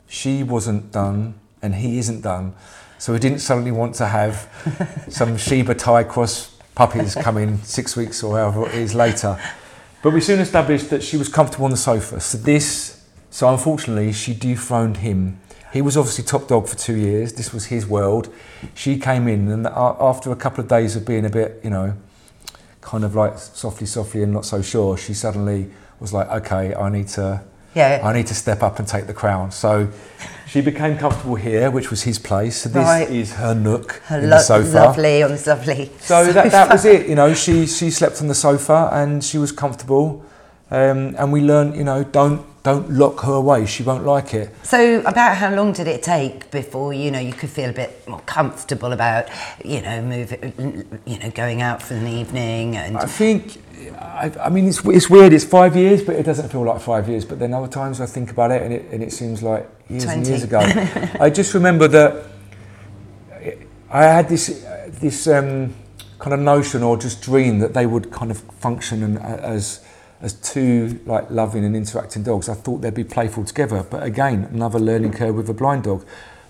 she 0.08 0.43
wasn't 0.43 0.91
done 0.91 1.36
and 1.62 1.76
he 1.76 2.00
isn't 2.00 2.22
done. 2.22 2.56
So 2.98 3.13
we 3.13 3.20
didn't 3.20 3.39
suddenly 3.39 3.72
want 3.72 3.96
to 3.96 4.08
have 4.08 5.06
some 5.10 5.38
Shiba 5.38 5.76
Thai 5.76 6.04
cross 6.04 6.56
puppies 6.74 7.15
come 7.15 7.38
in 7.38 7.62
six 7.63 7.96
weeks 7.96 8.24
or 8.24 8.38
however 8.38 8.67
it 8.67 8.76
is 8.76 8.96
later. 8.96 9.39
But 10.02 10.13
we 10.13 10.22
soon 10.22 10.39
established 10.39 10.89
that 10.91 11.04
she 11.04 11.17
was 11.17 11.28
comfortable 11.28 11.65
on 11.65 11.72
the 11.72 11.78
sofa. 11.78 12.20
So 12.20 12.38
this, 12.38 13.06
so 13.30 13.50
unfortunately, 13.50 14.13
she 14.13 14.34
dethroned 14.34 14.98
him. 14.98 15.39
He 15.74 15.82
was 15.82 15.98
obviously 15.98 16.24
top 16.24 16.48
dog 16.48 16.67
for 16.67 16.78
two 16.78 16.96
years. 16.96 17.34
This 17.34 17.54
was 17.54 17.65
his 17.65 17.86
world. 17.86 18.34
She 18.74 18.98
came 18.98 19.28
in, 19.28 19.50
and 19.50 19.67
after 19.67 20.32
a 20.32 20.36
couple 20.36 20.63
of 20.63 20.70
days 20.70 20.96
of 20.96 21.06
being 21.06 21.26
a 21.26 21.30
bit, 21.30 21.60
you 21.63 21.70
know, 21.70 21.93
kind 22.82 23.04
of 23.04 23.15
like 23.15 23.38
softly, 23.38 23.86
softly, 23.86 24.24
and 24.24 24.32
not 24.32 24.46
so 24.46 24.62
sure, 24.62 24.98
she 24.98 25.13
suddenly 25.13 25.70
was 26.00 26.13
like, 26.13 26.30
"Okay, 26.30 26.74
I 26.74 26.89
need 26.89 27.10
to, 27.10 27.43
Yeah. 27.77 28.01
I 28.09 28.13
need 28.13 28.27
to 28.27 28.35
step 28.35 28.61
up 28.63 28.79
and 28.79 28.87
take 28.87 29.05
the 29.07 29.13
crown." 29.13 29.51
So 29.51 29.87
she 30.51 30.61
became 30.61 30.97
comfortable 30.97 31.35
here, 31.35 31.69
which 31.71 31.89
was 31.91 32.01
his 32.03 32.19
place. 32.19 32.55
So 32.61 32.69
this 32.69 32.85
Right. 32.85 33.09
is 33.21 33.33
her 33.33 33.53
nook 33.53 34.01
Her 34.07 34.17
in 34.19 34.29
lo- 34.29 34.37
the 34.37 34.43
sofa. 34.43 34.77
Lovely, 34.85 35.23
on 35.23 35.31
lovely. 35.45 35.91
So 35.99 36.17
that, 36.33 36.51
that 36.51 36.69
was 36.71 36.85
it. 36.85 37.07
You 37.09 37.15
know, 37.15 37.33
she 37.33 37.67
she 37.67 37.91
slept 37.91 38.21
on 38.21 38.27
the 38.27 38.35
sofa 38.47 38.89
and 38.93 39.23
she 39.23 39.37
was 39.37 39.51
comfortable, 39.51 40.05
um, 40.71 41.15
and 41.19 41.31
we 41.33 41.41
learned, 41.41 41.75
you 41.75 41.83
know, 41.83 42.03
don't 42.03 42.41
don't 42.63 42.91
lock 42.91 43.22
her 43.22 43.34
away. 43.34 43.65
She 43.65 43.84
won't 43.84 44.06
like 44.06 44.34
it. 44.34 44.50
So, 44.63 45.00
about 45.02 45.38
how 45.38 45.54
long 45.54 45.74
did 45.74 45.88
it 45.88 46.04
take 46.04 46.52
before 46.52 46.93
you 46.93 47.12
know 47.12 47.20
you 47.20 47.34
could 47.34 47.50
feel 47.50 47.70
a 47.70 47.74
bit 47.74 48.08
more 48.08 48.22
comfortable 48.22 48.91
about 48.91 49.28
you 49.63 49.82
know 49.82 50.02
moving, 50.02 51.02
you 51.06 51.20
know, 51.20 51.32
going 51.32 51.62
out 51.62 51.82
for 51.82 51.93
an 51.93 52.08
evening 52.08 52.76
and 52.78 52.98
I 52.98 53.06
think, 53.06 53.62
I, 53.98 54.32
I 54.41 54.50
mean, 54.50 54.67
it's, 54.67 54.84
it's 54.86 55.10
weird. 55.10 55.34
It's 55.34 55.46
five 55.46 55.76
years, 55.76 56.04
but 56.04 56.15
it 56.15 56.24
doesn't 56.24 56.50
feel 56.50 56.63
like 56.63 56.82
five 56.82 57.08
years. 57.08 57.26
But 57.26 57.39
then 57.39 57.54
other 57.54 57.67
times 57.67 58.02
I 58.02 58.06
think 58.06 58.32
about 58.32 58.52
it, 58.52 58.62
and 58.62 58.74
it, 58.74 58.86
and 58.91 59.04
it 59.04 59.12
seems 59.12 59.43
like 59.43 59.70
years 59.89 60.06
and 60.06 60.26
years 60.26 60.43
ago. 60.43 60.60
I 61.20 61.30
just 61.30 61.54
remember 61.54 61.88
that 61.88 62.26
I 63.89 64.04
had 64.04 64.28
this 64.28 64.65
this 64.88 65.28
um, 65.28 65.74
kind 66.20 66.34
of 66.34 66.39
notion 66.39 66.84
or 66.84 66.98
just 66.98 67.22
dream 67.22 67.60
that 67.60 67.74
they 67.74 67.86
would 67.86 68.12
kind 68.12 68.32
of 68.32 68.39
function 68.39 69.04
and, 69.04 69.17
uh, 69.20 69.39
as 69.41 69.86
as 70.21 70.34
two 70.34 70.99
like 71.06 71.30
loving 71.30 71.63
and 71.63 71.75
interacting 71.75 72.23
dogs. 72.23 72.49
I 72.49 72.53
thought 72.53 72.80
they'd 72.82 72.93
be 72.93 73.03
playful 73.03 73.45
together. 73.45 73.84
But 73.84 74.03
again, 74.03 74.45
another 74.51 74.80
learning 74.80 75.13
curve 75.13 75.36
with 75.36 75.49
a 75.49 75.53
blind 75.53 75.84
dog. 75.84 76.06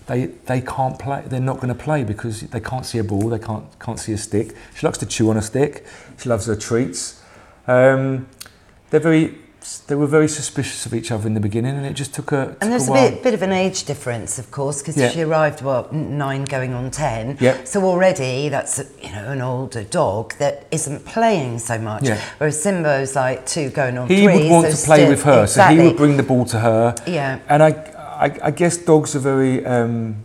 They, 0.06 0.26
they 0.26 0.62
can't 0.62 0.98
play. 0.98 1.22
They're 1.26 1.38
not 1.40 1.56
going 1.56 1.68
to 1.68 1.74
play 1.74 2.02
because 2.02 2.40
they 2.40 2.60
can't 2.60 2.86
see 2.86 2.98
a 2.98 3.04
ball. 3.04 3.28
They 3.28 3.38
can't 3.38 3.66
can't 3.78 3.98
see 3.98 4.14
a 4.14 4.18
stick. 4.18 4.54
She 4.74 4.86
likes 4.86 4.98
to 4.98 5.06
chew 5.06 5.28
on 5.28 5.36
a 5.36 5.42
stick. 5.42 5.84
She 6.18 6.28
loves 6.28 6.46
her 6.46 6.56
treats. 6.56 7.22
Um, 7.66 8.26
they're 8.88 9.00
very 9.00 9.36
they 9.86 9.94
were 9.94 10.06
very 10.06 10.28
suspicious 10.28 10.86
of 10.86 10.94
each 10.94 11.10
other 11.10 11.26
in 11.26 11.34
the 11.34 11.40
beginning, 11.40 11.76
and 11.76 11.84
it 11.86 11.94
just 11.94 12.14
took 12.14 12.32
a. 12.32 12.46
Took 12.46 12.62
And 12.62 12.72
there's 12.72 12.88
a 12.88 12.92
a, 12.92 12.94
bit, 13.10 13.22
bit 13.22 13.34
of 13.34 13.42
an 13.42 13.52
age 13.52 13.84
difference, 13.84 14.38
of 14.38 14.50
course, 14.50 14.80
because 14.80 14.96
Yeah. 14.96 15.10
she 15.10 15.22
arrived, 15.22 15.62
what, 15.62 15.92
nine 15.92 16.44
going 16.44 16.72
on 16.74 16.90
ten. 16.90 17.36
Yep. 17.40 17.66
So 17.66 17.82
already 17.84 18.48
that's, 18.48 18.78
you 19.02 19.10
know, 19.12 19.30
an 19.32 19.40
older 19.42 19.84
dog 19.84 20.34
that 20.38 20.66
isn't 20.70 21.04
playing 21.04 21.58
so 21.58 21.78
much. 21.78 22.04
Yeah. 22.04 22.20
Whereas 22.38 22.60
Simbo's 22.62 23.14
like 23.14 23.46
two 23.46 23.70
going 23.70 23.98
on 23.98 24.08
He 24.08 24.24
three. 24.24 24.42
would 24.44 24.50
want 24.50 24.66
so 24.68 24.76
to 24.80 24.86
play 24.86 24.96
still- 24.98 25.08
with 25.10 25.22
her, 25.24 25.42
exactly. 25.42 25.76
so 25.76 25.82
he 25.82 25.88
would 25.88 25.96
bring 25.96 26.16
the 26.16 26.22
ball 26.22 26.44
to 26.46 26.58
her. 26.60 26.94
Yeah. 27.06 27.38
And 27.48 27.62
I, 27.62 27.68
I, 27.70 28.38
I 28.44 28.50
guess 28.50 28.76
dogs 28.76 29.14
are 29.16 29.20
very, 29.20 29.64
um, 29.66 30.16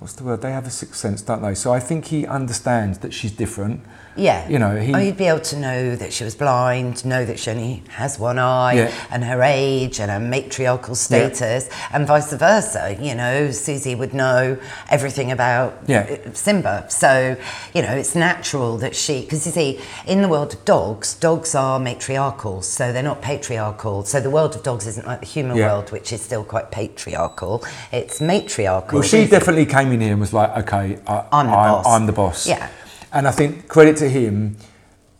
what's 0.00 0.14
the 0.14 0.24
word? 0.24 0.42
They 0.42 0.52
have 0.52 0.66
a 0.66 0.70
sixth 0.70 0.96
sense, 0.96 1.22
don't 1.22 1.42
they? 1.42 1.54
So 1.54 1.72
I 1.72 1.80
think 1.80 2.06
he 2.06 2.26
understands 2.26 2.98
that 2.98 3.12
she's 3.12 3.32
different. 3.32 3.80
Yeah. 4.16 4.46
You 4.48 4.58
know, 4.58 4.76
he- 4.76 4.94
Oh, 4.94 4.98
you'd 4.98 5.16
be 5.16 5.26
able 5.26 5.40
to 5.40 5.56
know 5.56 5.96
that 5.96 6.12
she 6.12 6.24
was 6.24 6.34
blind, 6.34 7.04
know 7.04 7.24
that 7.24 7.38
she 7.38 7.50
only 7.50 7.82
has 7.90 8.18
one 8.18 8.38
eye, 8.38 8.74
Yeah. 8.74 8.90
and 9.10 9.24
her 9.24 9.42
age 9.42 9.98
and 10.00 10.10
her 10.10 10.20
matriarchal 10.20 10.94
status, 10.94 11.68
and 11.92 12.06
vice 12.06 12.32
versa. 12.32 12.96
You 13.00 13.14
know, 13.14 13.50
Suzy 13.50 13.94
would 13.94 14.12
know 14.12 14.56
everything 14.90 15.32
about 15.32 15.74
Yeah. 15.86 16.06
uh, 16.10 16.30
Simba. 16.34 16.84
So, 16.88 17.36
you 17.74 17.82
know, 17.82 17.92
it's 17.92 18.14
natural 18.14 18.76
that 18.78 18.94
she, 18.94 19.22
because 19.22 19.46
you 19.46 19.52
see, 19.52 19.80
in 20.06 20.20
the 20.22 20.28
world 20.28 20.52
of 20.54 20.64
dogs, 20.64 21.14
dogs 21.14 21.54
are 21.54 21.78
matriarchal, 21.78 22.62
so 22.62 22.92
they're 22.92 23.02
not 23.02 23.22
patriarchal. 23.22 24.04
So 24.04 24.20
the 24.20 24.30
world 24.30 24.54
of 24.54 24.62
dogs 24.62 24.86
isn't 24.86 25.06
like 25.06 25.20
the 25.20 25.26
human 25.26 25.56
Yeah. 25.56 25.68
world, 25.72 25.90
which 25.90 26.12
is 26.12 26.20
still 26.20 26.44
quite 26.44 26.70
patriarchal. 26.70 27.62
It's 27.90 28.20
matriarchal. 28.20 28.98
Well, 29.00 29.08
she 29.08 29.26
definitely 29.26 29.66
came 29.66 29.90
in 29.92 30.00
here 30.00 30.12
and 30.12 30.20
was 30.20 30.32
like, 30.34 30.54
okay, 30.58 30.98
I, 31.06 31.24
I'm 31.32 31.46
the 31.46 31.52
boss. 31.52 31.86
I'm 31.86 32.06
the 32.06 32.12
boss. 32.12 32.46
Yeah. 32.46 32.68
And 33.12 33.28
I 33.28 33.30
think 33.30 33.68
credit 33.68 33.96
to 33.98 34.08
him. 34.08 34.56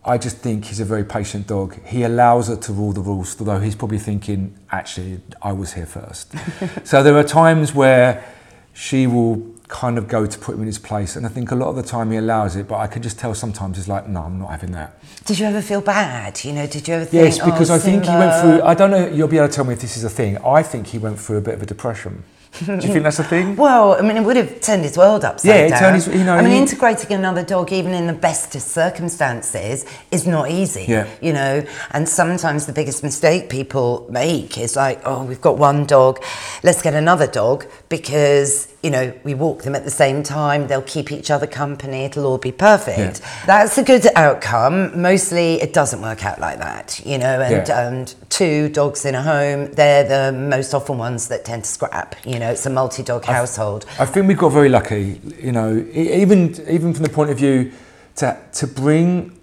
I 0.05 0.19
just 0.19 0.39
think 0.39 0.65
he's 0.65 0.81
a 0.81 0.85
very 0.85 1.05
patient 1.05 1.47
dog. 1.47 1.81
He 1.87 2.03
allows 2.03 2.49
her 2.49 2.57
to 2.57 2.73
rule 2.73 2.93
the 2.93 3.01
rules, 3.01 3.39
although 3.39 3.61
he's 3.61 3.77
probably 3.77 4.01
thinking, 4.01 4.59
actually, 4.73 5.21
I 5.41 5.53
was 5.53 5.75
here 5.75 5.87
first. 5.87 6.35
so 6.85 7.05
there 7.05 7.17
are 7.17 7.23
times 7.23 7.73
where 7.73 8.25
she 8.73 9.07
will 9.07 9.53
kind 9.69 9.97
of 9.97 10.09
go 10.09 10.27
to 10.27 10.39
put 10.39 10.57
him 10.57 10.63
in 10.63 10.67
his 10.67 10.79
place, 10.79 11.15
and 11.15 11.25
I 11.25 11.29
think 11.29 11.53
a 11.53 11.55
lot 11.55 11.69
of 11.69 11.77
the 11.77 11.85
time 11.85 12.11
he 12.11 12.17
allows 12.17 12.57
it, 12.57 12.67
but 12.67 12.77
I 12.77 12.89
can 12.89 13.01
just 13.01 13.19
tell 13.19 13.33
sometimes 13.33 13.77
he's 13.77 13.87
like, 13.87 14.09
no, 14.09 14.23
I'm 14.23 14.41
not 14.41 14.51
having 14.51 14.73
that. 14.73 15.01
Did 15.25 15.39
you 15.39 15.47
ever 15.47 15.63
feel 15.63 15.81
bad? 15.81 16.45
You 16.45 16.53
know, 16.53 16.67
did 16.67 16.89
you 16.89 16.95
ever 16.95 17.05
think? 17.05 17.25
Yes, 17.25 17.39
because 17.39 17.71
oh, 17.71 17.77
I 17.77 17.79
think 17.79 18.05
he 18.05 18.11
went 18.11 18.41
through. 18.41 18.63
I 18.63 18.75
don't 18.75 18.91
know. 18.91 19.07
You'll 19.07 19.29
be 19.29 19.39
able 19.39 19.49
to 19.49 19.55
tell 19.55 19.65
me 19.65 19.73
if 19.73 19.81
this 19.81 19.97
is 19.97 20.03
a 20.03 20.11
thing. 20.11 20.37
I 20.39 20.65
think 20.65 20.89
he 20.89 20.99
went 20.99 21.21
through 21.21 21.39
a 21.39 21.41
bit 21.41 21.55
of 21.55 21.63
a 21.63 21.67
depression. 21.67 22.25
Do 22.59 22.75
you 22.75 22.81
think 22.81 23.03
that's 23.03 23.19
a 23.19 23.25
thing? 23.25 23.57
Well, 23.57 23.95
I 23.99 24.03
mean, 24.03 24.17
it 24.19 24.25
would 24.25 24.37
have 24.37 24.61
turned 24.61 24.83
his 24.85 24.97
world 24.99 25.25
upside 25.25 25.49
Yeah, 25.49 25.55
it 25.67 25.71
down. 25.71 25.79
turned 25.81 25.95
his- 25.97 26.07
you 26.09 26.23
know, 26.25 26.35
I 26.35 26.43
mean, 26.43 26.53
he- 26.53 26.59
integrating 26.59 27.13
another 27.13 27.43
dog, 27.43 27.73
even 27.73 27.95
in 27.95 28.07
the 28.07 28.13
best 28.13 28.55
of 28.55 28.61
circumstances, 28.63 29.85
is 30.11 30.27
not 30.27 30.51
easy. 30.51 30.85
Yeah. 30.87 31.07
You 31.21 31.33
know, 31.33 31.65
and 31.93 32.09
sometimes 32.09 32.67
the 32.67 32.73
biggest 32.73 33.03
mistake 33.03 33.49
people 33.49 34.07
make 34.11 34.59
is 34.59 34.77
like, 34.77 35.01
oh, 35.07 35.25
we've 35.25 35.41
got 35.41 35.57
one 35.59 35.87
dog, 35.87 36.23
let's 36.63 36.83
get 36.83 36.95
another 36.95 37.27
dog 37.27 37.65
because 37.89 38.69
you 38.83 38.91
know 38.91 39.13
we 39.23 39.35
walk 39.35 39.63
them 39.63 39.75
at 39.75 39.85
the 39.85 39.91
same 39.91 40.23
time. 40.23 40.67
They'll 40.67 40.83
keep 40.83 41.13
each 41.13 41.31
other 41.31 41.47
company. 41.47 42.05
It'll 42.05 42.27
all 42.27 42.39
be 42.39 42.53
perfect. 42.53 43.21
That's 43.47 43.79
a 43.79 43.83
good 43.85 44.07
outcome. 44.17 45.01
Mostly, 45.01 45.61
it 45.63 45.73
doesn't 45.73 46.03
work 46.03 46.25
out 46.25 46.41
like 46.41 46.59
that. 46.59 47.01
You 47.07 47.19
know, 47.19 47.41
and 47.41 47.69
Yeah. 47.69 47.87
and 47.89 48.15
two 48.29 48.69
dogs 48.69 49.05
in 49.05 49.15
a 49.15 49.23
home, 49.23 49.71
they're 49.73 50.05
the 50.05 50.37
most 50.37 50.75
often 50.75 50.99
ones 50.99 51.29
that 51.29 51.45
tend 51.45 51.65
to 51.65 51.71
scrap. 51.71 52.17
You 52.25 52.39
know, 52.41 52.51
it's 52.51 52.67
a 52.67 52.71
multi-dog 52.71 53.25
household. 53.25 53.87
I 53.99 54.07
think 54.07 54.27
we 54.27 54.35
got 54.35 54.51
very 54.51 54.69
lucky, 54.69 55.21
you 55.41 55.53
know, 55.53 55.85
even 55.93 56.55
even 56.69 56.93
from 56.93 57.05
the 57.05 57.11
point 57.11 57.31
of 57.31 57.39
view 57.39 57.71
to 58.17 58.37
to 58.53 58.67
bring 58.67 59.39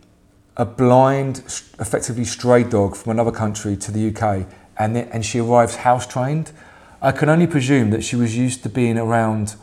a 0.58 0.66
blind, 0.66 1.38
effectively 1.80 2.26
stray 2.26 2.64
dog 2.64 2.96
from 2.98 3.12
another 3.12 3.32
country 3.32 3.78
to 3.78 3.92
the 3.92 4.02
UK, 4.12 4.46
and 4.78 4.98
and 4.98 5.26
she 5.26 5.40
arrives 5.40 5.76
house 5.78 6.06
trained. 6.06 6.52
I 7.02 7.12
can 7.12 7.30
only 7.30 7.48
presume 7.48 7.92
that 7.92 8.04
she 8.04 8.16
was 8.16 8.38
used 8.38 8.64
to 8.64 8.70
being 8.70 8.98
around 8.98 9.56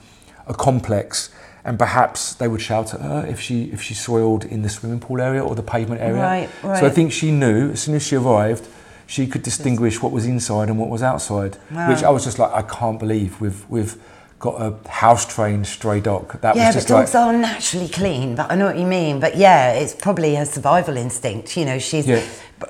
a 0.47 0.55
complex, 0.55 1.31
and 1.65 1.79
perhaps 1.79 2.35
they 2.35 2.49
would 2.49 2.61
shout 2.63 2.95
at 2.95 3.01
her 3.01 3.27
if 3.27 3.41
she 3.41 3.65
if 3.65 3.83
she 3.83 3.95
soiled 3.95 4.45
in 4.45 4.63
the 4.63 4.69
swimming 4.69 5.01
pool 5.01 5.21
area 5.21 5.43
or 5.45 5.55
the 5.55 5.63
pavement 5.63 6.01
area. 6.01 6.23
Right, 6.23 6.49
right. 6.63 6.79
So 6.81 6.87
I 6.87 6.91
think 6.91 7.13
she 7.13 7.31
knew 7.33 7.71
as 7.73 7.81
soon 7.83 7.95
as 7.95 8.07
she 8.07 8.17
arrived. 8.17 8.67
She 9.09 9.29
could 9.29 9.45
distinguish 9.45 10.03
what 10.03 10.11
was 10.11 10.27
inside 10.27 10.69
and 10.69 10.81
what 10.81 10.89
was 10.89 11.01
outside, 11.01 11.59
Wow. 11.71 11.89
which 11.91 12.03
I 12.03 12.11
was 12.11 12.25
just 12.25 12.41
like, 12.41 12.51
I 12.53 12.63
can't 12.63 12.99
believe 12.99 13.41
we've 13.41 13.65
we've 13.71 13.97
got 14.41 14.61
a 14.61 14.89
house 14.89 15.25
trained 15.33 15.67
stray 15.69 16.01
dog. 16.01 16.41
That 16.41 16.57
Yeah, 16.57 16.67
was 16.67 16.75
but 16.75 16.79
just 16.81 16.89
dogs 16.89 17.15
like, 17.15 17.23
are 17.23 17.33
naturally 17.33 17.89
clean. 17.89 18.35
But 18.35 18.51
I 18.51 18.57
know 18.57 18.67
what 18.67 18.77
you 18.77 18.85
mean. 18.87 19.21
But 19.21 19.37
yeah, 19.37 19.73
it's 19.75 19.95
probably 19.95 20.35
her 20.35 20.45
survival 20.45 20.97
instinct. 20.97 21.57
You 21.57 21.65
know, 21.67 21.79
she's 21.79 22.07
yeah. 22.09 22.21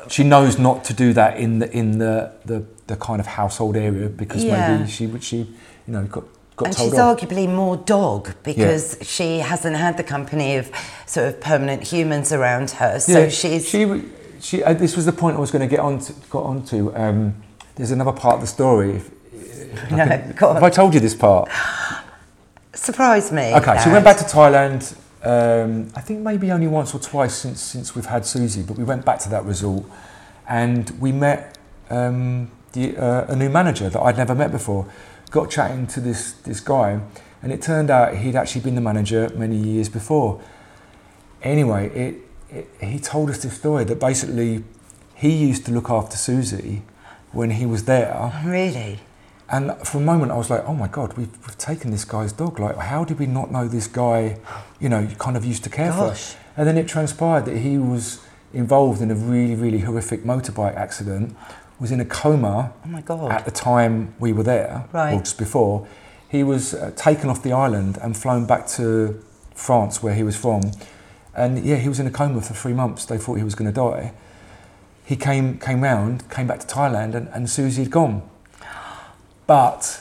She 0.08 0.24
knows 0.24 0.58
not 0.58 0.84
to 0.84 0.92
do 0.92 1.14
that 1.14 1.38
in 1.38 1.58
the 1.60 1.70
in 1.74 1.96
the 1.98 2.32
the, 2.44 2.64
the 2.86 2.96
kind 2.96 3.20
of 3.20 3.26
household 3.26 3.76
area 3.76 4.08
because 4.08 4.44
Yeah. 4.44 4.76
maybe 4.78 4.90
she 4.90 5.06
would 5.06 5.22
she 5.24 5.38
you 5.38 5.92
know 5.94 6.04
got 6.04 6.24
got 6.56 6.68
and 6.68 6.76
she's 6.76 6.94
off. 6.94 7.18
arguably 7.20 7.48
more 7.48 7.76
dog 7.76 8.34
because 8.42 8.96
she 9.02 9.38
hasn't 9.38 9.76
had 9.76 9.96
the 9.96 10.04
company 10.04 10.56
of 10.56 10.70
sort 11.06 11.28
of 11.28 11.40
permanent 11.40 11.82
humans 11.82 12.32
around 12.32 12.70
her. 12.72 12.98
So 13.00 13.20
yeah, 13.24 13.28
she's 13.28 13.68
she 13.68 14.02
she. 14.40 14.62
Uh, 14.62 14.72
this 14.74 14.96
was 14.96 15.04
the 15.06 15.12
point 15.12 15.36
I 15.36 15.40
was 15.40 15.50
going 15.50 15.68
to 15.68 15.74
get 15.76 15.80
on 15.80 15.98
to, 16.00 16.12
got 16.30 16.44
onto. 16.44 16.94
Um, 16.94 17.34
there's 17.74 17.90
another 17.90 18.12
part 18.12 18.36
of 18.36 18.40
the 18.42 18.46
story. 18.46 18.90
If, 18.96 19.10
if 19.32 19.92
I 19.92 20.06
can- 20.06 20.36
have 20.54 20.62
I 20.62 20.70
told 20.70 20.94
you 20.94 21.00
this 21.00 21.14
part? 21.14 21.48
surprised 22.74 23.32
me. 23.32 23.54
Okay, 23.54 23.78
so 23.78 23.86
we 23.88 23.92
went 23.92 24.04
back 24.04 24.18
to 24.18 24.24
Thailand. 24.24 24.96
Um, 25.24 25.88
I 25.96 26.00
think 26.00 26.20
maybe 26.20 26.52
only 26.52 26.66
once 26.68 26.94
or 26.94 27.00
twice 27.00 27.34
since 27.34 27.60
since 27.60 27.94
we've 27.96 28.06
had 28.06 28.24
Suzy, 28.24 28.62
but 28.62 28.76
we 28.78 28.84
went 28.84 29.04
back 29.04 29.18
to 29.20 29.28
that 29.30 29.44
resort, 29.44 29.84
and 30.48 30.88
we 31.00 31.10
met 31.12 31.58
um, 31.90 32.50
the, 32.76 32.96
uh, 32.96 33.26
a 33.28 33.36
new 33.36 33.48
manager 33.48 33.88
that 33.88 34.00
I'd 34.00 34.16
never 34.16 34.34
met 34.34 34.52
before. 34.52 34.86
Got 35.30 35.50
chatting 35.50 35.86
to 35.88 36.00
this 36.00 36.32
this 36.32 36.60
guy, 36.60 37.00
and 37.42 37.52
it 37.52 37.60
turned 37.60 37.90
out 37.90 38.16
he'd 38.16 38.36
actually 38.36 38.60
been 38.60 38.76
the 38.76 38.80
manager 38.80 39.28
many 39.34 39.56
years 39.56 39.88
before. 39.88 40.40
Anyway, 41.42 41.88
it, 41.88 42.14
it, 42.48 42.68
he 42.80 42.98
told 42.98 43.30
us 43.30 43.42
this 43.42 43.56
story 43.56 43.84
that 43.84 43.98
basically 43.98 44.62
he 45.14 45.30
used 45.48 45.66
to 45.66 45.72
look 45.72 45.90
after 45.90 46.16
Suzy 46.16 46.82
when 47.32 47.50
he 47.50 47.66
was 47.66 47.84
there. 47.84 48.32
Really? 48.44 49.00
And 49.48 49.72
for 49.86 49.98
a 49.98 50.00
moment, 50.00 50.32
I 50.32 50.36
was 50.36 50.50
like, 50.50 50.64
"Oh 50.66 50.74
my 50.74 50.88
God, 50.88 51.16
we've, 51.16 51.32
we've 51.46 51.58
taken 51.58 51.90
this 51.90 52.04
guy's 52.04 52.32
dog. 52.32 52.60
Like, 52.60 52.76
how 52.76 53.04
did 53.04 53.18
we 53.18 53.26
not 53.26 53.50
know 53.50 53.66
this 53.66 53.86
guy? 53.88 54.38
You 54.80 54.88
know, 54.88 55.06
kind 55.18 55.36
of 55.36 55.44
used 55.44 55.64
to 55.64 55.70
care 55.70 55.90
Gosh. 55.90 56.34
for." 56.34 56.38
And 56.56 56.68
then 56.68 56.76
it 56.78 56.88
transpired 56.88 57.44
that 57.46 57.58
he 57.58 57.78
was 57.78 58.20
involved 58.52 59.02
in 59.02 59.10
a 59.10 59.14
really, 59.14 59.54
really 59.54 59.80
horrific 59.80 60.24
motorbike 60.24 60.74
accident. 60.76 61.36
Was 61.78 61.92
in 61.92 62.00
a 62.00 62.04
coma 62.06 62.72
Oh 62.84 62.88
my 62.88 63.02
God. 63.02 63.30
at 63.30 63.44
the 63.44 63.50
time 63.50 64.14
we 64.18 64.32
were 64.32 64.42
there, 64.42 64.84
Right. 64.92 65.14
or 65.14 65.18
just 65.20 65.36
before. 65.38 65.86
He 66.28 66.42
was 66.42 66.72
uh, 66.74 66.92
taken 66.96 67.28
off 67.30 67.42
the 67.42 67.52
island 67.52 67.98
and 68.02 68.16
flown 68.16 68.46
back 68.46 68.66
to 68.68 69.22
France, 69.54 70.02
where 70.02 70.14
he 70.14 70.22
was 70.22 70.36
from. 70.36 70.62
And 71.34 71.62
yeah, 71.64 71.76
he 71.76 71.88
was 71.88 72.00
in 72.00 72.06
a 72.06 72.10
coma 72.10 72.40
for 72.40 72.54
three 72.54 72.72
months. 72.72 73.04
They 73.04 73.18
thought 73.18 73.34
he 73.34 73.44
was 73.44 73.54
going 73.54 73.70
to 73.70 73.74
die. 73.74 74.12
He 75.04 75.16
came 75.16 75.58
came 75.58 75.82
round, 75.82 76.28
came 76.30 76.46
back 76.46 76.60
to 76.60 76.66
Thailand, 76.66 77.14
and, 77.14 77.28
and 77.28 77.48
Suzy 77.48 77.82
had 77.82 77.90
gone. 77.92 78.22
But, 79.46 80.00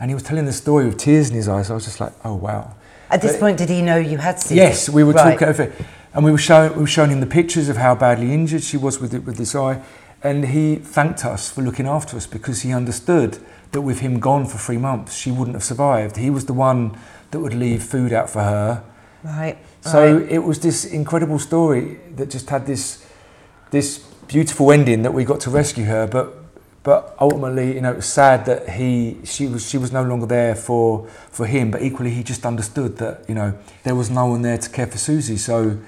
and 0.00 0.10
he 0.10 0.14
was 0.14 0.22
telling 0.24 0.44
the 0.46 0.52
story 0.52 0.86
with 0.86 0.96
tears 0.98 1.28
in 1.30 1.36
his 1.36 1.48
eyes. 1.48 1.70
I 1.70 1.74
was 1.74 1.84
just 1.84 2.00
like, 2.00 2.12
oh 2.24 2.34
wow. 2.34 2.74
At 3.10 3.20
this 3.22 3.32
But- 3.32 3.40
point, 3.40 3.58
did 3.58 3.68
he 3.68 3.82
know 3.82 3.96
you 3.98 4.18
had 4.18 4.40
seen? 4.40 4.56
Yes, 4.56 4.88
we 4.88 5.04
were 5.04 5.12
Right. 5.12 5.32
talking 5.38 5.48
over, 5.48 5.72
and 6.14 6.24
we 6.24 6.32
were 6.32 6.38
showing 6.38 6.72
we 6.74 6.80
were 6.80 6.86
showing 6.86 7.10
him 7.10 7.20
the 7.20 7.26
pictures 7.26 7.68
of 7.68 7.76
how 7.76 7.94
badly 7.94 8.32
injured 8.32 8.62
she 8.62 8.76
was 8.76 8.98
with 9.00 9.14
it, 9.14 9.24
with 9.24 9.36
this 9.36 9.54
eye, 9.54 9.80
and 10.22 10.46
he 10.46 10.76
thanked 10.76 11.24
us 11.24 11.50
for 11.50 11.62
looking 11.62 11.86
after 11.86 12.16
us 12.16 12.26
because 12.26 12.62
he 12.62 12.72
understood 12.72 13.38
that 13.72 13.80
with 13.80 14.00
him 14.00 14.20
gone 14.20 14.46
for 14.46 14.58
three 14.58 14.76
months, 14.78 15.16
she 15.16 15.30
wouldn't 15.30 15.56
have 15.56 15.64
survived. 15.64 16.16
He 16.16 16.30
was 16.30 16.46
the 16.46 16.52
one 16.52 16.96
that 17.30 17.40
would 17.40 17.54
leave 17.54 17.82
food 17.82 18.12
out 18.12 18.30
for 18.30 18.40
her. 18.40 18.84
Right. 19.24 19.58
So 19.80 20.18
right. 20.18 20.30
it 20.30 20.38
was 20.38 20.60
this 20.60 20.84
incredible 20.84 21.38
story 21.38 21.98
that 22.16 22.30
just 22.30 22.50
had 22.50 22.66
this 22.66 23.06
this 23.70 23.98
beautiful 24.28 24.70
ending 24.70 25.02
that 25.02 25.14
we 25.14 25.24
got 25.24 25.40
to 25.40 25.50
rescue 25.50 25.84
her, 25.84 26.06
but 26.06 26.38
but 26.82 27.16
ultimately, 27.20 27.74
you 27.74 27.80
know, 27.80 27.92
it 27.92 27.96
was 27.96 28.06
sad 28.06 28.44
that 28.46 28.70
he 28.70 29.18
she 29.24 29.46
was 29.46 29.68
she 29.68 29.78
was 29.78 29.92
no 29.92 30.02
longer 30.02 30.26
there 30.26 30.54
for 30.54 31.06
for 31.30 31.46
him, 31.46 31.70
but 31.70 31.82
equally 31.82 32.10
he 32.10 32.22
just 32.22 32.44
understood 32.44 32.98
that 32.98 33.24
you 33.28 33.34
know 33.34 33.54
there 33.84 33.94
was 33.94 34.10
no 34.10 34.26
one 34.26 34.42
there 34.42 34.58
to 34.58 34.68
care 34.68 34.86
for 34.86 34.98
Suzy, 34.98 35.36
so 35.36 35.78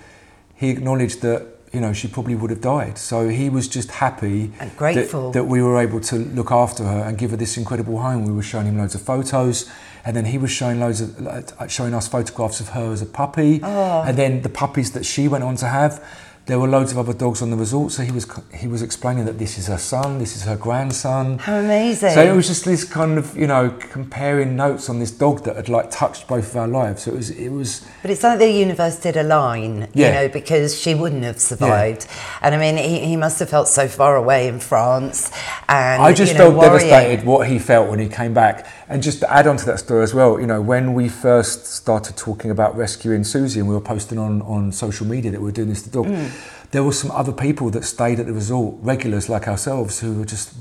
he 0.54 0.70
acknowledged 0.70 1.20
that 1.22 1.53
you 1.74 1.80
know 1.80 1.92
she 1.92 2.08
probably 2.08 2.34
would 2.34 2.50
have 2.50 2.60
died. 2.60 2.96
So 2.98 3.28
he 3.28 3.50
was 3.50 3.66
just 3.68 3.90
happy 3.90 4.52
And 4.60 4.74
grateful. 4.76 5.32
that, 5.32 5.44
we 5.44 5.60
were 5.62 5.78
able 5.80 6.00
to 6.00 6.16
look 6.16 6.50
after 6.52 6.84
her 6.84 7.00
and 7.04 7.18
give 7.18 7.30
her 7.32 7.36
this 7.36 7.56
incredible 7.56 7.98
home. 7.98 8.24
We 8.24 8.32
were 8.32 8.42
showing 8.42 8.66
him 8.66 8.78
loads 8.78 8.94
of 8.94 9.02
photos, 9.02 9.68
and 10.04 10.14
then 10.16 10.26
he 10.26 10.38
was 10.38 10.50
showing 10.50 10.78
loads 10.80 11.00
of 11.00 11.70
showing 11.70 11.94
us 11.94 12.06
photographs 12.08 12.60
of 12.60 12.68
her 12.70 12.92
as 12.92 13.02
a 13.02 13.06
puppy, 13.06 13.60
Oh. 13.62 14.02
and 14.06 14.16
then 14.16 14.42
the 14.42 14.48
puppies 14.48 14.92
that 14.92 15.04
she 15.04 15.26
went 15.28 15.44
on 15.44 15.56
to 15.56 15.66
have. 15.66 16.02
There 16.46 16.58
were 16.58 16.68
loads 16.68 16.92
of 16.92 16.98
other 16.98 17.14
dogs 17.14 17.40
on 17.40 17.50
the 17.50 17.56
resort, 17.56 17.92
so 17.92 18.02
he 18.02 18.12
was 18.12 18.26
he 18.52 18.68
was 18.68 18.82
explaining 18.82 19.24
that 19.24 19.38
this 19.38 19.56
is 19.56 19.66
her 19.68 19.78
son, 19.78 20.18
this 20.18 20.36
is 20.36 20.42
her 20.42 20.56
grandson. 20.56 21.38
How 21.38 21.56
amazing! 21.56 22.10
So 22.10 22.22
it 22.22 22.36
was 22.36 22.48
just 22.48 22.66
this 22.66 22.84
kind 22.84 23.16
of 23.16 23.34
you 23.34 23.46
know 23.46 23.70
comparing 23.70 24.54
notes 24.54 24.90
on 24.90 24.98
this 24.98 25.10
dog 25.10 25.44
that 25.44 25.56
had 25.56 25.70
like 25.70 25.90
touched 25.90 26.28
both 26.28 26.50
of 26.50 26.56
our 26.58 26.68
lives. 26.68 27.04
So 27.04 27.12
it 27.12 27.16
was 27.16 27.30
it 27.30 27.48
was. 27.48 27.86
But 28.02 28.10
it's 28.10 28.22
like 28.22 28.38
the 28.40 28.50
universe 28.50 29.00
did 29.00 29.16
align, 29.16 29.88
Yeah. 29.94 30.08
you 30.08 30.14
know, 30.14 30.28
because 30.28 30.78
she 30.78 30.94
wouldn't 30.94 31.24
have 31.24 31.40
survived. 31.40 32.06
And 32.42 32.54
I 32.54 32.58
mean, 32.58 32.76
he, 32.76 32.98
he 33.06 33.16
must 33.16 33.38
have 33.38 33.48
felt 33.48 33.66
so 33.68 33.88
far 33.88 34.16
away 34.16 34.46
in 34.46 34.60
France. 34.60 35.32
And 35.70 36.02
I 36.02 36.12
just 36.12 36.32
you 36.32 36.38
know, 36.38 36.50
felt 36.50 36.56
worrying. 36.56 36.90
devastated 36.90 37.24
what 37.24 37.48
he 37.48 37.58
felt 37.58 37.88
when 37.88 38.00
he 38.00 38.08
came 38.08 38.34
back. 38.34 38.66
And 38.94 39.02
just 39.02 39.18
to 39.22 39.28
add 39.32 39.48
on 39.48 39.56
to 39.56 39.66
that 39.66 39.80
story 39.80 40.04
as 40.04 40.14
well, 40.14 40.38
you 40.40 40.46
know, 40.46 40.62
when 40.62 40.94
we 40.94 41.08
first 41.08 41.66
started 41.66 42.16
talking 42.16 42.52
about 42.52 42.76
rescuing 42.76 43.24
Suzy 43.24 43.58
and 43.58 43.68
we 43.68 43.74
were 43.74 43.80
posting 43.80 44.18
on, 44.18 44.40
on 44.42 44.70
social 44.70 45.04
media 45.04 45.32
that 45.32 45.40
we 45.40 45.46
were 45.46 45.50
doing 45.50 45.68
this 45.68 45.82
to 45.82 45.90
dog, 45.90 46.06
Mm. 46.06 46.30
there 46.70 46.84
were 46.84 46.92
some 46.92 47.10
other 47.10 47.32
people 47.32 47.70
that 47.70 47.82
stayed 47.82 48.20
at 48.20 48.26
the 48.26 48.32
resort, 48.32 48.76
regulars 48.82 49.28
like 49.28 49.48
ourselves, 49.48 49.98
who 49.98 50.14
were 50.20 50.24
just 50.24 50.52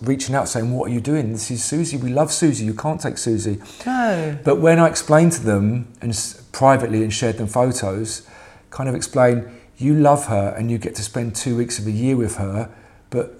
reaching 0.00 0.34
out 0.34 0.48
saying, 0.48 0.72
What 0.72 0.90
are 0.90 0.94
you 0.94 1.02
doing? 1.02 1.32
This 1.32 1.50
is 1.50 1.62
Suzy. 1.62 1.98
We 1.98 2.08
love 2.08 2.32
Suzy. 2.32 2.64
You 2.64 2.72
can't 2.72 2.98
take 2.98 3.18
Suzy. 3.18 3.60
No. 3.84 4.38
But 4.42 4.56
when 4.56 4.78
I 4.78 4.88
explained 4.88 5.32
to 5.32 5.42
them 5.44 5.88
and 6.00 6.16
privately 6.52 7.02
and 7.02 7.12
shared 7.12 7.36
them 7.36 7.46
photos, 7.46 8.22
kind 8.70 8.88
of 8.88 8.94
explained, 8.94 9.46
you 9.76 9.92
love 9.92 10.28
her 10.28 10.54
and 10.56 10.70
you 10.70 10.78
get 10.78 10.94
to 10.94 11.02
spend 11.02 11.36
two 11.36 11.58
weeks 11.58 11.78
of 11.78 11.86
a 11.86 11.90
year 11.90 12.16
with 12.16 12.36
her, 12.38 12.70
but 13.10 13.39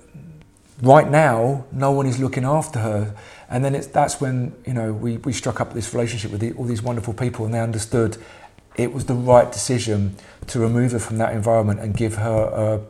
right 0.82 1.08
now, 1.08 1.66
no 1.72 1.90
one 1.90 2.06
is 2.06 2.18
looking 2.18 2.44
after 2.44 2.78
her. 2.80 3.14
And 3.48 3.64
then 3.64 3.74
it's, 3.74 3.86
that's 3.86 4.20
when, 4.20 4.54
you 4.66 4.72
know, 4.72 4.92
we, 4.92 5.16
we 5.18 5.32
struck 5.32 5.60
up 5.60 5.74
this 5.74 5.92
relationship 5.92 6.30
with 6.30 6.40
the, 6.40 6.52
all 6.52 6.64
these 6.64 6.82
wonderful 6.82 7.14
people 7.14 7.44
and 7.44 7.52
they 7.52 7.60
understood 7.60 8.16
it 8.76 8.92
was 8.92 9.06
the 9.06 9.14
right 9.14 9.50
decision 9.50 10.16
to 10.46 10.60
remove 10.60 10.92
her 10.92 10.98
from 10.98 11.18
that 11.18 11.34
environment 11.34 11.80
and 11.80 11.96
give 11.96 12.16
her 12.16 12.80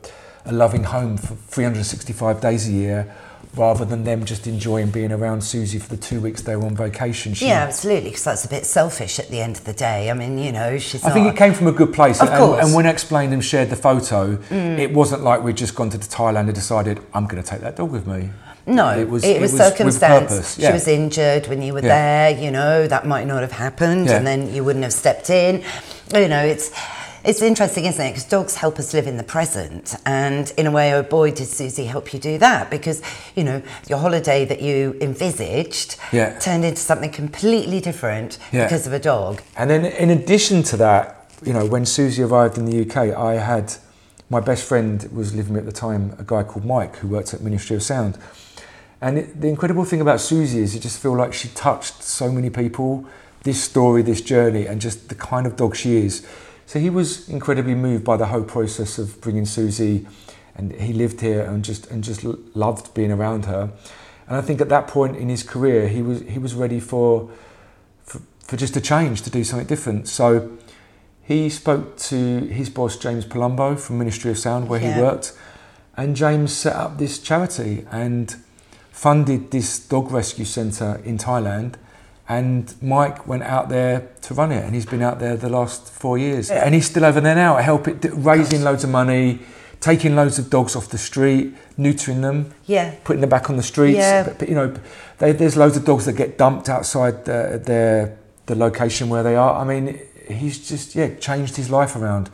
a, 0.44 0.50
a 0.50 0.52
loving 0.52 0.84
home 0.84 1.16
for 1.16 1.34
365 1.34 2.40
days 2.40 2.68
a 2.68 2.72
year 2.72 3.16
rather 3.56 3.84
than 3.84 4.04
them 4.04 4.24
just 4.24 4.46
enjoying 4.46 4.90
being 4.90 5.10
around 5.10 5.42
Suzy 5.42 5.78
for 5.78 5.88
the 5.88 5.96
two 5.96 6.20
weeks 6.20 6.42
they 6.42 6.54
were 6.54 6.66
on 6.66 6.76
vacation. 6.76 7.34
She- 7.34 7.46
Yeah, 7.46 7.62
absolutely, 7.64 8.10
because 8.10 8.24
that's 8.24 8.44
a 8.44 8.48
bit 8.48 8.64
selfish 8.64 9.18
at 9.18 9.28
the 9.28 9.40
end 9.40 9.56
of 9.56 9.64
the 9.64 9.72
day. 9.72 10.10
I 10.10 10.14
mean, 10.14 10.38
you 10.38 10.52
know, 10.52 10.78
she's 10.78 11.04
I 11.04 11.08
not. 11.08 11.14
think 11.14 11.26
it 11.28 11.36
came 11.36 11.52
from 11.52 11.66
a 11.66 11.72
good 11.72 11.92
place. 11.92 12.20
Of 12.20 12.28
and, 12.28 12.38
course. 12.38 12.60
Mm. 12.60 12.66
and 12.66 12.74
when 12.74 12.86
I 12.86 12.90
explained 12.90 13.32
and 13.32 13.44
shared 13.44 13.70
the 13.70 13.76
photo, 13.76 14.38
it 14.50 14.92
wasn't 14.92 15.22
like 15.22 15.42
we'd 15.42 15.56
just 15.56 15.74
gone 15.74 15.90
to 15.90 15.98
Thailand 15.98 16.46
and 16.46 16.54
decided, 16.54 17.00
I'm 17.12 17.26
going 17.26 17.42
to 17.42 17.48
take 17.48 17.60
that 17.62 17.76
dog 17.76 17.90
with 17.90 18.06
me. 18.06 18.30
No, 18.66 18.90
it 18.96 19.08
was, 19.08 19.24
it 19.24 19.40
was, 19.40 19.52
with 19.52 19.60
circumstance. 19.62 20.30
purpose. 20.30 20.54
She 20.56 20.70
was 20.70 20.86
injured 20.86 21.48
when 21.48 21.60
you 21.62 21.72
were 21.72 21.80
Yeah. 21.80 22.30
there. 22.32 22.40
You 22.44 22.50
know 22.52 22.86
that 22.86 23.04
might 23.06 23.26
not 23.26 23.40
have 23.40 23.52
happened, 23.52 24.06
Yeah. 24.06 24.16
and 24.18 24.26
then 24.26 24.52
you 24.54 24.62
wouldn't 24.62 24.84
have 24.84 24.92
stepped 24.92 25.28
in. 25.30 25.64
You 26.14 26.28
know, 26.28 26.44
it's 26.44 26.70
it's 27.24 27.42
interesting, 27.42 27.84
isn't 27.84 28.04
it? 28.04 28.10
Because 28.10 28.24
dogs 28.24 28.56
help 28.56 28.78
us 28.78 28.94
live 28.94 29.06
in 29.06 29.16
the 29.16 29.22
present, 29.22 29.94
and 30.06 30.52
in 30.56 30.66
a 30.66 30.70
way, 30.70 30.92
oh 30.94 31.02
boy, 31.02 31.30
did 31.30 31.46
Suzy 31.46 31.84
help 31.84 32.12
you 32.14 32.18
do 32.20 32.38
that? 32.38 32.70
Because 32.70 33.02
you 33.34 33.44
know 33.44 33.62
your 33.88 33.98
holiday 33.98 34.44
that 34.44 34.62
you 34.62 34.96
envisaged 35.00 35.96
Yeah. 36.12 36.38
turned 36.38 36.64
into 36.64 36.80
something 36.80 37.10
completely 37.10 37.80
different 37.80 38.38
Yeah. 38.52 38.64
because 38.64 38.86
of 38.86 38.92
a 38.92 38.98
dog. 38.98 39.42
And 39.56 39.68
then, 39.70 39.84
in 39.84 40.10
addition 40.10 40.62
to 40.64 40.76
that, 40.78 41.26
you 41.44 41.52
know, 41.52 41.64
when 41.66 41.86
Suzy 41.86 42.22
arrived 42.22 42.58
in 42.58 42.64
the 42.66 42.76
UK, 42.82 43.12
I 43.14 43.34
had 43.34 43.74
my 44.28 44.40
best 44.40 44.64
friend 44.64 45.08
was 45.12 45.34
living 45.34 45.54
with 45.54 45.64
me 45.64 45.68
at 45.68 45.74
the 45.74 45.78
time, 45.80 46.14
a 46.18 46.22
guy 46.24 46.42
called 46.42 46.64
Mike, 46.64 46.96
who 46.96 47.08
worked 47.08 47.34
at 47.34 47.40
Ministry 47.40 47.76
of 47.76 47.82
Sound. 47.82 48.16
And 49.02 49.18
it, 49.18 49.40
the 49.40 49.48
incredible 49.48 49.84
thing 49.84 50.00
about 50.00 50.20
Suzy 50.20 50.60
is 50.60 50.74
you 50.74 50.80
just 50.80 51.00
feel 51.00 51.16
like 51.16 51.32
she 51.34 51.48
touched 51.48 52.02
so 52.02 52.30
many 52.30 52.50
people, 52.50 53.04
this 53.42 53.62
story, 53.62 54.02
this 54.02 54.20
journey, 54.20 54.66
and 54.66 54.80
just 54.80 55.08
the 55.08 55.14
kind 55.14 55.46
of 55.46 55.56
dog 55.56 55.74
she 55.74 55.96
is. 55.96 56.24
So 56.70 56.78
he 56.78 56.88
was 56.88 57.28
incredibly 57.28 57.74
moved 57.74 58.04
by 58.04 58.16
the 58.16 58.26
whole 58.26 58.44
process 58.44 58.96
of 58.96 59.20
bringing 59.20 59.44
Suzy, 59.44 60.06
and 60.54 60.70
he 60.70 60.92
lived 60.92 61.20
here 61.20 61.42
and 61.42 61.64
just 61.64 61.90
and 61.90 62.04
just 62.04 62.22
loved 62.54 62.94
being 62.94 63.10
around 63.10 63.46
her. 63.46 63.72
And 64.28 64.36
I 64.36 64.40
think 64.40 64.60
at 64.60 64.68
that 64.68 64.86
point 64.86 65.16
in 65.16 65.28
his 65.28 65.42
career, 65.42 65.88
he 65.88 66.00
was 66.00 66.20
he 66.20 66.38
was 66.38 66.54
ready 66.54 66.78
for 66.78 67.28
for, 68.04 68.20
for 68.44 68.56
just 68.56 68.76
a 68.76 68.80
change, 68.80 69.22
to 69.22 69.30
do 69.30 69.42
something 69.42 69.66
different. 69.66 70.06
So 70.06 70.48
he 71.24 71.50
spoke 71.50 71.96
to 72.10 72.38
his 72.46 72.70
boss, 72.70 72.96
James 72.96 73.24
Palumbo 73.24 73.76
from 73.76 73.98
Ministry 73.98 74.30
of 74.30 74.38
Sound, 74.38 74.68
where 74.68 74.80
Yeah. 74.80 74.94
he 74.94 75.00
worked. 75.02 75.32
And 75.96 76.14
James 76.14 76.52
set 76.52 76.76
up 76.76 76.98
this 76.98 77.18
charity 77.18 77.84
and 77.90 78.36
funded 78.92 79.50
this 79.50 79.80
dog 79.88 80.12
rescue 80.12 80.44
centre 80.44 81.00
in 81.04 81.18
Thailand. 81.18 81.74
And 82.30 82.72
Mike 82.80 83.26
went 83.26 83.42
out 83.42 83.68
there 83.70 84.08
to 84.22 84.34
run 84.34 84.52
it, 84.52 84.64
and 84.64 84.72
he's 84.72 84.86
been 84.86 85.02
out 85.02 85.18
there 85.18 85.36
the 85.36 85.48
last 85.48 85.90
four 85.90 86.16
years. 86.16 86.48
And 86.48 86.76
he's 86.76 86.86
still 86.86 87.04
over 87.04 87.20
there 87.20 87.34
now, 87.34 87.56
helping, 87.56 87.98
raising 88.22 88.62
loads 88.62 88.84
of 88.84 88.90
money, 88.90 89.40
taking 89.80 90.14
loads 90.14 90.38
of 90.38 90.48
dogs 90.48 90.76
off 90.76 90.90
the 90.90 90.98
street, 90.98 91.56
neutering 91.76 92.20
them, 92.20 92.54
Yeah. 92.66 92.94
putting 93.02 93.20
them 93.20 93.30
back 93.30 93.50
on 93.50 93.56
the 93.56 93.64
streets. 93.64 93.98
Yeah. 93.98 94.22
But, 94.22 94.38
but, 94.38 94.48
you 94.48 94.54
know, 94.54 94.72
they, 95.18 95.32
there's 95.32 95.56
loads 95.56 95.76
of 95.76 95.84
dogs 95.84 96.04
that 96.04 96.12
get 96.12 96.38
dumped 96.38 96.68
outside 96.68 97.24
the, 97.24 97.60
their 97.64 98.16
the 98.46 98.54
location 98.54 99.08
where 99.08 99.24
they 99.24 99.34
are. 99.36 99.60
I 99.60 99.64
mean, 99.64 99.98
he's 100.28 100.68
just 100.68 100.94
yeah 100.94 101.14
changed 101.16 101.56
his 101.56 101.68
life 101.68 101.96
around. 101.96 102.30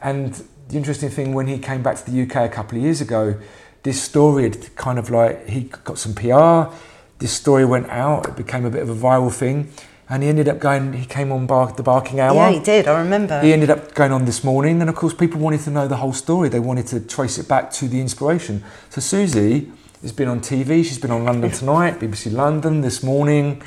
And 0.00 0.32
the 0.68 0.76
interesting 0.76 1.10
thing 1.10 1.34
when 1.34 1.48
he 1.48 1.58
came 1.58 1.82
back 1.82 1.96
to 1.96 2.10
the 2.10 2.22
UK 2.22 2.36
a 2.36 2.48
couple 2.48 2.78
of 2.78 2.84
years 2.84 3.00
ago, 3.00 3.34
this 3.82 4.00
story 4.00 4.44
had 4.44 4.76
kind 4.76 4.98
of 4.98 5.10
like 5.10 5.48
he 5.48 5.62
got 5.84 5.98
some 5.98 6.14
PR. 6.14 6.72
This 7.18 7.32
story 7.32 7.64
went 7.64 7.88
out. 7.90 8.28
It 8.28 8.36
became 8.36 8.64
a 8.64 8.70
bit 8.70 8.82
of 8.82 8.88
a 8.90 8.94
viral 8.94 9.32
thing, 9.32 9.70
and 10.08 10.22
he 10.22 10.28
ended 10.28 10.48
up 10.48 10.58
going. 10.58 10.92
He 10.94 11.06
came 11.06 11.32
on 11.32 11.46
bark, 11.46 11.76
the 11.76 11.82
Barking 11.82 12.20
Hour. 12.20 12.34
Yeah, 12.34 12.50
he 12.50 12.60
did. 12.60 12.86
I 12.88 12.98
remember. 13.00 13.40
He 13.40 13.52
ended 13.52 13.70
up 13.70 13.94
going 13.94 14.12
on 14.12 14.24
this 14.24 14.42
morning, 14.44 14.80
and 14.80 14.90
of 14.90 14.96
course, 14.96 15.14
people 15.14 15.40
wanted 15.40 15.60
to 15.62 15.70
know 15.70 15.86
the 15.88 15.96
whole 15.96 16.12
story. 16.12 16.48
They 16.48 16.60
wanted 16.60 16.86
to 16.88 17.00
trace 17.00 17.38
it 17.38 17.48
back 17.48 17.70
to 17.72 17.88
the 17.88 18.00
inspiration. 18.00 18.62
So 18.90 19.00
Suzy 19.00 19.70
has 20.02 20.12
been 20.12 20.28
on 20.28 20.40
TV. 20.40 20.84
She's 20.84 20.98
been 20.98 21.10
on 21.12 21.24
London 21.24 21.50
Tonight, 21.50 22.00
BBC 22.00 22.32
London 22.32 22.80
this 22.82 23.02
morning. 23.02 23.62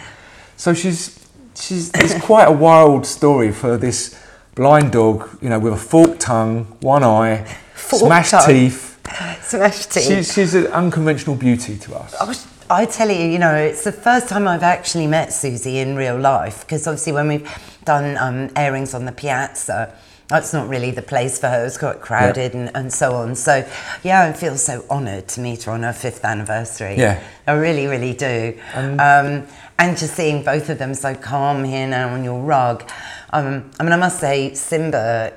So 0.58 0.74
she's 0.74 1.28
she's 1.56 1.90
it's 1.96 2.20
quite 2.26 2.46
a 2.48 2.52
wild 2.52 3.06
story 3.06 3.52
for 3.52 3.78
this 3.78 4.20
blind 4.56 4.92
dog, 4.92 5.30
you 5.42 5.50
know, 5.50 5.60
with 5.60 5.74
a 5.74 5.78
forked 5.78 6.20
tongue, 6.20 6.66
one 6.82 7.04
eye, 7.04 7.46
Forked 7.76 8.06
smashed 8.06 8.32
tongue. 8.32 8.46
teeth. 8.48 8.84
Smashed 9.44 9.92
teeth. 9.92 10.04
She's, 10.08 10.34
she's 10.34 10.54
an 10.54 10.68
unconventional 10.68 11.36
beauty 11.36 11.78
to 11.78 11.96
us. 11.96 12.14
I, 12.70 12.86
tell 12.86 13.10
you, 13.10 13.26
you 13.26 13.40
know, 13.40 13.56
it's 13.56 13.84
the 13.84 13.92
first 13.92 14.28
time 14.28 14.48
I've 14.48 14.64
actually 14.64 15.08
met 15.08 15.32
Suzy 15.32 15.80
in 15.80 15.96
real 15.96 16.18
life 16.18 16.62
because 16.62 16.86
obviously 16.88 17.14
when 17.14 17.28
we've 17.28 17.80
done 17.86 18.18
um, 18.18 18.50
airings 18.56 18.94
on 18.94 19.06
the 19.06 19.12
piazza, 19.12 19.94
that's 20.28 20.54
not 20.54 20.68
really 20.68 20.92
the 20.92 21.02
place 21.02 21.40
for 21.40 21.48
her. 21.48 21.66
It's 21.66 21.78
quite 21.78 22.02
crowded 22.02 22.54
and, 22.54 22.70
and 22.76 22.92
so 22.92 23.14
on. 23.14 23.36
So, 23.36 23.66
yeah, 24.04 24.24
I 24.24 24.34
feel 24.34 24.58
so 24.58 24.84
honoured 24.90 25.30
to 25.30 25.40
meet 25.40 25.64
her 25.64 25.72
on 25.72 25.84
her 25.84 25.94
fifth 25.94 26.26
anniversary. 26.26 26.96
Yeah. 26.98 27.24
I 27.48 27.54
really, 27.54 27.88
really 27.88 28.14
do. 28.14 28.60
Um, 29.00 29.48
and 29.80 29.98
just 29.98 30.16
seeing 30.16 30.44
both 30.44 30.70
of 30.70 30.80
them 30.80 30.94
so 30.94 31.16
calm 31.16 31.64
here 31.64 31.88
now 31.88 32.10
on 32.10 32.26
your 32.26 32.42
rug. 32.42 32.90
Um, 33.32 33.72
I 33.80 33.84
mean, 33.84 33.94
I 33.94 33.98
must 33.98 34.20
say, 34.20 34.54
Simba 34.54 35.32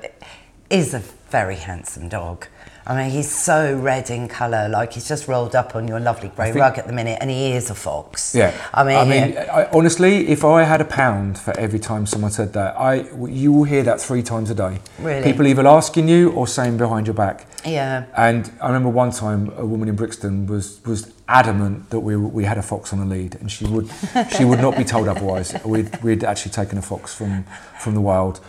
is 0.69 0.93
a 0.93 0.99
very 1.29 1.55
handsome 1.55 2.09
dog. 2.09 2.47
I 2.85 2.95
mean, 2.95 3.11
he's 3.11 3.33
so 3.33 3.75
red 3.75 4.09
in 4.09 4.27
colour, 4.27 4.67
like 4.67 4.93
he's 4.93 5.07
just 5.07 5.27
rolled 5.27 5.55
up 5.55 5.75
on 5.75 5.87
your 5.87 5.99
lovely 5.99 6.29
grey 6.29 6.51
rug 6.51 6.77
at 6.77 6.87
the 6.87 6.93
minute, 6.93 7.19
and 7.21 7.29
he 7.29 7.51
is 7.51 7.69
a 7.69 7.75
fox. 7.75 8.33
Yeah, 8.33 8.53
I 8.73 8.83
mean, 8.83 8.97
I 8.97 9.05
mean, 9.05 9.37
I, 9.37 9.65
honestly, 9.71 10.27
if 10.29 10.43
I 10.43 10.63
had 10.63 10.81
a 10.81 10.85
pound 10.85 11.37
for 11.37 11.57
every 11.59 11.79
time 11.79 12.05
someone 12.05 12.31
said 12.31 12.53
that, 12.53 12.75
I 12.77 13.05
you 13.27 13.51
will 13.51 13.65
hear 13.65 13.83
that 13.83 14.01
three 14.01 14.23
times 14.23 14.49
a 14.49 14.55
day. 14.55 14.79
Really? 14.99 15.23
people 15.23 15.45
either 15.47 15.67
asking 15.67 16.07
you 16.07 16.31
or 16.31 16.47
saying 16.47 16.77
behind 16.77 17.07
your 17.07 17.13
back. 17.13 17.45
yeah. 17.65 18.05
And 18.17 18.51
I 18.61 18.67
remember 18.67 18.89
one 18.89 19.11
time 19.11 19.51
a 19.57 19.65
woman 19.65 19.87
in 19.87 19.95
Brixton 19.95 20.47
was 20.47 20.83
was 20.85 21.13
adamant 21.27 21.91
that 21.91 21.99
we 21.99 22.15
we 22.17 22.43
had 22.45 22.57
a 22.57 22.63
fox 22.63 22.91
on 22.93 22.99
the 22.99 23.05
lead, 23.05 23.35
and 23.35 23.51
she 23.51 23.65
would 23.65 23.89
she 24.37 24.43
would 24.43 24.59
not 24.59 24.75
be 24.75 24.83
told 24.83 25.07
otherwise. 25.07 25.53
We'd 25.63 26.01
we'd 26.01 26.23
actually 26.23 26.51
taken 26.51 26.77
a 26.77 26.81
fox 26.81 27.13
from 27.13 27.45
from 27.79 27.93
the 27.93 28.01
wild, 28.01 28.39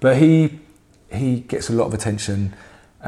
but 0.00 0.18
he 0.18 0.60
he 1.10 1.40
gets 1.40 1.70
a 1.70 1.72
lot 1.72 1.86
of 1.86 1.94
attention. 1.94 2.54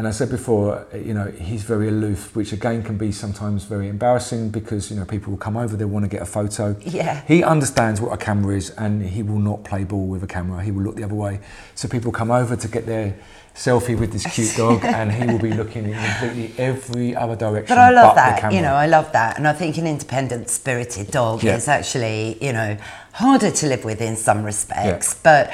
And 0.00 0.08
I 0.08 0.12
said 0.12 0.30
before, 0.30 0.86
eh, 0.94 0.96
you 0.96 1.12
know, 1.12 1.26
he's 1.26 1.62
very 1.62 1.86
aloof, 1.88 2.34
which 2.34 2.54
again 2.54 2.82
can 2.82 2.96
be 2.96 3.12
sometimes 3.12 3.64
very 3.64 3.86
embarrassing 3.86 4.48
because 4.48 4.90
you 4.90 4.96
know 4.96 5.04
people 5.04 5.30
will 5.32 5.38
come 5.38 5.58
over, 5.58 5.76
they 5.76 5.84
want 5.84 6.06
to 6.06 6.08
get 6.08 6.22
a 6.22 6.24
photo. 6.24 6.74
Yeah. 6.80 7.20
He 7.28 7.44
understands 7.44 8.00
what 8.00 8.10
a 8.14 8.16
camera 8.16 8.56
is, 8.56 8.70
and 8.70 9.02
he 9.02 9.22
will 9.22 9.38
not 9.38 9.62
play 9.62 9.84
ball 9.84 10.06
with 10.06 10.22
a 10.22 10.26
camera. 10.26 10.62
He 10.62 10.70
will 10.70 10.84
look 10.84 10.96
the 10.96 11.04
other 11.04 11.14
way. 11.14 11.40
So 11.74 11.86
people 11.86 12.12
come 12.12 12.30
over 12.30 12.56
to 12.56 12.66
get 12.66 12.86
their 12.86 13.14
selfie 13.54 13.98
with 14.00 14.10
this 14.10 14.24
cute 14.34 14.54
dog, 14.56 14.82
and 14.86 15.12
he 15.12 15.26
will 15.26 15.38
be 15.38 15.52
looking 15.52 15.84
in 15.84 16.02
completely 16.02 16.54
every 16.56 17.14
other 17.14 17.36
direction. 17.36 17.76
But 17.76 17.82
I 17.82 17.90
love 17.90 18.14
the 18.14 18.22
that, 18.22 18.52
you 18.54 18.62
know, 18.62 18.72
I 18.72 18.86
love 18.86 19.12
that. 19.12 19.36
And 19.36 19.46
I 19.46 19.52
think 19.52 19.76
an 19.76 19.86
independent 19.86 20.48
spirited 20.48 21.10
dog 21.10 21.42
Yeah. 21.42 21.56
is 21.56 21.68
actually, 21.68 22.42
you 22.42 22.54
know, 22.54 22.78
harder 23.12 23.50
to 23.50 23.66
live 23.66 23.84
with 23.84 24.00
in 24.00 24.16
some 24.16 24.44
respects. 24.44 25.12
But 25.12 25.50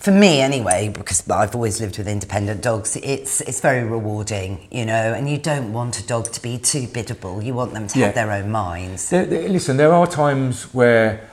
for 0.00 0.10
me 0.12 0.40
anyway, 0.40 0.88
because 0.88 1.28
I've 1.30 1.54
always 1.54 1.78
lived 1.80 1.98
with 1.98 2.08
independent 2.08 2.62
dogs, 2.62 2.96
it's 2.96 3.40
it's 3.42 3.60
very 3.60 3.84
rewarding, 3.84 4.66
you 4.70 4.86
know, 4.86 5.12
and 5.14 5.28
you 5.28 5.36
don't 5.38 5.72
want 5.72 5.98
a 6.00 6.06
dog 6.06 6.32
to 6.32 6.40
be 6.42 6.58
too 6.58 6.86
biddable. 6.88 7.42
You 7.42 7.52
want 7.54 7.74
them 7.74 7.86
to 7.88 7.98
Yeah. 7.98 8.06
have 8.06 8.14
their 8.14 8.32
own 8.32 8.50
minds. 8.50 9.10
There, 9.10 9.26
there- 9.26 9.48
listen, 9.48 9.76
there 9.76 9.92
are 9.92 10.06
times 10.06 10.72
where 10.74 11.28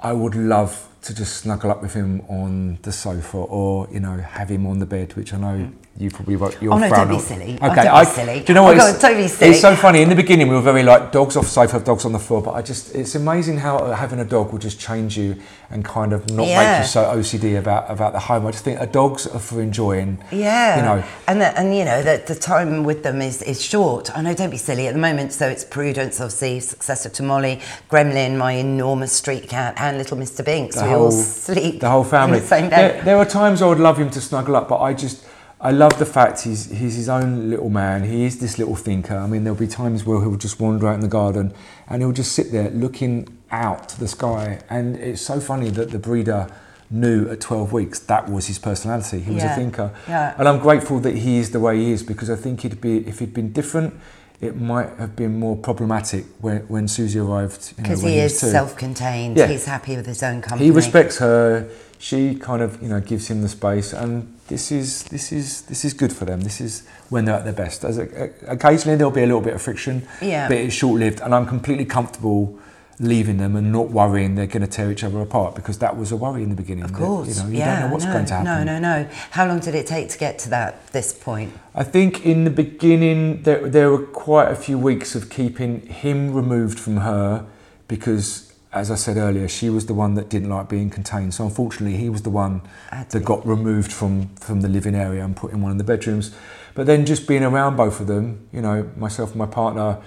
I 0.00 0.12
would 0.12 0.34
love 0.34 0.86
to 1.02 1.14
just 1.14 1.36
snuggle 1.36 1.70
up 1.70 1.82
with 1.82 1.94
him 1.94 2.22
on 2.28 2.78
the 2.82 2.92
sofa, 2.92 3.36
or 3.36 3.86
you 3.92 4.00
know, 4.00 4.16
have 4.16 4.48
him 4.48 4.66
on 4.66 4.78
the 4.78 4.86
bed, 4.86 5.14
which 5.14 5.32
I 5.34 5.36
know 5.38 5.56
mm. 5.58 5.72
You 5.98 6.10
probably 6.10 6.36
wrote 6.36 6.60
your 6.62 6.74
Oh, 6.74 6.78
no, 6.78 6.88
don't 6.88 7.08
be 7.08 7.18
silly. 7.18 7.54
Okay, 7.56 7.64
Oh, 7.66 7.74
don't 7.74 7.84
be 7.84 7.88
I, 7.88 8.04
silly. 8.04 8.40
Do 8.40 8.44
you 8.48 8.54
know 8.54 8.62
Oh, 8.62 8.66
what? 8.68 8.76
God, 8.76 8.90
it's, 8.94 9.02
don't 9.02 9.16
be 9.16 9.26
silly. 9.26 9.50
It's 9.50 9.60
so 9.60 9.74
funny. 9.74 10.00
In 10.02 10.08
the 10.08 10.14
beginning, 10.14 10.46
we 10.48 10.54
were 10.54 10.60
very 10.60 10.84
like 10.84 11.10
dogs 11.10 11.36
off 11.36 11.48
sofa, 11.48 11.80
dogs 11.80 12.04
on 12.04 12.12
the 12.12 12.20
floor. 12.20 12.40
But 12.40 12.52
I 12.52 12.62
just, 12.62 12.94
it's 12.94 13.16
amazing 13.16 13.58
how 13.58 13.78
uh, 13.78 13.96
having 13.96 14.20
a 14.20 14.24
dog 14.24 14.52
will 14.52 14.60
just 14.60 14.78
change 14.78 15.18
you 15.18 15.36
and 15.70 15.84
kind 15.84 16.12
of 16.12 16.30
not 16.30 16.46
make 16.46 16.78
you 16.80 16.86
so 16.86 17.04
OCD 17.04 17.58
about 17.58 17.90
about 17.90 18.12
the 18.12 18.20
home. 18.20 18.46
I 18.46 18.52
just 18.52 18.62
think 18.64 18.80
a 18.80 18.86
dogs 18.86 19.26
are 19.26 19.40
for 19.40 19.60
enjoying. 19.60 20.18
Yeah, 20.30 20.76
You 20.76 20.82
know. 21.00 21.08
and 21.26 21.40
the, 21.40 21.58
and 21.58 21.76
you 21.76 21.84
know 21.84 22.02
that 22.02 22.26
the 22.28 22.34
time 22.36 22.84
with 22.84 23.02
them 23.02 23.20
is, 23.20 23.42
is 23.42 23.60
short. 23.60 24.16
I 24.16 24.22
know, 24.22 24.34
don't 24.34 24.50
be 24.50 24.56
silly 24.56 24.86
at 24.86 24.94
the 24.94 25.00
moment. 25.00 25.32
So 25.32 25.48
it's 25.48 25.64
Prudence, 25.64 26.20
obviously 26.20 26.60
successor 26.60 27.08
to 27.08 27.22
Molly, 27.24 27.60
Gremlin, 27.90 28.36
my 28.38 28.52
enormous 28.52 29.12
street 29.12 29.48
cat, 29.48 29.74
and 29.78 29.98
little 29.98 30.16
Mr. 30.16 30.44
Binks. 30.44 30.76
the 30.76 30.84
we 30.84 30.90
whole 30.90 31.04
all 31.06 31.10
sleep 31.10 31.80
the 31.80 31.90
whole 31.90 32.04
family. 32.04 32.38
the 32.38 32.46
same 32.46 32.70
There, 32.70 32.92
day. 32.92 33.00
there 33.04 33.16
are 33.16 33.24
times 33.26 33.62
I 33.62 33.66
would 33.66 33.80
love 33.80 33.98
him 33.98 34.10
to 34.10 34.20
snuggle 34.20 34.54
up, 34.54 34.68
but 34.68 34.78
I 34.80 34.94
just 34.94 35.24
I 35.60 35.72
love 35.72 35.98
the 35.98 36.06
fact 36.06 36.42
he's 36.42 36.70
he's 36.70 36.94
his 36.94 37.08
own 37.08 37.50
little 37.50 37.68
man. 37.70 38.04
He 38.04 38.24
is 38.24 38.38
this 38.38 38.58
little 38.58 38.76
thinker. 38.76 39.16
I 39.16 39.26
mean, 39.26 39.42
there'll 39.44 39.58
be 39.58 39.66
times 39.66 40.04
where 40.04 40.20
he'll 40.20 40.36
just 40.36 40.60
wander 40.60 40.86
out 40.88 40.94
in 40.94 41.00
the 41.00 41.08
garden 41.08 41.52
and 41.88 42.00
he'll 42.00 42.12
just 42.12 42.32
sit 42.32 42.52
there 42.52 42.70
looking 42.70 43.26
out 43.50 43.88
to 43.90 43.98
the 44.00 44.06
sky. 44.08 44.60
And 44.70 44.96
it's 44.96 45.20
so 45.22 45.40
funny 45.40 45.70
that 45.70 45.90
the 45.90 45.98
breeder 45.98 46.46
knew 46.90 47.28
at 47.28 47.40
12 47.40 47.72
weeks 47.72 47.98
that 47.98 48.30
was 48.30 48.46
his 48.46 48.58
personality. 48.58 49.20
He 49.20 49.32
was 49.32 49.42
Yeah. 49.42 49.52
a 49.52 49.56
thinker. 49.56 49.90
Yeah. 50.08 50.34
And 50.38 50.46
I'm 50.48 50.58
grateful 50.60 51.00
that 51.00 51.16
he 51.16 51.38
is 51.38 51.50
the 51.50 51.60
way 51.60 51.76
he 51.76 51.90
is 51.92 52.02
because 52.02 52.30
I 52.30 52.36
think 52.36 52.60
he'd 52.60 52.80
be 52.80 52.98
if 53.08 53.18
he'd 53.18 53.34
been 53.34 53.52
different. 53.52 53.94
It 54.40 54.56
might 54.60 54.90
have 55.00 55.16
been 55.16 55.40
more 55.40 55.56
problematic 55.56 56.24
when, 56.40 56.58
when 56.68 56.86
Suzy 56.86 57.18
arrived. 57.18 57.72
you 57.76 57.82
know, 57.82 57.88
Because 57.88 58.04
when 58.04 58.12
he 58.12 58.20
is 58.20 58.38
self-contained. 58.38 59.36
Yeah. 59.36 59.48
He's 59.48 59.64
happy 59.64 59.96
with 59.96 60.06
his 60.06 60.22
own 60.22 60.40
company. 60.42 60.66
He 60.66 60.70
respects 60.70 61.18
her. 61.18 61.68
She 61.98 62.36
kind 62.36 62.62
of, 62.62 62.80
you 62.80 62.88
know, 62.88 63.00
gives 63.00 63.28
him 63.28 63.42
the 63.42 63.48
space, 63.48 63.92
and 63.92 64.32
this 64.46 64.70
is 64.70 65.02
this 65.04 65.32
is 65.32 65.62
this 65.62 65.84
is 65.84 65.92
good 65.94 66.12
for 66.12 66.24
them. 66.24 66.42
This 66.42 66.60
is 66.60 66.86
when 67.08 67.24
they're 67.24 67.34
at 67.34 67.44
their 67.44 67.52
best. 67.52 67.84
As 67.84 67.98
a, 67.98 68.30
occasionally 68.46 68.96
there'll 68.96 69.10
be 69.12 69.22
a 69.22 69.26
little 69.26 69.40
bit 69.40 69.54
of 69.54 69.62
friction, 69.62 70.06
Yeah. 70.22 70.46
but 70.48 70.56
it's 70.58 70.74
short 70.74 71.00
lived, 71.00 71.20
and 71.20 71.34
I'm 71.34 71.46
completely 71.46 71.84
comfortable 71.84 72.58
leaving 73.00 73.36
them 73.36 73.54
and 73.54 73.70
not 73.70 73.90
worrying 73.90 74.34
they're 74.34 74.46
going 74.46 74.62
to 74.62 74.66
tear 74.66 74.90
each 74.90 75.04
other 75.04 75.20
apart 75.20 75.54
because 75.54 75.78
that 75.78 75.96
was 75.96 76.10
a 76.10 76.16
worry 76.16 76.42
in 76.42 76.48
the 76.50 76.56
beginning. 76.56 76.84
Of 76.84 76.92
that, 76.92 76.98
course. 76.98 77.28
you 77.28 77.42
know, 77.42 77.48
you 77.48 77.58
yeah, 77.58 77.80
don't 77.80 77.88
know 77.88 77.92
what's 77.94 78.04
no, 78.04 78.12
going 78.12 78.24
to 78.26 78.32
happen. 78.34 78.44
No, 78.44 78.64
no, 78.64 78.78
no. 78.80 79.08
How 79.30 79.46
long 79.46 79.60
did 79.60 79.74
it 79.74 79.86
take 79.86 80.08
to 80.10 80.18
get 80.18 80.38
to 80.40 80.50
that 80.50 80.86
this 80.88 81.12
point? 81.12 81.52
I 81.74 81.84
think 81.84 82.24
in 82.26 82.44
the 82.44 82.50
beginning 82.50 83.42
there, 83.42 83.68
there 83.68 83.90
were 83.90 84.04
quite 84.04 84.50
a 84.50 84.56
few 84.56 84.78
weeks 84.78 85.14
of 85.14 85.30
keeping 85.30 85.82
him 85.82 86.34
removed 86.34 86.78
from 86.78 86.98
her 86.98 87.46
because, 87.86 88.47
as 88.72 88.90
I 88.90 88.96
said 88.96 89.16
earlier, 89.16 89.48
she 89.48 89.70
was 89.70 89.86
the 89.86 89.94
one 89.94 90.14
that 90.14 90.28
didn't 90.28 90.50
like 90.50 90.68
being 90.68 90.90
contained. 90.90 91.32
So 91.34 91.44
unfortunately, 91.44 91.96
he 91.96 92.10
was 92.10 92.22
the 92.22 92.30
one 92.30 92.60
that 92.90 93.24
got 93.24 93.46
removed 93.46 93.92
from, 93.92 94.34
from 94.36 94.60
the 94.60 94.68
living 94.68 94.94
area 94.94 95.24
and 95.24 95.34
put 95.34 95.52
in 95.52 95.62
one 95.62 95.72
of 95.72 95.78
the 95.78 95.84
bedrooms. 95.84 96.34
But 96.74 96.86
then 96.86 97.06
just 97.06 97.26
being 97.26 97.42
around 97.42 97.76
both 97.76 97.98
of 97.98 98.06
them, 98.06 98.46
you 98.52 98.60
know, 98.60 98.90
myself 98.96 99.30
and 99.30 99.38
my 99.38 99.46
partner 99.46 100.00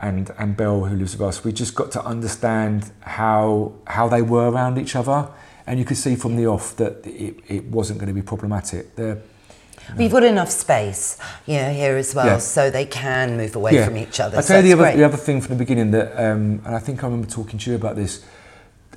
and, 0.00 0.30
and 0.38 0.56
Belle, 0.56 0.84
who 0.84 0.96
lives 0.96 1.12
with 1.16 1.22
us, 1.26 1.44
we 1.44 1.52
just 1.52 1.74
got 1.74 1.90
to 1.92 2.04
understand 2.04 2.92
how, 3.00 3.72
how 3.86 4.08
they 4.08 4.20
were 4.20 4.50
around 4.50 4.78
each 4.78 4.94
other. 4.94 5.28
And 5.66 5.78
you 5.78 5.86
could 5.86 5.96
see 5.96 6.14
from 6.14 6.36
the 6.36 6.46
off 6.46 6.76
that 6.76 7.06
it, 7.06 7.36
it 7.48 7.64
wasn't 7.64 8.00
going 8.00 8.08
to 8.08 8.14
be 8.14 8.22
problematic. 8.22 8.96
They're, 8.96 9.22
We've 9.96 10.10
got 10.10 10.24
enough 10.24 10.50
space, 10.50 11.16
you 11.46 11.56
know, 11.58 11.72
here 11.72 11.96
as 11.96 12.14
well, 12.14 12.26
Yeah. 12.26 12.38
so 12.38 12.70
they 12.70 12.86
can 12.86 13.36
move 13.36 13.54
away 13.56 13.84
from 13.84 13.96
each 13.96 14.18
other. 14.20 14.38
I 14.38 14.40
so 14.40 14.54
tell 14.54 14.62
you 14.64 14.68
the 14.68 14.72
other, 14.74 14.82
great. 14.84 14.96
the 14.96 15.04
other 15.04 15.16
thing 15.16 15.40
from 15.40 15.56
the 15.56 15.58
beginning 15.64 15.90
that, 15.92 16.12
um, 16.16 16.60
and 16.64 16.74
I 16.74 16.78
think 16.78 17.02
I 17.02 17.06
remember 17.06 17.28
talking 17.28 17.58
to 17.60 17.70
you 17.70 17.76
about 17.76 17.96
this, 17.96 18.24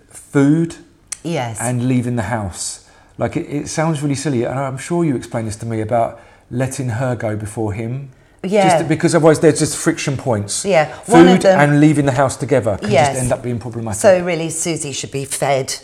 food 0.09 0.75
Yes. 1.23 1.57
and 1.59 1.87
leaving 1.87 2.15
the 2.15 2.23
house. 2.23 2.89
Like 3.17 3.35
it, 3.35 3.47
it 3.49 3.67
sounds 3.67 4.01
really 4.01 4.15
silly, 4.15 4.43
and 4.43 4.57
I'm 4.59 4.77
sure 4.77 5.03
you 5.03 5.15
explained 5.15 5.47
this 5.47 5.55
to 5.57 5.65
me 5.65 5.81
about 5.81 6.19
letting 6.51 6.89
her 6.89 7.15
go 7.15 7.35
before 7.35 7.73
him. 7.73 8.09
Yeah. 8.43 8.77
Just 8.77 8.87
because 8.87 9.15
otherwise 9.15 9.39
there's 9.39 9.59
just 9.59 9.75
friction 9.75 10.15
points. 10.15 10.63
Yeah, 10.63 10.85
Food 10.99 11.41
them- 11.41 11.59
and 11.59 11.81
leaving 11.81 12.05
the 12.05 12.11
house 12.13 12.37
together 12.37 12.77
can 12.77 12.91
Yes. 12.91 13.09
just 13.09 13.21
end 13.23 13.31
up 13.33 13.41
being 13.41 13.59
problematic. 13.59 13.99
So 13.99 14.23
really, 14.23 14.49
Suzy 14.49 14.91
should 14.91 15.11
be 15.11 15.25
fed. 15.25 15.75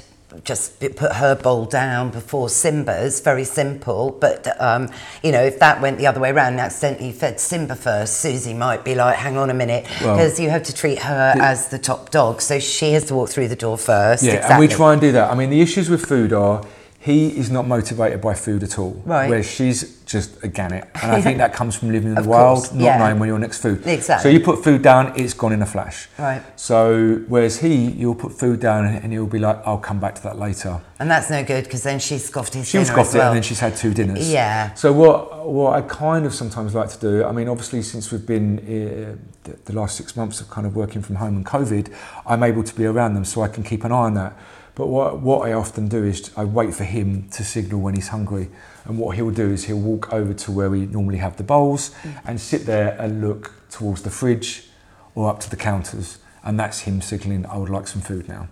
Just 0.43 0.79
put 0.79 1.13
her 1.13 1.36
bowl 1.36 1.65
down 1.65 2.09
before 2.09 2.49
Simba's. 2.49 3.19
Very 3.19 3.43
simple, 3.43 4.11
but 4.19 4.59
um, 4.61 4.89
you 5.21 5.31
know, 5.31 5.41
if 5.41 5.59
that 5.59 5.81
went 5.81 5.97
the 5.97 6.07
other 6.07 6.19
way 6.19 6.31
around 6.31 6.53
and 6.53 6.61
accidentally 6.61 7.11
fed 7.11 7.39
Simba 7.39 7.75
first, 7.75 8.19
Suzy 8.19 8.53
might 8.53 8.84
be 8.84 8.95
like, 8.95 9.15
"Hang 9.15 9.38
on 9.38 9.49
a 9.49 9.53
minute," 9.53 9.86
Well, 10.01 10.15
because 10.15 10.39
you 10.39 10.49
have 10.49 10.63
to 10.63 10.73
treat 10.73 10.99
her 10.99 11.36
as 11.39 11.69
the 11.69 11.79
top 11.79 12.09
dog, 12.11 12.41
so 12.41 12.59
she 12.59 12.93
has 12.93 13.05
to 13.05 13.15
walk 13.15 13.29
through 13.29 13.47
the 13.47 13.55
door 13.55 13.77
first. 13.77 14.23
Yeah, 14.23 14.34
exactly. 14.34 14.53
and 14.53 14.59
we 14.59 14.67
try 14.67 14.93
and 14.93 15.01
do 15.01 15.11
that. 15.13 15.31
I 15.31 15.36
mean, 15.36 15.49
the 15.49 15.61
issues 15.61 15.89
with 15.89 16.05
food 16.05 16.34
are 16.34 16.63
he 17.04 17.38
is 17.38 17.51
not 17.51 17.68
motivated 17.68 18.22
by 18.22 18.34
food 18.34 18.64
at 18.64 18.80
all. 18.80 18.93
Right. 19.04 19.30
Whereas 19.30 19.45
she's 19.49 19.99
just 20.06 20.41
a 20.41 20.47
gannet. 20.47 20.89
And 21.01 21.12
I 21.12 21.22
think 21.26 21.38
that 21.39 21.54
comes 21.54 21.76
from 21.76 21.91
living 21.91 22.10
in 22.10 22.16
the 22.16 22.22
Of 22.22 22.28
wild, 22.28 22.60
course, 22.60 22.72
not 22.72 22.82
yeah. 22.82 22.97
knowing 22.97 23.20
when 23.20 23.28
your 23.28 23.39
next 23.39 23.62
food. 23.62 23.86
Exactly. 23.86 24.24
So 24.24 24.34
you 24.34 24.39
put 24.39 24.64
food 24.64 24.82
down, 24.82 25.12
it's 25.18 25.34
gone 25.34 25.51
in 25.51 25.62
a 25.62 25.66
flash. 25.66 26.08
Right. 26.18 26.41
So 26.58 27.22
whereas 27.28 27.60
he, 27.60 27.76
you'll 27.91 28.16
put 28.16 28.32
food 28.32 28.62
down 28.62 28.86
and 28.86 29.12
he'll 29.12 29.28
be 29.28 29.39
like, 29.39 29.60
I'll 29.68 29.80
come 29.80 29.99
back 29.99 30.16
to 30.16 30.24
that 30.24 30.38
later. 30.39 30.80
and 30.97 31.12
that's 31.12 31.30
no 31.30 31.43
good 31.43 31.66
because 31.66 31.84
then 31.84 31.99
she 31.99 32.18
scoffed 32.20 32.54
his 32.54 32.70
She 32.70 32.78
was 32.78 32.88
dinner 32.88 32.99
as 33.01 33.10
scoffed 33.10 33.22
it 33.22 33.28
and 33.28 33.36
then 33.36 33.43
she's 33.43 33.60
had 33.60 33.76
two 33.76 33.93
dinners. 33.93 34.32
Yeah. 34.32 34.74
So 34.76 34.93
what 34.93 35.45
what 35.45 35.74
I 35.74 35.82
kind 35.82 36.26
of 36.26 36.34
sometimes 36.34 36.74
like 36.74 36.89
to 36.91 36.99
do, 36.99 37.26
I 37.26 37.34
mean, 37.34 37.49
obviously 37.49 37.82
since 37.82 38.14
we've 38.14 38.26
been 38.26 38.60
uh, 38.60 39.18
the, 39.43 39.58
the 39.66 39.74
last 39.74 39.97
six 39.97 40.16
months 40.16 40.39
of 40.39 40.49
kind 40.49 40.66
of 40.66 40.74
working 40.78 41.01
from 41.01 41.18
home 41.18 41.36
and 41.36 41.45
COVID, 41.45 41.93
I'm 42.26 42.43
able 42.43 42.64
to 42.64 42.74
be 42.74 42.86
around 42.86 43.16
them 43.16 43.26
so 43.26 43.41
I 43.41 43.49
can 43.49 43.64
keep 43.64 43.84
an 43.84 43.91
eye 43.91 43.95
on 44.10 44.14
that. 44.14 44.34
But 44.76 44.88
what 44.88 45.19
what 45.19 45.47
I 45.47 45.53
often 45.53 45.88
do 45.88 46.03
is 46.03 46.32
I 46.36 46.45
wait 46.45 46.74
for 46.74 46.84
him 46.84 47.30
to 47.30 47.43
signal 47.43 47.80
when 47.82 47.93
he's 47.93 48.07
hungry, 48.07 48.49
and 48.86 48.97
what 48.97 49.15
he'll 49.15 49.30
do 49.32 49.51
is 49.51 49.65
he'll 49.65 49.80
walk 49.80 50.11
over 50.11 50.34
to 50.34 50.51
where 50.51 50.69
we 50.69 50.86
normally 50.88 51.17
have 51.19 51.38
the 51.38 51.43
bowls 51.43 51.91
mm. 52.01 52.19
and 52.26 52.39
sit 52.41 52.65
there 52.65 52.97
and 52.99 53.21
look 53.21 53.51
towards 53.69 54.01
the 54.01 54.09
fridge 54.09 54.67
or 55.15 55.30
up 55.30 55.39
to 55.41 55.49
the 55.49 55.55
counters, 55.55 56.17
and 56.43 56.59
that's 56.59 56.82
him 56.82 57.01
signaling 57.01 57.45
I 57.45 57.57
would 57.57 57.69
like 57.69 57.88
some 57.88 58.01
food 58.01 58.28
now. 58.28 58.47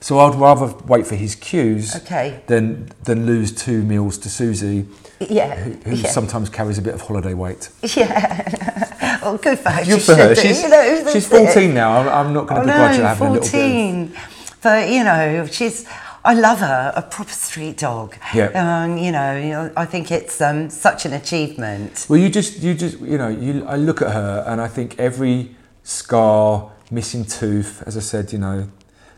So 0.00 0.20
I'd 0.20 0.36
rather 0.36 0.72
wait 0.86 1.06
for 1.06 1.16
his 1.16 1.34
cues 1.34 1.94
Okay. 1.96 2.40
than 2.46 2.88
than 3.04 3.26
lose 3.26 3.52
two 3.52 3.82
meals 3.82 4.16
to 4.18 4.30
Suzy, 4.30 4.86
Yeah. 5.20 5.56
who, 5.56 5.72
who 5.90 5.96
yeah. 5.96 6.08
sometimes 6.08 6.48
carries 6.48 6.78
a 6.78 6.82
bit 6.82 6.94
of 6.94 7.02
holiday 7.02 7.34
weight. 7.34 7.68
Yeah. 7.82 9.18
well, 9.22 9.36
good 9.36 9.58
for 9.58 9.70
her. 9.70 9.84
Good 9.84 10.00
she 10.00 10.06
for 10.06 10.14
her. 10.14 10.34
She's, 10.34 10.62
you 10.62 10.68
know, 10.68 11.12
she's 11.12 11.26
it. 11.30 11.46
14 11.52 11.74
now. 11.74 11.98
I'm, 11.98 12.08
I'm 12.08 12.32
not 12.32 12.46
going 12.46 12.60
Oh 12.62 12.66
to 12.66 12.72
begrudge 12.72 12.96
her 12.96 13.08
having 13.08 13.26
a 13.26 13.30
little 13.32 13.50
bit. 13.50 14.08
of- 14.08 14.14
14. 14.14 14.37
But, 14.60 14.90
you 14.90 15.04
know, 15.04 15.46
she's, 15.46 15.86
I 16.24 16.34
love 16.34 16.58
her, 16.58 16.92
a 16.96 17.02
proper 17.02 17.30
street 17.30 17.78
dog. 17.78 18.16
Yeah. 18.34 18.48
Um, 18.54 18.98
you 18.98 19.12
know, 19.12 19.36
you 19.36 19.50
know, 19.50 19.72
I 19.76 19.84
think 19.86 20.10
it's 20.10 20.40
um, 20.40 20.68
such 20.68 21.06
an 21.06 21.12
achievement. 21.12 22.06
Well, 22.08 22.18
you 22.18 22.28
just, 22.28 22.60
you 22.60 22.74
just, 22.74 22.98
you 23.00 23.18
know, 23.18 23.28
you. 23.28 23.64
I 23.66 23.76
look 23.76 24.02
at 24.02 24.12
her 24.12 24.44
and 24.46 24.60
I 24.60 24.68
think 24.68 24.98
every 24.98 25.54
scar, 25.84 26.70
missing 26.90 27.24
tooth, 27.24 27.82
as 27.86 27.96
I 27.96 28.00
said, 28.00 28.32
you 28.32 28.38
know, 28.38 28.68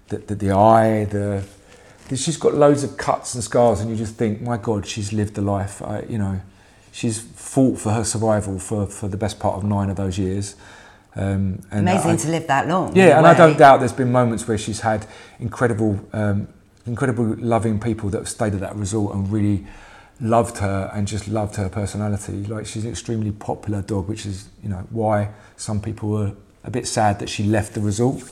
the 0.08 0.18
the, 0.18 0.34
the 0.34 0.50
eye, 0.52 1.06
the, 1.06 1.42
the, 2.08 2.16
she's 2.16 2.36
got 2.36 2.54
loads 2.54 2.84
of 2.84 2.96
cuts 2.96 3.34
and 3.34 3.42
scars, 3.42 3.80
and 3.80 3.90
you 3.90 3.96
just 3.96 4.16
think, 4.16 4.42
my 4.42 4.58
God, 4.58 4.86
she's 4.86 5.12
lived 5.12 5.38
a 5.38 5.40
life. 5.40 5.82
I, 5.82 6.02
you 6.08 6.18
know, 6.18 6.40
she's 6.92 7.18
fought 7.18 7.78
for 7.78 7.92
her 7.92 8.04
survival 8.04 8.58
for 8.58 8.86
for 8.86 9.08
the 9.08 9.16
best 9.16 9.40
part 9.40 9.56
of 9.56 9.64
nine 9.64 9.88
of 9.88 9.96
those 9.96 10.18
years. 10.18 10.54
Um, 11.16 11.60
and 11.70 11.80
Amazing 11.88 12.10
I- 12.12 12.16
to 12.16 12.28
live 12.28 12.46
that 12.46 12.68
long. 12.68 12.94
Yeah, 12.94 13.18
and 13.18 13.26
I 13.26 13.34
don't 13.34 13.58
doubt 13.58 13.80
there's 13.80 13.92
been 13.92 14.12
moments 14.12 14.46
where 14.46 14.56
she's 14.58 14.80
had 14.80 15.06
incredible, 15.40 15.98
um, 16.12 16.48
incredible 16.86 17.24
loving 17.38 17.80
people 17.80 18.10
that 18.10 18.18
have 18.18 18.28
stayed 18.28 18.54
at 18.54 18.60
that 18.60 18.76
resort 18.76 19.14
and 19.14 19.30
really 19.30 19.66
loved 20.20 20.58
her 20.58 20.90
and 20.94 21.08
just 21.08 21.26
loved 21.28 21.56
her 21.56 21.68
personality. 21.68 22.44
Like 22.44 22.66
she's 22.66 22.84
an 22.84 22.90
extremely 22.90 23.32
popular 23.32 23.82
dog, 23.82 24.08
which 24.08 24.24
is 24.24 24.48
you 24.62 24.68
know 24.68 24.86
why 24.90 25.30
some 25.56 25.80
people 25.80 26.10
were 26.10 26.32
a 26.62 26.70
bit 26.70 26.86
sad 26.86 27.18
that 27.18 27.28
she 27.28 27.42
left 27.42 27.74
the 27.74 27.80
resort. 27.80 28.22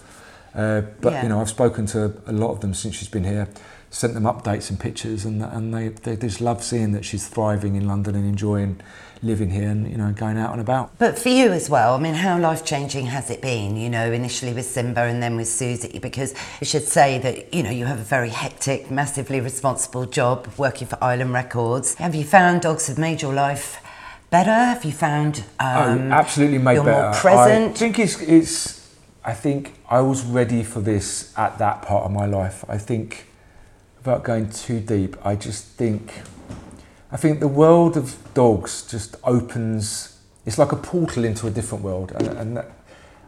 Uh, 0.54 0.82
but 1.00 1.12
Yeah. 1.14 1.22
you 1.24 1.28
know, 1.30 1.40
I've 1.40 1.48
spoken 1.48 1.86
to 1.86 2.12
a 2.26 2.32
lot 2.32 2.50
of 2.50 2.60
them 2.60 2.74
since 2.74 2.94
she's 2.94 3.08
been 3.08 3.24
here, 3.24 3.48
sent 3.90 4.14
them 4.14 4.24
updates 4.24 4.70
and 4.70 4.78
pictures, 4.78 5.24
and 5.24 5.42
and 5.42 5.74
they 5.74 5.88
they 5.88 6.16
just 6.16 6.40
love 6.40 6.62
seeing 6.62 6.92
that 6.92 7.04
she's 7.04 7.26
thriving 7.26 7.74
in 7.74 7.86
London 7.88 8.14
and 8.14 8.24
enjoying 8.24 8.80
living 9.22 9.50
here 9.50 9.68
and 9.68 9.90
you 9.90 9.96
know 9.96 10.12
going 10.12 10.38
out 10.38 10.52
and 10.52 10.60
about. 10.60 10.98
But 10.98 11.18
for 11.18 11.28
you 11.28 11.50
as 11.52 11.68
well, 11.68 11.94
I 11.94 11.98
mean, 11.98 12.14
how 12.14 12.38
life 12.38 12.64
changing 12.64 13.06
has 13.06 13.30
it 13.30 13.42
been? 13.42 13.76
You 13.76 13.90
know, 13.90 14.12
initially 14.12 14.52
with 14.52 14.66
Simba 14.66 15.02
and 15.02 15.22
then 15.22 15.36
with 15.36 15.48
Susie, 15.48 15.98
because 15.98 16.34
I 16.60 16.64
should 16.64 16.84
say 16.84 17.18
that, 17.18 17.52
you 17.52 17.62
know, 17.62 17.70
you 17.70 17.86
have 17.86 17.98
a 17.98 18.04
very 18.04 18.30
hectic, 18.30 18.90
massively 18.90 19.40
responsible 19.40 20.06
job 20.06 20.48
working 20.56 20.86
for 20.86 21.02
Island 21.02 21.32
Records. 21.32 21.94
Have 21.94 22.14
you 22.14 22.24
found 22.24 22.62
dogs 22.62 22.86
have 22.86 22.98
made 22.98 23.22
your 23.22 23.34
life 23.34 23.82
better? 24.30 24.50
Have 24.50 24.84
you 24.84 24.92
found 24.92 25.44
um, 25.58 26.12
oh, 26.12 26.14
absolutely 26.14 26.58
made 26.58 26.74
you're 26.74 26.84
better. 26.84 27.10
more 27.10 27.14
present? 27.14 27.72
I 27.72 27.78
think 27.78 27.98
it's 27.98 28.20
it's. 28.20 28.78
I 29.24 29.34
think 29.34 29.74
I 29.90 30.00
was 30.00 30.24
ready 30.24 30.62
for 30.62 30.80
this 30.80 31.36
at 31.36 31.58
that 31.58 31.82
part 31.82 32.04
of 32.04 32.12
my 32.12 32.24
life. 32.24 32.64
I 32.68 32.78
think, 32.78 33.26
without 33.98 34.24
going 34.24 34.48
too 34.48 34.80
deep, 34.80 35.16
I 35.24 35.34
just 35.36 35.64
think, 35.66 36.22
I 37.10 37.16
think 37.16 37.40
the 37.40 37.48
world 37.48 37.96
of 37.96 38.16
dogs 38.34 38.86
just 38.90 39.16
opens. 39.24 40.18
It's 40.44 40.58
like 40.58 40.72
a 40.72 40.76
portal 40.76 41.24
into 41.24 41.46
a 41.46 41.50
different 41.50 41.84
world, 41.84 42.12
and, 42.12 42.28
and 42.28 42.56
that, 42.56 42.70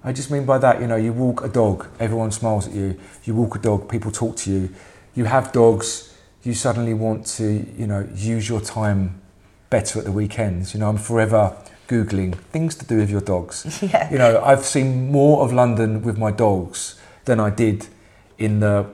I 0.02 0.12
just 0.12 0.30
mean 0.30 0.46
by 0.46 0.58
that, 0.58 0.80
you 0.80 0.86
know, 0.86 0.96
you 0.96 1.12
walk 1.12 1.44
a 1.44 1.48
dog, 1.48 1.86
everyone 1.98 2.30
smiles 2.30 2.66
at 2.66 2.74
you. 2.74 2.98
You 3.24 3.34
walk 3.34 3.56
a 3.56 3.58
dog, 3.58 3.88
people 3.90 4.10
talk 4.10 4.36
to 4.38 4.50
you. 4.50 4.70
You 5.14 5.26
have 5.26 5.52
dogs, 5.52 6.14
you 6.42 6.54
suddenly 6.54 6.94
want 6.94 7.26
to, 7.38 7.66
you 7.76 7.86
know, 7.86 8.08
use 8.14 8.48
your 8.48 8.60
time 8.60 9.20
better 9.68 9.98
at 9.98 10.04
the 10.04 10.12
weekends. 10.12 10.72
You 10.72 10.80
know, 10.80 10.88
I'm 10.88 10.96
forever 10.96 11.56
googling 11.88 12.34
things 12.52 12.76
to 12.76 12.86
do 12.86 12.96
with 12.96 13.10
your 13.10 13.20
dogs. 13.20 13.82
Yeah. 13.82 14.10
You 14.10 14.18
know, 14.18 14.42
I've 14.42 14.64
seen 14.64 15.10
more 15.10 15.42
of 15.42 15.52
London 15.52 16.02
with 16.02 16.16
my 16.16 16.30
dogs 16.30 16.98
than 17.24 17.40
I 17.40 17.50
did 17.50 17.86
in 18.38 18.60
the 18.60 18.86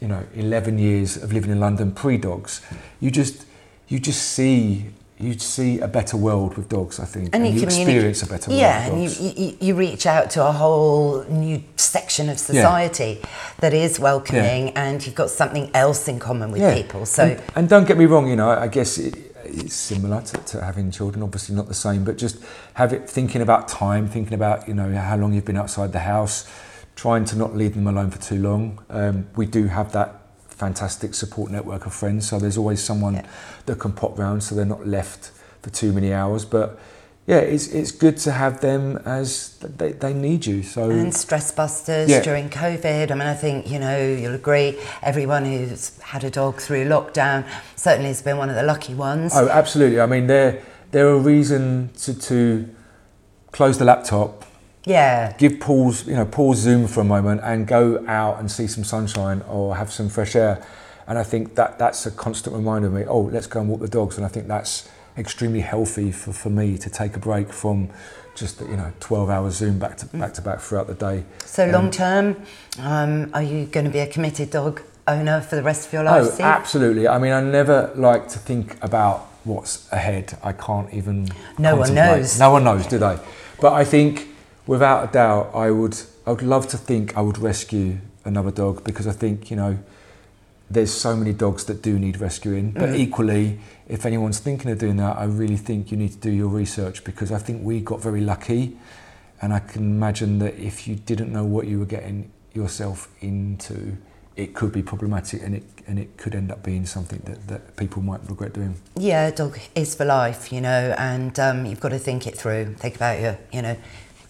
you 0.00 0.08
know 0.08 0.24
11 0.34 0.78
years 0.78 1.16
of 1.16 1.32
living 1.32 1.50
in 1.50 1.60
London 1.60 1.92
pre-dogs. 1.92 2.60
You 3.00 3.10
just 3.10 3.45
you 3.88 3.98
just 3.98 4.22
see 4.22 4.86
you 5.18 5.38
see 5.38 5.80
a 5.80 5.88
better 5.88 6.16
world 6.16 6.56
with 6.56 6.68
dogs. 6.68 7.00
I 7.00 7.06
think, 7.06 7.30
And 7.32 7.46
and, 7.46 7.54
you 7.54 7.60
you, 7.60 7.66
experience 7.66 8.22
a 8.22 8.26
better 8.26 8.52
yeah, 8.52 8.90
world 8.90 9.00
Yeah, 9.00 9.06
and 9.06 9.36
you, 9.36 9.44
you, 9.44 9.56
you 9.60 9.74
reach 9.74 10.06
out 10.06 10.30
to 10.30 10.46
a 10.46 10.52
whole 10.52 11.24
new 11.24 11.62
section 11.76 12.28
of 12.28 12.38
society 12.38 13.22
that 13.60 13.72
is 13.72 13.98
welcoming, 13.98 14.70
and 14.70 15.04
you've 15.04 15.14
got 15.14 15.30
something 15.30 15.70
else 15.74 16.08
in 16.08 16.18
common 16.18 16.50
with 16.50 16.74
people. 16.74 17.06
So 17.06 17.24
and, 17.24 17.42
and 17.54 17.68
don't 17.68 17.86
get 17.86 17.96
me 17.96 18.04
wrong, 18.04 18.28
you 18.28 18.36
know, 18.36 18.50
I 18.50 18.68
guess 18.68 18.98
it, 18.98 19.34
it's 19.44 19.74
similar 19.74 20.20
to, 20.20 20.36
to 20.36 20.62
having 20.62 20.90
children. 20.90 21.22
Obviously, 21.22 21.54
not 21.54 21.68
the 21.68 21.74
same, 21.74 22.04
but 22.04 22.18
just 22.18 22.38
have 22.74 22.92
it 22.92 23.08
thinking 23.08 23.40
about 23.40 23.68
time, 23.68 24.08
thinking 24.08 24.34
about 24.34 24.68
you 24.68 24.74
know 24.74 24.92
how 24.94 25.16
long 25.16 25.32
you've 25.32 25.46
been 25.46 25.56
outside 25.56 25.92
the 25.92 26.00
house, 26.00 26.46
trying 26.94 27.24
to 27.26 27.36
not 27.36 27.56
leave 27.56 27.74
them 27.74 27.86
alone 27.86 28.10
for 28.10 28.20
too 28.20 28.42
long. 28.42 28.84
Um, 28.90 29.28
we 29.34 29.46
do 29.46 29.66
have 29.68 29.92
that 29.92 30.25
fantastic 30.56 31.14
support 31.14 31.50
network 31.50 31.86
of 31.86 31.92
friends, 31.94 32.28
so 32.28 32.38
there's 32.38 32.56
always 32.58 32.82
someone 32.82 33.14
Yeah. 33.14 33.26
that 33.66 33.78
can 33.78 33.92
pop 33.92 34.18
round, 34.18 34.42
so 34.42 34.54
they're 34.54 34.64
not 34.64 34.86
left 34.86 35.30
for 35.62 35.70
too 35.70 35.92
many 35.92 36.12
hours. 36.12 36.44
But 36.44 36.78
yeah, 37.26 37.38
it's 37.38 37.68
it's 37.68 37.90
good 37.90 38.16
to 38.18 38.30
have 38.32 38.60
them 38.60 38.98
as 39.04 39.56
they, 39.60 39.92
they 39.92 40.14
need 40.14 40.46
you. 40.46 40.62
So 40.62 40.90
and 40.90 41.14
stress 41.14 41.50
busters 41.52 42.08
Yeah. 42.08 42.22
during 42.22 42.48
COVID. 42.48 43.10
I 43.10 43.14
mean, 43.14 43.26
I 43.28 43.34
think 43.34 43.68
you 43.70 43.78
know 43.78 43.98
you'll 43.98 44.34
agree. 44.34 44.78
Everyone 45.02 45.44
who's 45.44 45.98
had 46.00 46.24
a 46.24 46.30
dog 46.30 46.56
through 46.60 46.86
lockdown 46.86 47.44
certainly 47.74 48.08
has 48.08 48.22
been 48.22 48.38
one 48.38 48.48
of 48.48 48.54
the 48.56 48.62
lucky 48.62 48.94
ones. 48.94 49.32
Oh, 49.34 49.48
absolutely. 49.48 50.00
I 50.00 50.06
mean, 50.06 50.26
they're, 50.28 50.62
they're 50.92 51.08
a 51.10 51.18
reason 51.18 51.90
to, 52.02 52.14
to 52.14 52.68
close 53.52 53.76
the 53.78 53.84
laptop, 53.84 54.44
Yeah, 54.86 55.32
give 55.36 55.58
pause, 55.58 56.06
you 56.06 56.14
know, 56.14 56.24
pause 56.24 56.58
Zoom 56.58 56.86
for 56.86 57.00
a 57.00 57.04
moment 57.04 57.40
and 57.42 57.66
go 57.66 58.04
out 58.06 58.38
and 58.38 58.48
see 58.48 58.68
some 58.68 58.84
sunshine 58.84 59.42
or 59.48 59.74
have 59.74 59.92
some 59.92 60.08
fresh 60.08 60.36
air. 60.36 60.64
And 61.08 61.18
I 61.18 61.24
think 61.24 61.56
that 61.56 61.76
that's 61.76 62.06
a 62.06 62.10
constant 62.12 62.54
reminder 62.54 62.86
of 62.86 62.94
me, 62.94 63.04
oh, 63.04 63.22
let's 63.22 63.48
go 63.48 63.60
and 63.60 63.68
walk 63.68 63.80
the 63.80 63.88
dogs. 63.88 64.16
And 64.16 64.24
I 64.24 64.28
think 64.28 64.46
that's 64.46 64.88
extremely 65.18 65.60
healthy 65.60 66.12
for, 66.12 66.32
for 66.32 66.50
me 66.50 66.78
to 66.78 66.88
take 66.88 67.16
a 67.16 67.18
break 67.18 67.52
from 67.52 67.90
just, 68.36 68.60
you 68.60 68.76
know, 68.76 68.92
12 69.00 69.28
hours 69.28 69.56
Zoom 69.56 69.80
back 69.80 69.96
to 69.98 70.06
back, 70.06 70.34
to 70.34 70.42
back 70.42 70.60
throughout 70.60 70.86
the 70.86 70.94
day. 70.94 71.24
So 71.44 71.64
Um, 71.64 71.72
long 71.72 71.90
term, 71.90 72.36
um, 72.78 73.30
are 73.34 73.42
you 73.42 73.66
going 73.66 73.86
to 73.86 73.90
be 73.92 73.98
a 74.00 74.06
committed 74.06 74.50
dog 74.50 74.82
owner 75.08 75.40
for 75.40 75.56
the 75.56 75.62
rest 75.64 75.88
of 75.88 75.92
your 75.92 76.04
life? 76.04 76.24
Oh, 76.24 76.30
Steve? 76.30 76.46
absolutely. 76.46 77.08
I 77.08 77.18
mean, 77.18 77.32
I 77.32 77.40
never 77.40 77.90
like 77.96 78.28
to 78.28 78.38
think 78.38 78.76
about 78.84 79.26
what's 79.42 79.90
ahead. 79.92 80.38
I 80.44 80.52
can't 80.52 80.92
even. 80.94 81.28
No 81.58 81.74
one 81.74 81.92
knows. 81.92 82.38
No 82.38 82.50
one 82.50 82.62
knows, 82.62 82.86
do 82.86 82.98
they? 82.98 83.18
But 83.60 83.72
I 83.72 83.84
think, 83.84 84.28
without 84.66 85.08
a 85.08 85.12
doubt, 85.12 85.50
I 85.54 85.70
would. 85.70 85.96
I 86.26 86.30
would 86.30 86.42
love 86.42 86.66
to 86.68 86.76
think 86.76 87.16
I 87.16 87.20
would 87.20 87.38
rescue 87.38 87.98
another 88.24 88.50
dog 88.50 88.82
because 88.82 89.06
I 89.06 89.12
think 89.12 89.50
you 89.50 89.56
know, 89.56 89.78
there's 90.68 90.92
so 90.92 91.14
many 91.16 91.32
dogs 91.32 91.64
that 91.66 91.82
do 91.82 91.98
need 91.98 92.20
rescuing. 92.20 92.72
But 92.72 92.90
Mm. 92.90 92.96
equally, 92.98 93.60
if 93.88 94.04
anyone's 94.04 94.40
thinking 94.40 94.70
of 94.72 94.78
doing 94.78 94.96
that, 94.96 95.16
I 95.18 95.24
really 95.24 95.56
think 95.56 95.90
you 95.92 95.96
need 95.96 96.10
to 96.12 96.18
do 96.18 96.30
your 96.30 96.48
research 96.48 97.04
because 97.04 97.30
I 97.30 97.38
think 97.38 97.62
we 97.64 97.80
got 97.80 98.02
very 98.02 98.20
lucky, 98.20 98.76
and 99.40 99.52
I 99.52 99.60
can 99.60 99.82
imagine 99.84 100.40
that 100.40 100.54
if 100.58 100.88
you 100.88 100.96
didn't 100.96 101.32
know 101.32 101.44
what 101.44 101.66
you 101.68 101.78
were 101.78 101.84
getting 101.86 102.30
yourself 102.52 103.08
into, 103.20 103.96
it 104.34 104.54
could 104.54 104.72
be 104.72 104.82
problematic 104.82 105.42
and 105.42 105.54
it 105.54 105.62
and 105.88 106.00
it 106.00 106.16
could 106.16 106.34
end 106.34 106.50
up 106.50 106.64
being 106.64 106.84
something 106.84 107.20
that, 107.26 107.46
that 107.46 107.76
people 107.76 108.02
might 108.02 108.20
regret 108.28 108.52
doing. 108.52 108.74
Yeah, 108.96 109.28
a 109.28 109.32
dog 109.32 109.56
is 109.76 109.94
for 109.94 110.04
life, 110.04 110.52
you 110.52 110.60
know, 110.60 110.92
and 110.98 111.38
um, 111.38 111.64
you've 111.64 111.78
got 111.78 111.90
to 111.90 111.98
think 112.00 112.26
it 112.26 112.36
through. 112.36 112.74
Think 112.74 112.96
about 112.96 113.20
your, 113.20 113.38
you 113.52 113.62
know, 113.62 113.76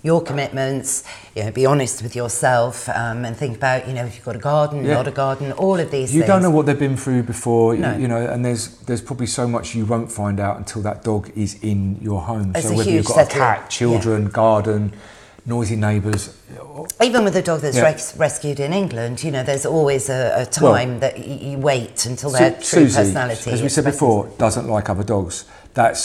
your 0.06 0.22
commitments. 0.22 1.02
You 1.34 1.44
know, 1.44 1.50
be 1.50 1.66
honest 1.66 2.02
with 2.02 2.14
yourself, 2.16 2.88
um, 2.88 3.24
and 3.26 3.36
think 3.36 3.56
about, 3.56 3.86
you 3.88 3.92
know, 3.94 4.04
if 4.06 4.14
you've 4.16 4.24
got 4.24 4.36
a 4.36 4.38
garden, 4.52 4.84
Yeah. 4.84 4.94
not 4.94 5.06
a 5.08 5.10
garden, 5.10 5.52
all 5.52 5.78
of 5.78 5.90
these 5.90 6.08
things. 6.08 6.14
You 6.14 6.20
things. 6.22 6.28
don't 6.30 6.42
know 6.42 6.50
what 6.56 6.64
they've 6.66 6.78
been 6.88 6.96
through 6.96 7.24
before, 7.24 7.74
you- 7.74 7.82
No. 7.82 7.92
you 7.96 8.08
know, 8.08 8.24
and 8.32 8.42
there's 8.44 8.64
there's 8.86 9.02
probably 9.02 9.26
so 9.26 9.46
much 9.46 9.74
you 9.74 9.84
won't 9.84 10.10
find 10.10 10.38
out 10.40 10.56
until 10.56 10.80
that 10.88 11.02
dog 11.04 11.30
is 11.36 11.56
in 11.60 11.98
your 12.00 12.20
home. 12.22 12.52
It's 12.54 12.68
so 12.68 12.74
whether 12.74 12.90
you've 12.90 13.04
got 13.04 13.22
a 13.26 13.26
cat, 13.26 13.68
children, 13.68 14.28
garden, 14.28 14.92
noisy 15.44 15.76
neighbours, 15.76 16.30
Even 17.02 17.24
with 17.24 17.36
a 17.36 17.42
dog 17.42 17.60
that's 17.60 17.76
Yeah. 17.76 17.90
res- 17.92 18.14
rescued 18.16 18.58
in 18.60 18.72
England, 18.72 19.22
you 19.24 19.30
know, 19.30 19.42
there's 19.42 19.66
always 19.66 20.08
a, 20.08 20.22
a 20.42 20.46
Well, 20.62 20.72
time 20.74 21.00
that 21.00 21.14
you 21.26 21.58
wait 21.58 22.06
until 22.06 22.30
their 22.30 22.50
Su- 22.60 22.70
true 22.70 22.84
Suzy, 22.88 22.96
personality. 22.96 23.50
as 23.52 23.60
we 23.62 23.68
said 23.68 23.84
before, 23.84 24.28
doesn't 24.38 24.68
like 24.68 24.88
other 24.90 25.04
dogs. 25.04 25.44
That's 25.74 26.02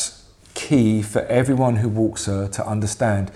key 0.53 1.01
for 1.01 1.21
everyone 1.41 1.75
who 1.77 1.87
walks 1.89 2.25
her 2.25 2.47
to 2.57 2.61
understand. 2.67 3.31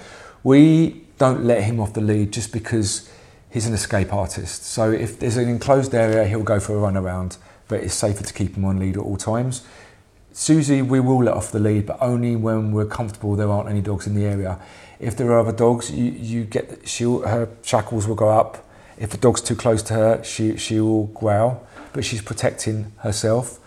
We 0.46 1.02
don't 1.18 1.44
let 1.44 1.64
him 1.64 1.80
off 1.80 1.94
the 1.94 2.02
lead 2.02 2.32
just 2.32 2.54
because 2.54 3.10
he's 3.50 3.66
an 3.66 3.74
escape 3.74 4.14
artist. 4.14 4.64
So 4.64 4.92
if 4.92 5.18
there's 5.18 5.38
an 5.38 5.50
enclosed 5.50 5.96
area, 5.96 6.28
he'll 6.28 6.44
go 6.44 6.60
for 6.60 6.76
a 6.76 6.78
run 6.78 6.96
around, 6.96 7.38
but 7.68 7.82
it's 7.82 7.96
safer 7.96 8.24
to 8.24 8.32
keep 8.32 8.56
him 8.56 8.64
on 8.64 8.78
lead 8.78 8.96
at 8.96 9.02
all 9.02 9.18
times. 9.18 9.64
Suzy, 10.34 10.84
we 10.84 11.00
will 11.00 11.24
let 11.24 11.34
off 11.34 11.52
the 11.52 11.58
lead, 11.58 11.88
but 11.88 11.98
only 12.00 12.36
when 12.36 12.74
we're 12.74 12.86
comfortable 12.86 13.36
there 13.36 13.50
aren't 13.50 13.70
any 13.70 13.82
dogs 13.82 14.06
in 14.06 14.14
the 14.14 14.24
area. 14.26 14.60
If 15.00 15.18
there 15.18 15.32
are 15.32 15.40
other 15.40 15.52
dogs, 15.52 15.90
you, 15.90 16.12
you 16.12 16.44
get 16.44 16.88
she'll, 16.88 17.22
her 17.24 17.50
shackles 17.64 18.08
will 18.08 18.14
go 18.14 18.30
up. 18.30 18.70
If 19.00 19.10
the 19.10 19.18
dog's 19.18 19.42
too 19.42 19.56
close 19.56 19.82
to 19.84 19.96
her, 19.96 20.24
she 20.24 20.58
she 20.58 20.80
will 20.80 21.08
growl, 21.08 21.66
but 21.92 22.06
she's 22.06 22.22
protecting 22.22 22.92
herself. 23.00 23.60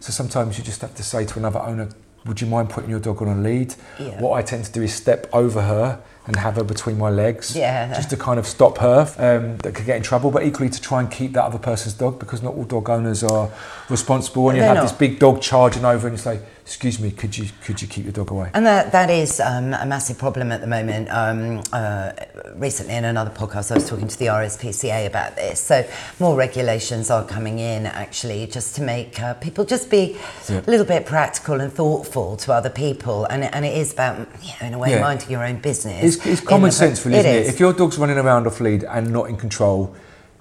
So 0.00 0.12
sometimes 0.12 0.58
you 0.58 0.64
just 0.64 0.82
have 0.82 0.94
to 0.96 1.02
say 1.02 1.24
to 1.24 1.38
another 1.38 1.60
owner, 1.60 1.88
"Would 2.26 2.40
you 2.40 2.46
mind 2.46 2.70
putting 2.70 2.90
your 2.90 3.00
dog 3.00 3.22
on 3.22 3.28
a 3.28 3.34
lead?" 3.34 3.74
Yeah. 3.98 4.20
What 4.20 4.32
I 4.38 4.42
tend 4.42 4.64
to 4.64 4.72
do 4.72 4.82
is 4.82 4.94
step 4.94 5.26
over 5.32 5.62
her 5.62 5.98
and 6.26 6.34
have 6.36 6.56
her 6.56 6.64
between 6.64 6.98
my 6.98 7.08
legs, 7.08 7.54
Yeah. 7.54 7.94
just 7.94 8.10
to 8.10 8.16
kind 8.16 8.38
of 8.38 8.46
stop 8.48 8.78
her 8.78 9.00
um, 9.18 9.58
that 9.58 9.74
could 9.74 9.86
get 9.86 9.96
in 9.96 10.02
trouble, 10.02 10.30
but 10.32 10.42
equally 10.42 10.68
to 10.68 10.80
try 10.80 10.98
and 11.00 11.08
keep 11.10 11.32
that 11.34 11.44
other 11.44 11.58
person's 11.58 11.94
dog 11.94 12.18
because 12.18 12.42
not 12.42 12.54
all 12.54 12.64
dog 12.64 12.90
owners 12.90 13.22
are 13.22 13.48
responsible. 13.88 14.48
And 14.48 14.58
you 14.58 14.64
have 14.64 14.82
this 14.82 14.92
big 14.92 15.18
dog 15.20 15.40
charging 15.40 15.84
over 15.84 16.08
and 16.08 16.16
you 16.16 16.22
say, 16.22 16.40
"Excuse 16.66 16.98
me, 17.00 17.10
could 17.12 17.38
you 17.38 17.46
could 17.64 17.80
you 17.80 17.88
keep 17.88 18.04
your 18.04 18.12
dog 18.12 18.30
away?" 18.32 18.50
And 18.52 18.66
that, 18.66 18.90
that 18.92 19.08
is 19.08 19.38
um, 19.40 19.72
a 19.72 19.86
massive 19.86 20.18
problem 20.18 20.50
at 20.52 20.60
the 20.60 20.66
moment. 20.66 21.08
Um, 21.10 21.62
uh, 21.72 22.10
recently, 22.56 22.94
in 22.94 23.04
another 23.04 23.30
podcast, 23.30 23.70
I 23.70 23.74
was 23.74 23.88
talking 23.88 24.08
to 24.08 24.18
the 24.18 24.26
RSPCA 24.26 25.06
about 25.06 25.36
this. 25.36 25.60
So, 25.60 25.86
more 26.18 26.36
regulations 26.36 27.08
are 27.10 27.24
coming 27.24 27.60
in 27.60 27.86
actually 27.86 28.46
just 28.48 28.74
to 28.76 28.82
make 28.82 29.20
uh, 29.22 29.34
people 29.34 29.64
just 29.64 29.88
be 29.90 30.16
Yeah. 30.48 30.60
a 30.66 30.70
little 30.70 30.86
bit 30.86 31.06
practical 31.06 31.60
and 31.60 31.72
thoughtful 31.72 32.36
to 32.38 32.52
other 32.52 32.70
people. 32.70 33.26
And, 33.26 33.44
and 33.44 33.64
it 33.64 33.76
is 33.76 33.92
about, 33.92 34.18
you 34.42 34.52
know, 34.60 34.66
in 34.66 34.74
a 34.74 34.78
way, 34.78 34.90
Yeah. 34.90 35.00
minding 35.00 35.30
your 35.30 35.44
own 35.44 35.58
business. 35.60 36.16
It's, 36.16 36.26
it's 36.26 36.40
common 36.40 36.72
sense, 36.72 37.06
really, 37.06 37.18
isn't 37.18 37.30
it? 37.30 37.46
If 37.46 37.60
your 37.60 37.72
dog's 37.72 37.96
running 37.98 38.18
around 38.18 38.46
off 38.46 38.60
lead 38.60 38.82
and 38.84 39.12
not 39.12 39.28
in 39.28 39.36
control, 39.36 39.94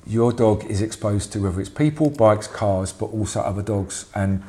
your 0.08 0.32
dog 0.34 0.66
is 0.66 0.82
exposed 0.82 1.32
to 1.34 1.40
whether 1.40 1.60
it's 1.60 1.70
people, 1.70 2.10
bikes, 2.10 2.48
cars, 2.48 2.92
but 2.92 3.08
also 3.08 3.42
other 3.42 3.62
dogs. 3.62 4.06
And 4.16 4.44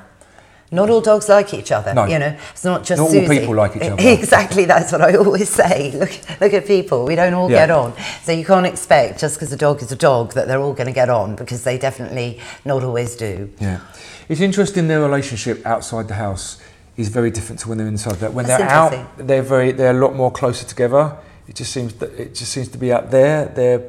Not 0.73 0.91
all 0.91 1.01
dogs 1.01 1.29
like 1.29 1.55
each 1.55 1.71
other. 1.71 1.95
No. 1.95 2.07
You 2.07 2.19
know, 2.19 2.37
it's 2.51 2.65
not 2.65 2.83
just 2.85 3.01
Not 3.01 3.15
all 3.15 3.29
people 3.29 3.55
like 3.55 3.77
each 3.77 3.83
other. 3.93 3.97
Exactly, 3.99 4.65
that's 4.65 4.91
what 4.93 5.01
I 5.01 5.15
always 5.17 5.49
say. 5.49 5.93
Look, 5.93 6.11
look 6.41 6.53
at 6.53 6.67
people. 6.67 7.05
We 7.05 7.15
don't 7.15 7.35
all 7.35 7.51
Yeah. 7.51 7.67
get 7.67 7.71
on. 7.71 7.93
So 8.25 8.33
you 8.33 8.45
can't 8.45 8.67
expect 8.67 9.21
just 9.21 9.37
because 9.37 9.53
a 9.53 9.57
dog 9.57 9.81
is 9.83 9.93
a 9.93 9.97
dog 9.97 10.33
that 10.35 10.49
they're 10.49 10.61
all 10.61 10.73
going 10.73 10.89
to 10.89 10.93
get 10.93 11.09
on 11.09 11.37
because 11.37 11.63
they 11.63 11.79
definitely 11.79 12.41
not 12.65 12.83
always 12.83 13.15
do. 13.15 13.49
yeah, 13.61 13.81
it's 14.29 14.41
interesting. 14.41 14.89
Their 14.89 15.01
relationship 15.01 15.65
outside 15.65 16.09
the 16.09 16.15
house 16.15 16.59
is 16.97 17.09
very 17.11 17.31
different 17.31 17.61
to 17.61 17.69
when 17.69 17.79
they're 17.79 17.87
inside. 17.87 18.15
That 18.17 18.33
when 18.35 18.47
That's 18.47 18.61
they're 18.61 18.71
out, 19.03 19.17
they're 19.19 19.43
very 19.43 19.71
they're 19.73 19.91
a 19.97 20.01
lot 20.01 20.15
more 20.17 20.31
closer 20.33 20.67
together. 20.67 21.17
It 21.47 21.55
just 21.55 21.73
seems 21.73 21.93
that 21.95 22.13
it 22.19 22.35
just 22.35 22.51
seems 22.51 22.69
to 22.69 22.79
be 22.79 22.93
out 22.93 23.11
there. 23.13 23.45
They're 23.47 23.83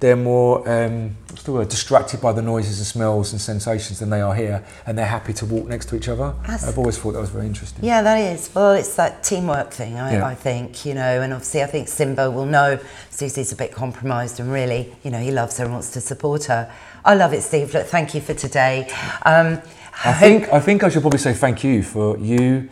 they're 0.00 0.16
more 0.16 0.68
um, 0.68 1.16
what's 1.30 1.44
the 1.44 1.52
word 1.52 1.68
distracted 1.68 2.20
by 2.20 2.32
the 2.32 2.42
noises 2.42 2.78
and 2.78 2.86
smells 2.86 3.32
and 3.32 3.40
sensations 3.40 4.00
than 4.00 4.10
they 4.10 4.20
are 4.20 4.34
here, 4.34 4.64
and 4.86 4.98
they're 4.98 5.06
happy 5.06 5.32
to 5.34 5.46
walk 5.46 5.66
next 5.66 5.86
to 5.90 5.96
each 5.96 6.08
other. 6.08 6.34
That's- 6.42 6.66
I've 6.66 6.78
always 6.78 6.98
thought 6.98 7.12
that 7.12 7.20
was 7.20 7.30
very 7.30 7.46
interesting. 7.46 7.84
Yeah, 7.84 8.02
that 8.02 8.18
is. 8.18 8.50
Well, 8.54 8.72
it's 8.72 8.94
that 8.96 9.22
teamwork 9.22 9.72
thing, 9.72 9.98
I, 9.98 10.14
Yeah. 10.14 10.26
I 10.26 10.34
think, 10.34 10.84
you 10.84 10.94
know, 10.94 11.22
and 11.22 11.32
obviously 11.32 11.62
I 11.62 11.66
think 11.66 11.88
Simba 11.88 12.30
will 12.30 12.46
know 12.46 12.78
Suzy's 13.10 13.52
a 13.52 13.56
bit 13.56 13.72
compromised 13.72 14.40
and 14.40 14.52
really, 14.52 14.94
you 15.02 15.10
know, 15.10 15.18
he 15.20 15.30
loves 15.30 15.58
her 15.58 15.64
and 15.64 15.72
wants 15.72 15.90
to 15.92 16.00
support 16.00 16.44
her. 16.44 16.70
I 17.04 17.14
love 17.14 17.32
it, 17.32 17.42
Steve. 17.42 17.72
Look, 17.74 17.86
thank 17.86 18.14
you 18.14 18.20
for 18.20 18.34
today. 18.34 18.88
Um, 19.24 19.60
I 20.04 20.12
think 20.12 20.52
I 20.52 20.60
think 20.60 20.82
I 20.82 20.88
should 20.88 21.02
probably 21.02 21.20
say 21.20 21.32
thank 21.34 21.62
you 21.62 21.82
for 21.82 22.18
you, 22.18 22.68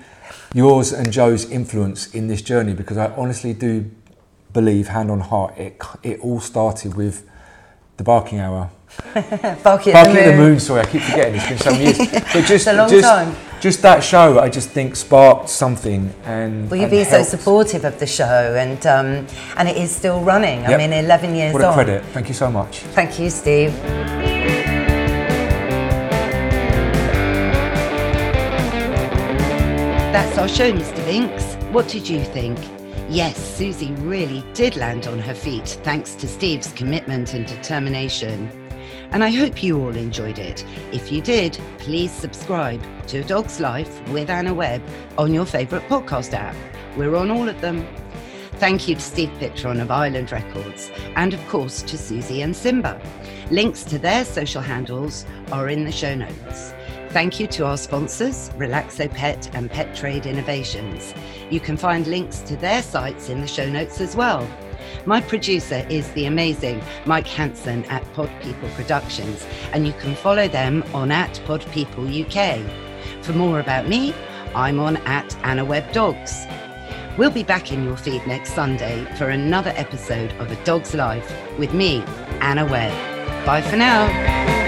yours 0.52 0.92
and 0.92 1.12
Joe's 1.12 1.48
influence 1.50 2.12
in 2.14 2.26
this 2.26 2.42
journey 2.42 2.74
because 2.74 2.98
I 2.98 3.12
honestly 3.16 3.54
do 3.54 3.90
believe, 4.52 4.88
hand 4.88 5.10
on 5.10 5.20
heart, 5.20 5.56
it 5.58 5.80
it 6.02 6.20
all 6.20 6.40
started 6.40 6.94
with 6.94 7.28
the 7.96 8.04
barking 8.04 8.40
hour. 8.40 8.70
Barking, 9.14 9.58
Barking 9.62 9.94
at 9.94 10.30
the 10.30 10.36
moon. 10.36 10.60
Sorry, 10.60 10.80
I 10.82 10.84
keep 10.86 11.00
forgetting. 11.02 11.34
It's 11.36 11.48
been 11.48 11.58
so 11.58 11.70
many 11.70 11.84
years. 11.84 11.98
But 12.34 12.44
just 12.44 12.66
a 12.66 12.72
long 12.74 12.90
just 12.90 13.08
time. 13.08 13.34
just 13.60 13.80
that 13.82 14.02
show, 14.04 14.38
I 14.38 14.48
just 14.50 14.68
think 14.70 14.96
sparked 14.96 15.48
something 15.48 16.12
and. 16.24 16.70
Well, 16.70 16.78
you've 16.80 16.90
been 16.90 17.06
so 17.06 17.22
supportive 17.22 17.84
of 17.86 17.98
the 17.98 18.06
show, 18.06 18.54
and 18.58 18.86
um, 18.86 19.26
and 19.56 19.68
it 19.68 19.76
is 19.76 19.90
still 19.94 20.20
running. 20.20 20.66
I 20.66 20.70
Yep. 20.70 20.78
mean, 20.78 20.92
11 20.92 21.34
years 21.34 21.52
What 21.54 21.62
a 21.62 21.68
on. 21.68 21.74
credit! 21.74 22.04
Thank 22.12 22.28
you 22.28 22.34
so 22.34 22.50
much. 22.50 22.80
Thank 22.94 23.18
you, 23.18 23.30
Steve. 23.30 23.72
That's 30.12 30.36
our 30.38 30.48
show, 30.48 30.70
Mr. 30.72 31.04
Binks. 31.06 31.54
What 31.72 31.88
did 31.88 32.08
you 32.08 32.22
think? 32.24 32.58
Yes, 33.12 33.36
Suzy 33.36 33.92
really 33.96 34.42
did 34.54 34.74
land 34.74 35.06
on 35.06 35.18
her 35.18 35.34
feet 35.34 35.78
thanks 35.84 36.14
to 36.14 36.26
Steve's 36.26 36.72
commitment 36.72 37.34
and 37.34 37.44
determination. 37.44 38.50
And 39.10 39.22
I 39.22 39.28
hope 39.28 39.62
you 39.62 39.78
all 39.78 39.94
enjoyed 39.94 40.38
it. 40.38 40.64
If 40.92 41.12
you 41.12 41.20
did, 41.20 41.60
please 41.76 42.10
subscribe 42.10 42.82
to 43.08 43.18
A 43.18 43.24
Dog's 43.24 43.60
Life 43.60 44.00
with 44.08 44.30
Anna 44.30 44.54
Webb 44.54 44.82
on 45.18 45.34
your 45.34 45.44
favourite 45.44 45.86
podcast 45.90 46.32
app. 46.32 46.56
We're 46.96 47.14
on 47.14 47.30
all 47.30 47.50
of 47.50 47.60
them. 47.60 47.86
Thank 48.52 48.88
you 48.88 48.94
to 48.94 49.00
Steve 49.02 49.28
Pitron 49.38 49.82
of 49.82 49.90
Island 49.90 50.32
Records, 50.32 50.90
and 51.14 51.34
of 51.34 51.48
course 51.48 51.82
to 51.82 51.98
Suzy 51.98 52.40
and 52.40 52.56
Simba. 52.56 52.98
Links 53.50 53.84
to 53.84 53.98
their 53.98 54.24
social 54.24 54.62
handles 54.62 55.26
are 55.50 55.68
in 55.68 55.84
the 55.84 55.92
show 55.92 56.14
notes. 56.14 56.72
Thank 57.12 57.38
you 57.38 57.46
to 57.48 57.66
our 57.66 57.76
sponsors, 57.76 58.48
RelaxoPet 58.56 59.54
and 59.54 59.70
Pet 59.70 59.94
Trade 59.94 60.24
Innovations. 60.24 61.12
You 61.50 61.60
can 61.60 61.76
find 61.76 62.06
links 62.06 62.38
to 62.38 62.56
their 62.56 62.82
sites 62.82 63.28
in 63.28 63.42
the 63.42 63.46
show 63.46 63.68
notes 63.68 64.00
as 64.00 64.16
well. 64.16 64.48
My 65.04 65.20
producer 65.20 65.86
is 65.90 66.10
the 66.12 66.24
amazing 66.24 66.80
Mike 67.04 67.26
Hanson 67.26 67.84
at 67.84 68.02
Pod 68.14 68.30
People 68.40 68.70
Productions, 68.70 69.46
and 69.74 69.86
you 69.86 69.92
can 69.92 70.14
follow 70.14 70.48
them 70.48 70.82
on 70.94 71.12
at 71.12 71.38
Pod 71.44 71.66
People 71.70 72.06
UK. 72.06 72.60
For 73.20 73.34
more 73.34 73.60
about 73.60 73.88
me, 73.88 74.14
I'm 74.54 74.80
on 74.80 74.96
at 74.96 75.36
Anna 75.44 75.66
Webb 75.66 75.92
Dogs. 75.92 76.46
We'll 77.18 77.30
be 77.30 77.42
back 77.42 77.72
in 77.72 77.84
your 77.84 77.98
feed 77.98 78.26
next 78.26 78.54
Sunday 78.54 79.04
for 79.16 79.28
another 79.28 79.74
episode 79.76 80.32
of 80.38 80.50
A 80.50 80.64
Dog's 80.64 80.94
Life 80.94 81.30
with 81.58 81.74
me, 81.74 82.02
Anna 82.40 82.64
Webb. 82.64 83.44
Bye 83.44 83.60
for 83.60 83.76
now. 83.76 84.61